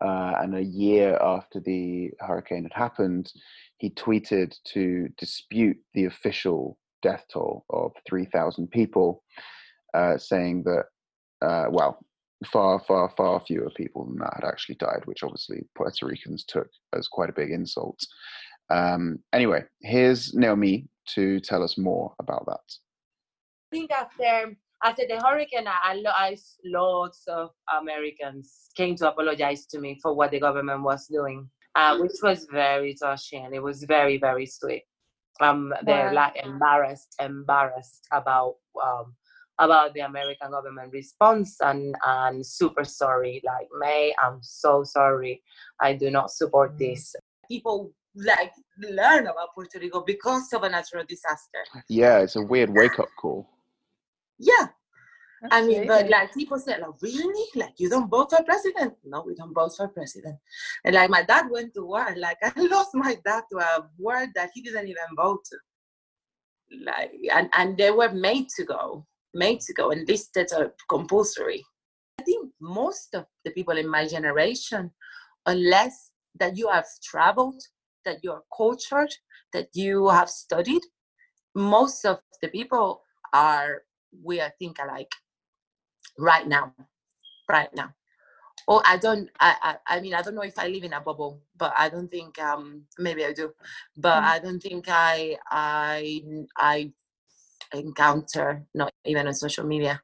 Uh, 0.00 0.34
and 0.40 0.56
a 0.56 0.62
year 0.62 1.16
after 1.20 1.60
the 1.60 2.10
hurricane 2.20 2.64
had 2.64 2.72
happened, 2.72 3.32
he 3.78 3.90
tweeted 3.90 4.56
to 4.64 5.08
dispute 5.18 5.76
the 5.94 6.06
official 6.06 6.78
death 7.02 7.24
toll 7.32 7.64
of 7.70 7.92
3,000 8.08 8.70
people, 8.70 9.22
uh, 9.94 10.16
saying 10.16 10.64
that, 10.64 10.84
uh, 11.46 11.66
well, 11.70 11.98
far, 12.46 12.80
far, 12.86 13.12
far 13.16 13.40
fewer 13.46 13.70
people 13.76 14.06
than 14.06 14.18
that 14.18 14.34
had 14.34 14.48
actually 14.48 14.76
died, 14.76 15.02
which 15.04 15.22
obviously 15.22 15.64
Puerto 15.76 16.06
Ricans 16.06 16.44
took 16.44 16.68
as 16.96 17.08
quite 17.08 17.30
a 17.30 17.34
big 17.34 17.50
insult. 17.50 17.98
Um, 18.70 19.18
anyway, 19.32 19.64
here's 19.82 20.34
Naomi 20.34 20.88
to 21.14 21.40
tell 21.40 21.62
us 21.62 21.76
more 21.76 22.14
about 22.18 22.46
that. 22.46 22.60
I 23.72 23.76
think 23.76 23.90
after 23.90 24.56
after 24.84 25.04
the 25.08 25.20
hurricane, 25.24 25.66
I, 25.68 26.02
I, 26.06 26.36
lots 26.64 27.22
of 27.28 27.50
Americans 27.80 28.68
came 28.76 28.96
to 28.96 29.08
apologize 29.08 29.66
to 29.66 29.78
me 29.78 29.98
for 30.02 30.12
what 30.12 30.32
the 30.32 30.40
government 30.40 30.82
was 30.82 31.06
doing, 31.06 31.48
uh, 31.76 31.98
which 31.98 32.18
was 32.22 32.46
very 32.50 32.96
touching. 33.00 33.48
It 33.52 33.62
was 33.62 33.84
very, 33.84 34.18
very 34.18 34.46
sweet. 34.46 34.82
Um, 35.40 35.72
they're 35.84 36.12
like 36.12 36.36
embarrassed, 36.44 37.14
embarrassed 37.20 38.06
about 38.12 38.56
um, 38.82 39.14
about 39.62 39.94
the 39.94 40.00
American 40.00 40.50
government 40.50 40.92
response 40.92 41.56
and 41.60 41.94
and 42.06 42.44
super 42.44 42.84
sorry. 42.84 43.40
Like 43.44 43.68
May, 43.78 44.14
I'm 44.22 44.38
so 44.42 44.84
sorry. 44.84 45.42
I 45.80 45.94
do 45.94 46.10
not 46.10 46.30
support 46.30 46.74
mm. 46.74 46.78
this. 46.78 47.14
People 47.48 47.92
like 48.14 48.52
learn 48.78 49.26
about 49.26 49.54
Puerto 49.54 49.78
Rico 49.78 50.02
because 50.04 50.52
of 50.52 50.62
a 50.64 50.68
natural 50.68 51.04
disaster. 51.08 51.64
Yeah, 51.88 52.18
it's 52.18 52.36
a 52.36 52.42
weird 52.42 52.70
wake 52.74 52.98
up 52.98 53.08
call. 53.20 53.48
Yeah. 54.38 54.66
I 55.50 55.66
mean, 55.66 55.88
but 55.88 56.08
like 56.08 56.32
people 56.32 56.58
said, 56.58 56.80
like, 56.80 57.02
really? 57.02 57.48
Like, 57.56 57.74
you 57.78 57.88
don't 57.88 58.08
vote 58.08 58.30
for 58.30 58.44
president? 58.44 58.94
No, 59.04 59.24
we 59.26 59.34
don't 59.34 59.52
vote 59.52 59.72
for 59.76 59.88
president. 59.88 60.36
And 60.84 60.94
like, 60.94 61.10
my 61.10 61.22
dad 61.22 61.46
went 61.50 61.74
to 61.74 61.84
war. 61.84 62.14
Like, 62.16 62.38
I 62.42 62.52
lost 62.56 62.90
my 62.94 63.16
dad 63.24 63.42
to 63.50 63.58
a 63.58 63.88
war 63.98 64.24
that 64.36 64.50
he 64.54 64.62
didn't 64.62 64.86
even 64.86 65.16
vote 65.16 65.44
to. 65.46 65.56
Like, 66.84 67.12
and, 67.34 67.50
and 67.54 67.76
they 67.76 67.90
were 67.90 68.12
made 68.12 68.48
to 68.56 68.64
go, 68.64 69.04
made 69.34 69.60
to 69.60 69.72
go, 69.74 69.90
and 69.90 70.06
listed 70.08 70.48
as 70.52 70.68
compulsory. 70.88 71.64
I 72.18 72.22
think 72.24 72.50
most 72.60 73.14
of 73.14 73.26
the 73.44 73.50
people 73.50 73.76
in 73.76 73.88
my 73.88 74.06
generation, 74.06 74.90
unless 75.46 76.10
that 76.38 76.56
you 76.56 76.68
have 76.68 76.86
traveled, 77.02 77.60
that 78.04 78.18
you're 78.22 78.42
cultured, 78.56 79.12
that 79.52 79.68
you 79.74 80.08
have 80.08 80.30
studied, 80.30 80.82
most 81.54 82.04
of 82.04 82.18
the 82.40 82.48
people 82.48 83.02
are 83.32 83.82
we 84.22 84.40
are 84.40 84.52
think 84.58 84.78
alike 84.82 85.12
right 86.18 86.46
now 86.46 86.72
right 87.48 87.74
now 87.74 87.92
oh 88.68 88.82
i 88.84 88.96
don't 88.96 89.28
I, 89.40 89.56
I 89.62 89.96
i 89.96 90.00
mean 90.00 90.14
i 90.14 90.22
don't 90.22 90.34
know 90.34 90.42
if 90.42 90.58
i 90.58 90.68
live 90.68 90.84
in 90.84 90.92
a 90.92 91.00
bubble 91.00 91.40
but 91.56 91.72
i 91.76 91.88
don't 91.88 92.10
think 92.10 92.38
um 92.40 92.82
maybe 92.98 93.24
i 93.24 93.32
do 93.32 93.52
but 93.96 94.16
mm-hmm. 94.16 94.30
i 94.30 94.38
don't 94.38 94.60
think 94.60 94.84
i 94.88 95.36
i 95.50 96.22
i 96.56 96.92
encounter 97.74 98.64
not 98.74 98.92
even 99.04 99.26
on 99.26 99.34
social 99.34 99.66
media 99.66 100.00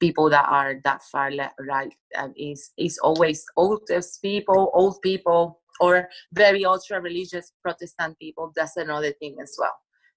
people 0.00 0.30
that 0.30 0.46
are 0.48 0.76
that 0.84 1.02
far 1.02 1.30
left 1.30 1.54
right 1.60 1.92
and 2.14 2.32
is 2.36 2.70
is 2.78 2.98
always 2.98 3.44
oldest 3.56 4.22
people 4.22 4.70
old 4.74 5.00
people 5.02 5.60
or 5.80 6.08
very 6.32 6.64
ultra 6.64 7.00
religious 7.00 7.52
protestant 7.62 8.18
people 8.18 8.52
that's 8.54 8.76
another 8.76 9.12
thing 9.12 9.36
as 9.42 9.54
well 9.58 9.74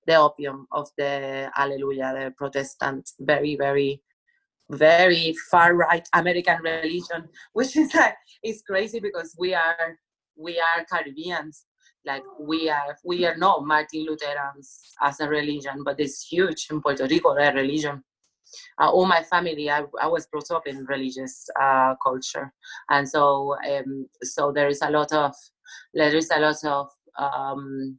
the 0.07 0.15
opium 0.15 0.67
of 0.71 0.89
the 0.97 1.49
Alleluia, 1.57 2.13
the 2.13 2.33
Protestant, 2.37 3.11
very, 3.19 3.55
very, 3.55 4.01
very 4.69 5.33
far 5.49 5.75
right 5.75 6.07
American 6.13 6.61
religion, 6.61 7.27
which 7.53 7.75
is 7.75 7.93
like 7.93 8.15
it's 8.43 8.61
crazy 8.61 8.99
because 8.99 9.35
we 9.37 9.53
are 9.53 9.97
we 10.37 10.59
are 10.59 10.85
Caribbeans. 10.85 11.65
Like 12.05 12.23
we 12.39 12.69
are 12.69 12.97
we 13.05 13.25
are 13.25 13.37
not 13.37 13.65
Martin 13.65 14.05
Lutherans 14.05 14.81
as 15.01 15.19
a 15.19 15.29
religion, 15.29 15.83
but 15.83 15.99
it's 15.99 16.27
huge 16.27 16.67
in 16.71 16.81
Puerto 16.81 17.05
Rico, 17.05 17.35
their 17.35 17.53
religion. 17.53 18.03
Uh, 18.81 18.89
all 18.89 19.05
my 19.05 19.23
family, 19.23 19.69
I, 19.69 19.83
I 20.01 20.07
was 20.07 20.27
brought 20.27 20.51
up 20.51 20.67
in 20.67 20.85
religious 20.85 21.47
uh, 21.61 21.93
culture, 22.03 22.51
and 22.89 23.07
so 23.07 23.55
um, 23.69 24.07
so 24.23 24.51
there 24.51 24.67
is 24.67 24.81
a 24.81 24.89
lot 24.89 25.13
of 25.13 25.33
there 25.93 26.15
is 26.15 26.29
a 26.31 26.39
lot 26.39 26.63
of 26.65 26.89
um, 27.17 27.97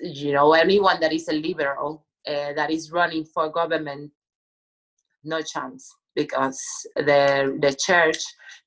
you 0.00 0.32
know 0.32 0.52
anyone 0.52 1.00
that 1.00 1.12
is 1.12 1.28
a 1.28 1.32
liberal 1.32 2.06
uh, 2.26 2.52
that 2.54 2.70
is 2.70 2.92
running 2.92 3.24
for 3.24 3.50
government 3.50 4.10
no 5.24 5.40
chance 5.40 5.94
because 6.14 6.60
the 6.96 7.58
the 7.60 7.76
church 7.84 8.18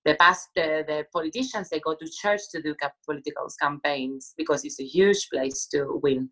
the 0.06 0.16
past 0.16 0.50
the, 0.56 0.84
the 0.88 1.06
politicians 1.12 1.70
they 1.70 1.80
go 1.80 1.96
to 1.96 2.08
church 2.22 2.42
to 2.52 2.62
do 2.62 2.76
political 3.06 3.48
campaigns 3.62 4.34
because 4.38 4.64
it's 4.66 4.80
a 4.80 4.86
huge 4.86 5.28
place 5.32 5.68
to 5.68 6.00
win 6.04 6.30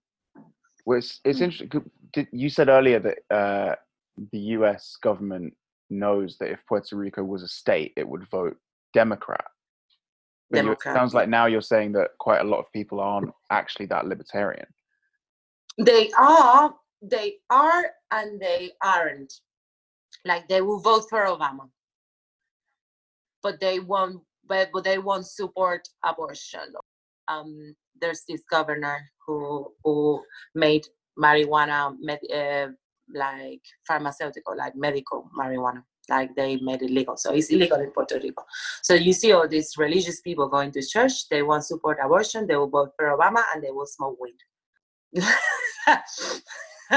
well 0.86 0.98
it's, 0.98 1.20
it's 1.24 1.40
hmm. 1.40 1.46
interesting 1.46 1.84
you 2.32 2.50
said 2.50 2.70
earlier 2.70 3.00
that 3.00 3.36
uh, 3.36 3.76
the 4.32 4.40
us 4.40 4.98
government 5.02 5.54
knows 5.90 6.38
that 6.40 6.50
if 6.50 6.60
puerto 6.68 6.96
rico 6.96 7.24
was 7.24 7.44
a 7.44 7.48
state 7.48 7.94
it 7.98 8.08
would 8.08 8.28
vote 8.30 8.58
democrat 8.94 9.46
Democrat. 10.52 10.96
it 10.96 11.00
sounds 11.00 11.14
like 11.14 11.30
now 11.30 11.48
you're 11.48 11.62
saying 11.62 11.94
that 11.94 12.12
quite 12.20 12.42
a 12.42 12.44
lot 12.44 12.60
of 12.60 12.72
people 12.74 13.00
aren't 13.00 13.32
actually 13.52 13.88
that 13.88 14.06
libertarian 14.06 14.68
they 15.80 16.12
are 16.18 16.74
they 17.02 17.36
are 17.50 17.86
and 18.12 18.40
they 18.40 18.72
aren't 18.84 19.34
like 20.26 20.48
they 20.48 20.62
will 20.62 20.80
vote 20.80 21.06
for 21.10 21.26
obama. 21.26 21.70
But 23.42 23.60
they 23.60 23.80
won't 23.80 24.22
but, 24.46 24.70
but 24.74 24.84
they 24.84 24.98
won't 24.98 25.28
support 25.28 25.88
abortion. 26.04 26.74
Um 27.28 27.76
there's 28.00 28.24
this 28.28 28.44
governor 28.50 29.12
who 29.26 29.72
who 29.84 30.22
made 30.56 30.86
marijuana 31.18 31.96
med, 32.00 32.20
uh, 32.34 32.68
like 33.14 33.62
pharmaceutical 33.88 34.56
like 34.58 34.76
medical 34.76 35.30
marijuana. 35.38 35.84
Like 36.10 36.36
they 36.36 36.58
made 36.58 36.82
it 36.82 36.92
legal. 36.92 37.16
So 37.16 37.34
it's 37.34 37.50
illegal 37.50 37.80
in 37.80 37.92
puerto 37.92 38.20
rico. 38.20 38.44
So 38.82 38.94
you 38.94 39.14
see 39.14 39.32
all 39.32 39.48
these 39.48 39.78
religious 39.78 40.20
people 40.20 40.50
going 40.50 40.72
to 40.74 40.82
church. 40.86 41.30
They 41.30 41.44
won't 41.44 41.64
support 41.64 41.98
abortion. 42.04 42.46
They 42.46 42.58
will 42.58 42.68
vote 42.68 42.92
for 42.98 43.06
obama 43.18 43.42
and 43.54 43.64
they 43.64 43.72
will 43.72 43.86
smoke 43.86 44.18
weed 44.20 44.36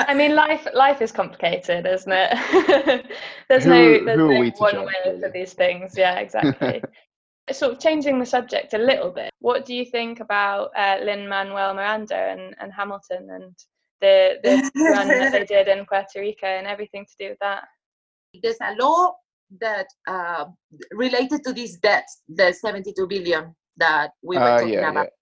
I 0.08 0.14
mean, 0.14 0.34
life 0.34 0.66
life 0.74 1.00
is 1.02 1.12
complicated, 1.12 1.86
isn't 1.86 2.12
it? 2.12 3.06
there's 3.48 3.64
who, 3.64 3.70
no 3.70 4.04
there's 4.04 4.18
no 4.18 4.26
one 4.26 4.52
judge, 4.72 4.86
way 4.86 4.92
really? 5.04 5.20
for 5.20 5.30
these 5.30 5.52
things. 5.54 5.94
Yeah, 5.96 6.18
exactly. 6.18 6.82
sort 7.52 7.72
of 7.72 7.80
changing 7.80 8.18
the 8.18 8.26
subject 8.26 8.74
a 8.74 8.78
little 8.78 9.10
bit. 9.10 9.30
What 9.40 9.64
do 9.64 9.74
you 9.74 9.84
think 9.84 10.20
about 10.20 10.70
uh, 10.76 10.98
Lin 11.02 11.28
Manuel 11.28 11.74
Miranda 11.74 12.16
and, 12.16 12.54
and 12.60 12.72
Hamilton 12.72 13.28
and 13.30 13.54
the 14.00 14.38
the 14.42 14.70
run 14.90 15.08
that 15.08 15.32
they 15.32 15.44
did 15.44 15.68
in 15.68 15.86
Puerto 15.86 16.20
Rico 16.20 16.46
and 16.46 16.66
everything 16.66 17.06
to 17.06 17.12
do 17.18 17.30
with 17.30 17.38
that. 17.40 17.64
There's 18.42 18.58
a 18.60 18.74
law 18.74 19.14
that 19.60 19.86
uh, 20.06 20.46
related 20.92 21.42
to 21.44 21.52
this 21.52 21.76
debt, 21.76 22.06
the 22.28 22.52
72 22.52 23.06
billion 23.06 23.54
that 23.76 24.10
we 24.22 24.36
were 24.36 24.42
Uh, 24.42 24.58
talking 24.58 24.74
yeah, 24.74 24.90
about. 24.90 25.04
yeah. 25.04 25.15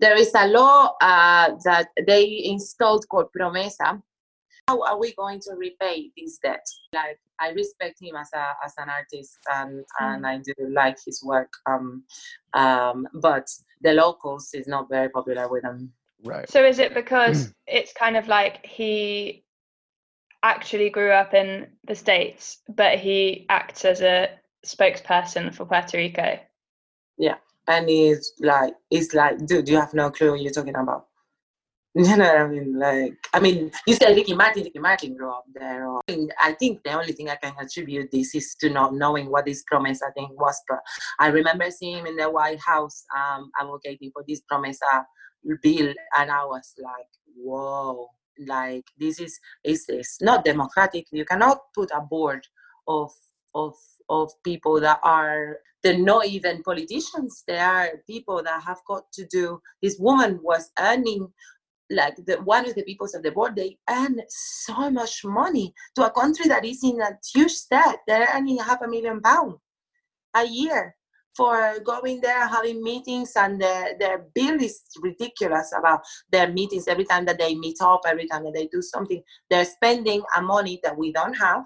There 0.00 0.16
is 0.16 0.32
a 0.34 0.48
law 0.48 0.96
uh, 1.00 1.50
that 1.64 1.88
they 2.06 2.42
installed 2.44 3.06
called 3.08 3.28
Promesa. 3.38 4.02
How 4.66 4.82
are 4.82 4.98
we 4.98 5.12
going 5.14 5.40
to 5.40 5.54
repay 5.56 6.10
this 6.16 6.38
debt? 6.38 6.64
Like 6.94 7.18
I 7.38 7.50
respect 7.50 8.00
him 8.00 8.16
as 8.16 8.30
a 8.32 8.54
as 8.64 8.74
an 8.78 8.88
artist 8.88 9.38
and 9.52 9.84
and 9.98 10.26
I 10.26 10.38
do 10.38 10.54
like 10.70 10.96
his 11.04 11.22
work. 11.22 11.52
Um, 11.66 12.04
um, 12.54 13.08
but 13.14 13.48
the 13.82 13.92
locals 13.92 14.54
is 14.54 14.66
not 14.66 14.88
very 14.88 15.08
popular 15.08 15.48
with 15.48 15.62
them. 15.62 15.92
Right. 16.24 16.48
So 16.48 16.64
is 16.64 16.78
it 16.78 16.94
because 16.94 17.52
it's 17.66 17.92
kind 17.92 18.16
of 18.16 18.28
like 18.28 18.64
he 18.64 19.44
actually 20.42 20.88
grew 20.90 21.10
up 21.10 21.34
in 21.34 21.66
the 21.84 21.94
States, 21.94 22.58
but 22.68 22.98
he 22.98 23.46
acts 23.48 23.84
as 23.84 24.00
a 24.00 24.30
spokesperson 24.64 25.54
for 25.54 25.66
Puerto 25.66 25.98
Rico? 25.98 26.38
And 27.68 27.88
it's 27.88 28.32
like 28.40 28.74
it's 28.90 29.14
like 29.14 29.44
dude 29.46 29.68
you 29.68 29.76
have 29.76 29.94
no 29.94 30.10
clue 30.10 30.32
what 30.32 30.40
you're 30.40 30.52
talking 30.52 30.76
about. 30.76 31.06
You 31.92 32.16
know 32.16 32.24
what 32.24 32.36
i 32.36 32.46
mean? 32.46 32.78
Like 32.78 33.14
i 33.34 33.40
mean 33.40 33.72
you 33.84 33.94
said 33.94 34.14
ricky 34.14 34.32
martin 34.32 34.62
ricky 34.62 34.78
martin 34.78 35.16
grew 35.16 35.28
up 35.28 35.44
there 35.52 35.88
or, 35.88 36.00
I, 36.40 36.52
think 36.52 36.84
the 36.84 36.92
only 36.92 37.12
thing 37.12 37.28
i 37.28 37.34
can 37.34 37.52
attribute 37.60 38.12
this 38.12 38.32
is 38.36 38.54
to 38.60 38.70
not 38.70 38.94
knowing 38.94 39.28
what 39.28 39.44
this 39.44 39.64
promise 39.66 40.00
i 40.00 40.12
think 40.12 40.30
was 40.40 40.56
but 40.68 40.78
i 41.18 41.26
remember 41.26 41.68
seeing 41.68 41.98
him 41.98 42.06
in 42.06 42.14
the 42.14 42.30
white 42.30 42.60
house 42.64 43.04
um 43.12 43.50
advocating 43.60 44.12
for 44.12 44.24
this 44.28 44.40
promesa 44.48 45.04
bill 45.62 45.92
and 46.16 46.30
i 46.30 46.44
was 46.44 46.74
like 46.78 47.10
whoa. 47.36 48.08
Like 48.46 48.84
this 48.98 49.20
is 49.20 49.38
is 49.64 49.84
this 49.86 50.18
not 50.20 50.44
democratic. 50.44 51.06
You 51.12 51.24
cannot 51.24 51.58
put 51.74 51.90
a 51.94 52.00
board 52.00 52.46
of 52.88 53.10
of 53.54 53.74
of 54.10 54.30
people 54.44 54.80
that 54.80 55.00
are 55.02 55.58
they're 55.82 55.98
not 55.98 56.26
even 56.26 56.62
politicians 56.62 57.42
they 57.46 57.58
are 57.58 57.88
people 58.06 58.42
that 58.42 58.62
have 58.62 58.80
got 58.86 59.10
to 59.12 59.24
do 59.26 59.60
this 59.82 59.96
woman 59.98 60.38
was 60.42 60.70
earning 60.78 61.26
like 61.90 62.16
the 62.26 62.36
one 62.44 62.68
of 62.68 62.74
the 62.74 62.84
people 62.84 63.06
of 63.12 63.22
the 63.22 63.30
board 63.30 63.56
they 63.56 63.76
earn 63.88 64.20
so 64.28 64.90
much 64.90 65.24
money 65.24 65.74
to 65.94 66.06
a 66.06 66.10
country 66.10 66.46
that 66.46 66.64
is 66.64 66.82
in 66.84 67.00
a 67.00 67.18
huge 67.34 67.68
debt. 67.70 67.98
They're 68.06 68.28
earning 68.32 68.58
half 68.58 68.80
a 68.82 68.88
million 68.88 69.20
pounds 69.20 69.56
a 70.34 70.46
year 70.46 70.94
for 71.36 71.78
going 71.84 72.20
there 72.20 72.46
having 72.46 72.82
meetings 72.82 73.32
and 73.36 73.60
their, 73.60 73.96
their 73.98 74.26
bill 74.34 74.60
is 74.60 74.82
ridiculous 75.00 75.72
about 75.76 76.00
their 76.30 76.52
meetings. 76.52 76.86
Every 76.86 77.04
time 77.04 77.24
that 77.26 77.38
they 77.38 77.54
meet 77.54 77.78
up 77.80 78.02
every 78.06 78.26
time 78.26 78.44
that 78.44 78.54
they 78.54 78.66
do 78.68 78.82
something 78.82 79.22
they're 79.48 79.64
spending 79.64 80.22
a 80.36 80.42
money 80.42 80.80
that 80.82 80.96
we 80.96 81.12
don't 81.12 81.34
have 81.34 81.64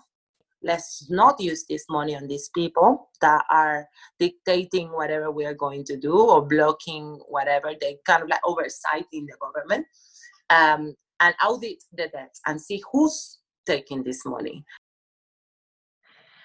let's 0.64 1.08
not 1.10 1.38
use 1.38 1.64
this 1.68 1.84
money 1.88 2.16
on 2.16 2.26
these 2.26 2.50
people 2.54 3.10
that 3.20 3.44
are 3.50 3.86
dictating 4.18 4.88
whatever 4.88 5.30
we 5.30 5.44
are 5.44 5.54
going 5.54 5.84
to 5.84 5.96
do 5.96 6.16
or 6.16 6.46
blocking 6.46 7.20
whatever 7.28 7.72
they 7.80 7.98
kind 8.06 8.22
of 8.22 8.28
like 8.28 8.42
oversighting 8.42 9.26
the 9.26 9.36
government 9.40 9.86
um, 10.50 10.94
and 11.20 11.34
audit 11.44 11.84
the 11.92 12.08
debts 12.08 12.40
and 12.46 12.60
see 12.60 12.82
who's 12.90 13.38
taking 13.66 14.02
this 14.02 14.24
money. 14.24 14.64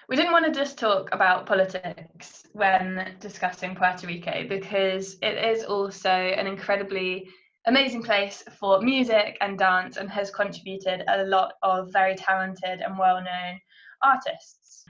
We 0.08 0.16
didn't 0.16 0.32
want 0.32 0.44
to 0.46 0.50
just 0.52 0.76
talk 0.76 1.08
about 1.12 1.46
politics 1.46 2.44
when 2.52 3.14
discussing 3.20 3.76
Puerto 3.76 4.06
Rico 4.06 4.44
because 4.48 5.16
it 5.22 5.36
is 5.56 5.64
also 5.64 6.10
an 6.10 6.46
incredibly 6.46 7.28
amazing 7.66 8.02
place 8.02 8.42
for 8.58 8.80
music 8.80 9.36
and 9.40 9.58
dance 9.58 9.98
and 9.98 10.10
has 10.10 10.30
contributed 10.30 11.04
a 11.08 11.24
lot 11.24 11.52
of 11.62 11.92
very 11.92 12.16
talented 12.16 12.80
and 12.80 12.98
well 12.98 13.16
known 13.16 13.60
artists. 14.02 14.84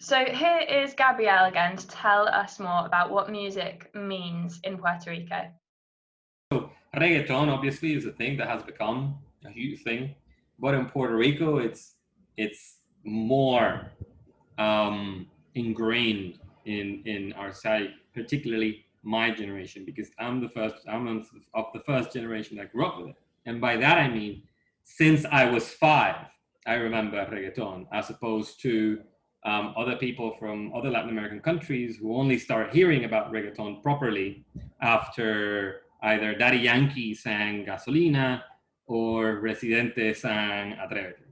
So 0.00 0.24
here 0.24 0.60
is 0.60 0.94
Gabrielle 0.94 1.46
again 1.46 1.76
to 1.76 1.86
tell 1.88 2.26
us 2.28 2.58
more 2.58 2.86
about 2.86 3.10
what 3.10 3.30
music 3.30 3.94
means 3.94 4.58
in 4.64 4.78
Puerto 4.78 5.10
Rico. 5.10 5.42
So 6.52 6.70
reggaeton 6.96 7.48
obviously 7.48 7.94
is 7.94 8.06
a 8.06 8.12
thing 8.12 8.36
that 8.38 8.48
has 8.48 8.62
become 8.62 9.18
a 9.44 9.50
huge 9.50 9.82
thing, 9.82 10.14
but 10.58 10.74
in 10.74 10.86
Puerto 10.86 11.16
Rico, 11.16 11.58
it's 11.58 11.94
it's 12.36 12.78
more 13.04 13.92
um, 14.58 15.26
ingrained 15.54 16.38
in 16.64 17.02
in 17.04 17.32
our 17.34 17.52
society, 17.52 17.94
particularly 18.14 18.86
my 19.02 19.30
generation, 19.30 19.84
because 19.84 20.10
I'm 20.18 20.40
the 20.40 20.48
first 20.48 20.76
I'm 20.88 21.06
of 21.54 21.66
the 21.74 21.80
first 21.80 22.12
generation 22.12 22.56
that 22.56 22.72
grew 22.72 22.86
up 22.86 22.98
with 22.98 23.08
it, 23.08 23.16
and 23.46 23.60
by 23.60 23.76
that 23.76 23.98
I 23.98 24.08
mean 24.08 24.42
since 24.84 25.24
I 25.30 25.44
was 25.44 25.68
five, 25.68 26.26
I 26.70 26.74
remember 26.74 27.16
reggaeton, 27.26 27.88
as 27.92 28.10
opposed 28.10 28.60
to 28.62 29.00
um, 29.44 29.74
other 29.76 29.96
people 29.96 30.36
from 30.38 30.72
other 30.72 30.88
Latin 30.88 31.10
American 31.10 31.40
countries 31.40 31.96
who 31.96 32.14
only 32.14 32.38
start 32.38 32.72
hearing 32.72 33.04
about 33.06 33.32
reggaeton 33.32 33.82
properly 33.82 34.44
after 34.80 35.80
either 36.04 36.32
Daddy 36.36 36.58
Yankee 36.58 37.12
sang 37.12 37.66
Gasolina 37.66 38.42
or 38.86 39.40
Residente 39.40 40.14
sang 40.14 40.76
Atrévete, 40.76 41.26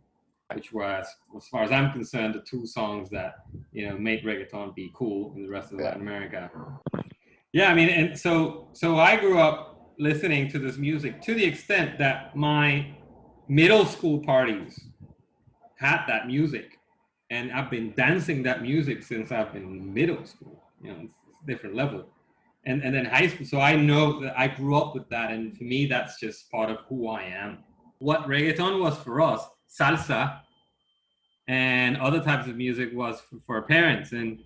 which 0.56 0.72
was, 0.72 1.06
as 1.36 1.46
far 1.46 1.62
as 1.62 1.70
I'm 1.70 1.92
concerned, 1.92 2.34
the 2.34 2.40
two 2.40 2.66
songs 2.66 3.08
that 3.10 3.34
you 3.72 3.88
know 3.88 3.96
made 3.96 4.24
reggaeton 4.24 4.74
be 4.74 4.90
cool 4.92 5.34
in 5.36 5.44
the 5.44 5.52
rest 5.56 5.72
of 5.72 5.78
Latin 5.78 6.02
America. 6.02 6.50
Yeah, 7.52 7.70
I 7.70 7.74
mean, 7.74 7.90
and 7.90 8.18
so 8.18 8.70
so 8.72 8.98
I 8.98 9.14
grew 9.14 9.38
up 9.38 9.92
listening 10.00 10.50
to 10.50 10.58
this 10.58 10.76
music 10.78 11.22
to 11.22 11.34
the 11.34 11.44
extent 11.44 11.96
that 12.00 12.34
my 12.34 12.64
middle 13.48 13.86
school 13.86 14.18
parties 14.18 14.88
had 15.78 16.06
that 16.06 16.26
music, 16.26 16.78
and 17.30 17.52
I've 17.52 17.70
been 17.70 17.92
dancing 17.94 18.42
that 18.44 18.62
music 18.62 19.02
since 19.02 19.32
I've 19.32 19.52
been 19.52 19.92
middle 19.94 20.24
school. 20.24 20.62
You 20.82 20.92
know, 20.92 20.98
it's, 21.02 21.14
it's 21.28 21.42
a 21.42 21.46
different 21.46 21.74
level 21.74 22.06
and 22.68 22.82
and 22.82 22.94
then 22.94 23.04
high 23.04 23.28
school. 23.28 23.46
So 23.46 23.60
I 23.60 23.74
know 23.76 24.20
that 24.20 24.38
I 24.38 24.46
grew 24.48 24.76
up 24.76 24.94
with 24.94 25.08
that, 25.08 25.30
and 25.30 25.56
for 25.56 25.64
me, 25.64 25.86
that's 25.86 26.20
just 26.20 26.50
part 26.50 26.70
of 26.70 26.78
who 26.88 27.08
I 27.08 27.22
am. 27.22 27.58
What 27.98 28.28
reggaeton 28.28 28.80
was 28.80 28.96
for 28.98 29.20
us, 29.20 29.44
salsa, 29.68 30.40
and 31.48 31.96
other 31.96 32.20
types 32.20 32.46
of 32.46 32.56
music 32.56 32.90
was 32.92 33.20
for, 33.20 33.40
for 33.46 33.62
parents. 33.62 34.12
And 34.12 34.38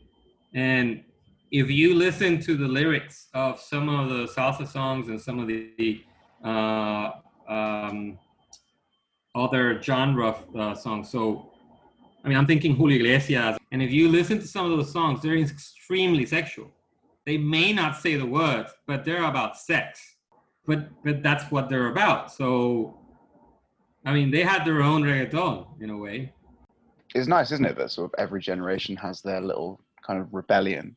and 0.54 1.04
if 1.50 1.70
you 1.70 1.94
listen 1.94 2.40
to 2.42 2.56
the 2.56 2.68
lyrics 2.68 3.28
of 3.34 3.60
some 3.60 3.88
of 3.88 4.08
the 4.08 4.26
salsa 4.26 4.66
songs 4.66 5.08
and 5.08 5.20
some 5.20 5.38
of 5.38 5.48
the 5.48 6.02
uh, 6.44 7.10
um, 7.48 8.18
other 9.34 9.82
genre 9.82 10.36
uh, 10.58 10.74
songs, 10.74 11.10
so 11.10 11.50
I 12.24 12.28
mean, 12.28 12.38
I'm 12.38 12.46
thinking 12.46 12.76
Julio 12.76 12.98
Iglesias, 12.98 13.58
and 13.72 13.82
if 13.82 13.90
you 13.90 14.08
listen 14.08 14.38
to 14.38 14.46
some 14.46 14.70
of 14.70 14.76
those 14.76 14.92
songs, 14.92 15.22
they're 15.22 15.36
extremely 15.36 16.24
sexual 16.24 16.70
they 17.24 17.38
may 17.38 17.72
not 17.72 17.96
say 17.96 18.16
the 18.16 18.26
words, 18.26 18.72
but 18.86 19.04
they're 19.04 19.24
about 19.24 19.58
sex. 19.58 20.16
But 20.66 20.88
but 21.04 21.22
that's 21.22 21.50
what 21.50 21.68
they're 21.68 21.88
about. 21.88 22.32
So 22.32 22.98
I 24.04 24.12
mean 24.12 24.30
they 24.30 24.42
had 24.42 24.64
their 24.64 24.82
own 24.82 25.02
reggaeton 25.02 25.80
in 25.80 25.90
a 25.90 25.96
way. 25.96 26.32
It's 27.14 27.28
nice, 27.28 27.52
isn't 27.52 27.64
it, 27.64 27.76
that 27.76 27.90
sort 27.90 28.10
of 28.12 28.14
every 28.18 28.40
generation 28.40 28.96
has 28.96 29.20
their 29.20 29.40
little 29.40 29.80
kind 30.06 30.20
of 30.20 30.32
rebellion. 30.32 30.96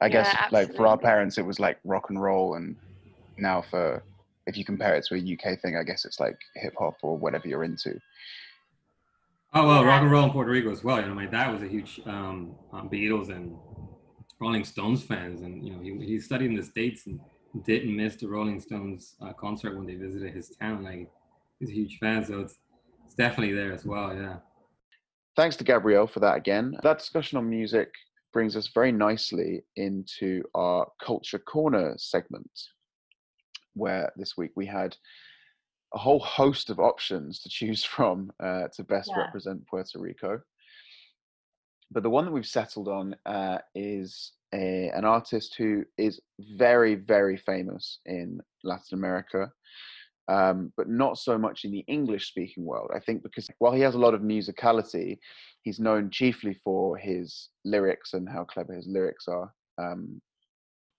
I 0.00 0.08
guess 0.08 0.28
Yeah, 0.32 0.48
like 0.50 0.74
for 0.74 0.86
our 0.86 0.98
parents 0.98 1.38
it 1.38 1.46
was 1.46 1.58
like 1.58 1.78
rock 1.84 2.10
and 2.10 2.20
roll 2.20 2.54
and 2.54 2.76
now 3.38 3.62
for 3.62 4.02
if 4.46 4.56
you 4.56 4.64
compare 4.64 4.94
it 4.94 5.04
to 5.06 5.14
a 5.14 5.18
UK 5.18 5.60
thing, 5.60 5.76
I 5.76 5.82
guess 5.82 6.04
it's 6.04 6.20
like 6.20 6.38
hip 6.56 6.74
hop 6.78 6.96
or 7.02 7.16
whatever 7.16 7.48
you're 7.48 7.64
into. 7.64 7.98
Oh 9.52 9.66
well, 9.66 9.84
rock 9.84 10.02
and 10.02 10.10
roll 10.10 10.24
in 10.24 10.30
Puerto 10.30 10.50
Rico 10.50 10.70
as 10.70 10.82
well. 10.82 11.00
You 11.00 11.06
know, 11.06 11.14
my 11.14 11.26
dad 11.26 11.52
was 11.52 11.62
a 11.62 11.68
huge 11.68 12.00
um, 12.06 12.56
um, 12.72 12.90
Beatles 12.90 13.30
and 13.30 13.56
Rolling 14.40 14.64
Stones 14.64 15.02
fans, 15.02 15.42
and 15.42 15.64
you 15.64 15.72
know 15.72 15.80
he, 15.80 16.04
he 16.04 16.18
studied 16.18 16.50
in 16.50 16.56
the 16.56 16.62
states 16.62 17.06
and 17.06 17.20
didn't 17.64 17.94
miss 17.94 18.16
the 18.16 18.26
Rolling 18.26 18.60
Stones 18.60 19.14
uh, 19.22 19.32
concert 19.32 19.76
when 19.76 19.86
they 19.86 19.94
visited 19.94 20.34
his 20.34 20.50
town. 20.60 20.82
Like 20.82 21.08
he's 21.60 21.70
a 21.70 21.72
huge 21.72 21.98
fan, 21.98 22.24
so 22.24 22.40
it's 22.40 22.58
it's 23.04 23.14
definitely 23.14 23.54
there 23.54 23.72
as 23.72 23.84
well. 23.84 24.14
Yeah. 24.14 24.36
Thanks 25.36 25.56
to 25.56 25.64
Gabrielle 25.64 26.06
for 26.06 26.20
that 26.20 26.36
again. 26.36 26.76
That 26.82 26.98
discussion 26.98 27.38
on 27.38 27.48
music 27.48 27.92
brings 28.32 28.56
us 28.56 28.68
very 28.74 28.92
nicely 28.92 29.62
into 29.76 30.42
our 30.54 30.88
Culture 31.00 31.38
Corner 31.38 31.94
segment, 31.96 32.50
where 33.74 34.12
this 34.16 34.36
week 34.36 34.52
we 34.56 34.66
had 34.66 34.96
a 35.94 35.98
whole 35.98 36.20
host 36.20 36.70
of 36.70 36.78
options 36.80 37.40
to 37.40 37.48
choose 37.48 37.84
from 37.94 38.32
uh, 38.42 38.68
to 38.74 38.84
best 38.84 39.10
Yeah. 39.10 39.18
represent 39.24 39.66
Puerto 39.66 39.98
Rico. 39.98 40.40
But 41.90 42.02
the 42.02 42.10
one 42.10 42.24
that 42.24 42.32
we've 42.32 42.46
settled 42.46 42.88
on 42.88 43.14
uh, 43.26 43.58
is 43.74 44.32
a, 44.52 44.90
an 44.94 45.04
artist 45.04 45.54
who 45.56 45.84
is 45.98 46.20
very, 46.40 46.94
very 46.94 47.36
famous 47.36 48.00
in 48.06 48.40
Latin 48.64 48.98
America, 48.98 49.52
um, 50.28 50.72
but 50.76 50.88
not 50.88 51.18
so 51.18 51.36
much 51.38 51.64
in 51.64 51.70
the 51.70 51.84
English 51.86 52.28
speaking 52.28 52.64
world. 52.64 52.90
I 52.94 52.98
think 53.00 53.22
because 53.22 53.48
while 53.58 53.72
he 53.72 53.82
has 53.82 53.94
a 53.94 53.98
lot 53.98 54.14
of 54.14 54.22
musicality, 54.22 55.18
he's 55.62 55.78
known 55.78 56.10
chiefly 56.10 56.54
for 56.64 56.96
his 56.96 57.50
lyrics 57.64 58.14
and 58.14 58.28
how 58.28 58.44
clever 58.44 58.72
his 58.74 58.86
lyrics 58.88 59.28
are. 59.28 59.52
Um, 59.78 60.20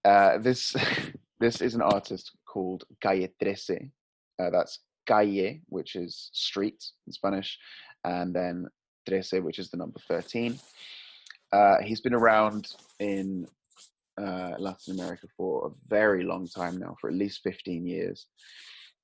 uh, 0.05 0.37
this 0.37 0.75
this 1.39 1.61
is 1.61 1.75
an 1.75 1.81
artist 1.81 2.31
called 2.55 2.85
Calle 3.01 3.27
Trece. 3.41 3.91
Uh, 4.39 4.49
that's 4.49 4.79
calle, 5.05 5.59
which 5.67 5.95
is 5.95 6.29
street 6.31 6.81
in 7.05 7.11
Spanish, 7.11 7.59
and 8.05 8.33
then 8.33 8.65
trece, 9.05 9.43
which 9.43 9.59
is 9.59 9.69
the 9.69 9.77
number 9.77 9.99
13. 10.07 10.57
Uh, 11.51 11.77
he's 11.83 12.01
been 12.01 12.13
around 12.13 12.67
in 12.99 13.45
uh, 14.17 14.53
Latin 14.57 14.93
America 14.97 15.27
for 15.35 15.67
a 15.67 15.71
very 15.89 16.23
long 16.23 16.47
time 16.47 16.77
now, 16.77 16.95
for 16.99 17.09
at 17.09 17.15
least 17.15 17.41
15 17.43 17.85
years. 17.85 18.27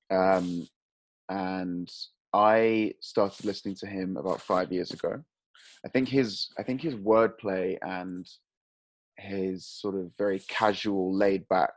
Um, 0.09 0.67
and 1.27 1.89
I 2.33 2.93
started 3.01 3.45
listening 3.45 3.75
to 3.75 3.87
him 3.87 4.15
about 4.15 4.41
five 4.41 4.71
years 4.71 4.91
ago. 4.91 5.21
I 5.85 5.89
think 5.89 6.07
his 6.07 6.49
I 6.59 6.63
think 6.63 6.81
his 6.81 6.95
wordplay 6.95 7.77
and 7.81 8.25
his 9.17 9.65
sort 9.65 9.95
of 9.95 10.11
very 10.17 10.39
casual, 10.47 11.15
laid 11.15 11.47
back, 11.49 11.73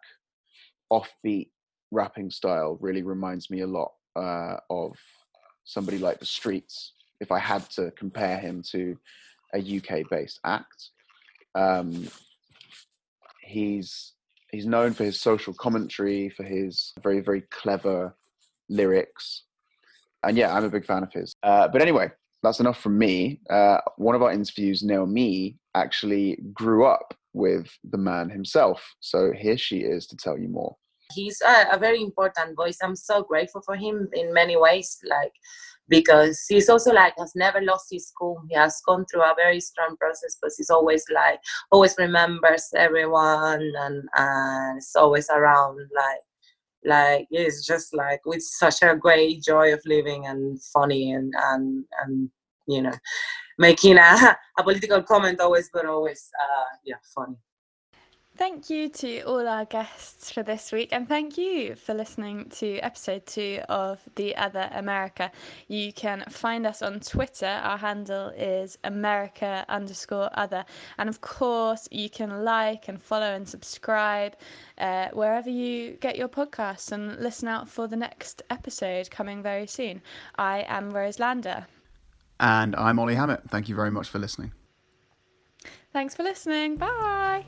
offbeat 0.93 1.51
rapping 1.95 2.31
style 2.31 2.77
really 2.81 3.03
reminds 3.03 3.51
me 3.51 3.61
a 3.61 3.67
lot 3.67 3.93
uh, 4.17 4.57
of 4.69 4.97
somebody 5.65 5.99
like 5.99 6.19
the 6.21 6.27
Streets. 6.27 6.93
If 7.21 7.33
I 7.33 7.39
had 7.39 7.69
to 7.71 7.91
compare 7.93 8.39
him 8.39 8.63
to 8.73 8.99
a 9.55 9.59
UK 9.59 10.11
based 10.11 10.41
act, 10.45 10.91
um, 11.55 12.09
he's 13.41 14.13
he's 14.51 14.67
known 14.67 14.93
for 14.93 15.05
his 15.05 15.21
social 15.21 15.55
commentary, 15.55 16.29
for 16.29 16.43
his 16.43 16.93
very 17.03 17.21
very 17.21 17.43
clever 17.51 18.15
lyrics, 18.69 19.45
and 20.23 20.37
yeah, 20.37 20.55
I'm 20.55 20.65
a 20.65 20.71
big 20.71 20.85
fan 20.85 21.03
of 21.03 21.13
his. 21.13 21.35
Uh, 21.43 21.69
but 21.69 21.81
anyway, 21.81 22.11
that's 22.43 22.61
enough 22.61 22.81
from 22.81 22.99
me. 22.99 23.41
Uh, 23.49 23.79
one 23.97 24.15
of 24.15 24.23
our 24.23 24.33
interviews, 24.33 24.83
Naomi, 24.83 25.57
actually 25.75 26.39
grew 26.53 26.85
up 26.85 27.15
with 27.33 27.69
the 27.85 27.99
man 27.99 28.31
himself. 28.31 28.95
So 29.01 29.33
here 29.33 29.59
she 29.59 29.79
is 29.79 30.07
to 30.09 30.17
tell 30.17 30.39
you 30.39 30.49
more. 30.49 30.77
He's 31.13 31.41
a, 31.43 31.75
a 31.75 31.79
very 31.79 32.03
important 32.03 32.57
voice. 32.57 32.79
I'm 32.83 32.97
so 32.97 33.23
grateful 33.23 33.63
for 33.63 33.77
him 33.77 34.09
in 34.13 34.33
many 34.33 34.57
ways, 34.57 34.99
like 35.09 35.33
because 35.89 36.45
he's 36.49 36.69
also 36.69 36.93
like 36.93 37.15
has 37.19 37.33
never 37.35 37.61
lost 37.61 37.89
his 37.91 38.11
cool. 38.19 38.43
He 38.49 38.55
has 38.55 38.81
gone 38.87 39.05
through 39.07 39.23
a 39.23 39.35
very 39.37 39.61
strong 39.61 39.97
process, 39.97 40.37
but 40.41 40.51
he's 40.57 40.71
always 40.71 41.05
like 41.13 41.41
always 41.71 41.95
remembers 41.99 42.69
everyone 42.75 43.73
and 43.77 44.09
and 44.17 44.79
is 44.79 44.93
always 44.97 45.29
around 45.31 45.79
like 45.95 46.21
like 46.85 47.27
it's 47.31 47.67
just 47.67 47.95
like 47.95 48.21
with 48.27 48.43
such 48.43 48.83
a 48.83 48.97
great 48.97 49.43
joy 49.43 49.73
of 49.73 49.81
living 49.87 50.27
and 50.27 50.63
funny 50.63 51.13
and 51.13 51.33
and 51.45 51.85
and 52.03 52.31
you 52.67 52.83
know 52.83 52.93
making 53.59 53.97
a, 53.97 54.37
a 54.59 54.63
political 54.63 55.03
comment 55.03 55.41
always 55.41 55.71
but 55.73 55.87
always 55.87 56.31
uh 56.43 56.77
yeah 56.85 56.97
funny 57.15 57.37
Thank 58.37 58.69
you 58.69 58.89
to 58.89 59.21
all 59.21 59.47
our 59.47 59.65
guests 59.65 60.33
for 60.33 60.43
this 60.43 60.73
week, 60.73 60.89
and 60.91 61.09
thank 61.09 61.39
you 61.39 61.77
for 61.77 61.95
listening 61.95 62.49
to 62.57 62.79
episode 62.81 63.25
two 63.27 63.61
of 63.69 64.01
The 64.17 64.35
Other 64.35 64.69
America. 64.73 65.31
You 65.69 65.93
can 65.93 66.25
find 66.29 66.67
us 66.67 66.83
on 66.83 66.99
Twitter. 66.99 67.47
Our 67.47 67.79
handle 67.79 68.31
is 68.31 68.77
America 68.83 69.65
underscore 69.69 70.31
other. 70.35 70.65
And 70.99 71.09
of 71.09 71.21
course, 71.21 71.87
you 71.93 72.11
can 72.11 72.43
like 72.43 72.89
and 72.89 73.01
follow 73.01 73.35
and 73.35 73.49
subscribe 73.49 74.35
uh, 74.79 75.11
wherever 75.13 75.49
you 75.49 75.93
get 76.01 76.17
your 76.17 76.29
podcasts 76.29 76.91
and 76.91 77.17
listen 77.21 77.47
out 77.47 77.69
for 77.69 77.87
the 77.87 77.97
next 77.97 78.43
episode 78.51 79.13
coming 79.13 79.45
very 79.45 79.69
soon. 79.69 80.03
I 80.35 80.65
am 80.67 80.91
Rose 80.91 81.21
Lander. 81.21 81.69
And 82.41 82.75
I'm 82.75 82.99
Oli 82.99 83.15
Hammett. 83.15 83.43
Thank 83.49 83.69
you 83.69 83.77
very 83.77 83.93
much 83.93 84.09
for 84.09 84.19
listening. 84.19 84.51
Thanks 85.93 86.17
for 86.17 86.25
listening. 86.25 86.75
Bye. 86.75 87.45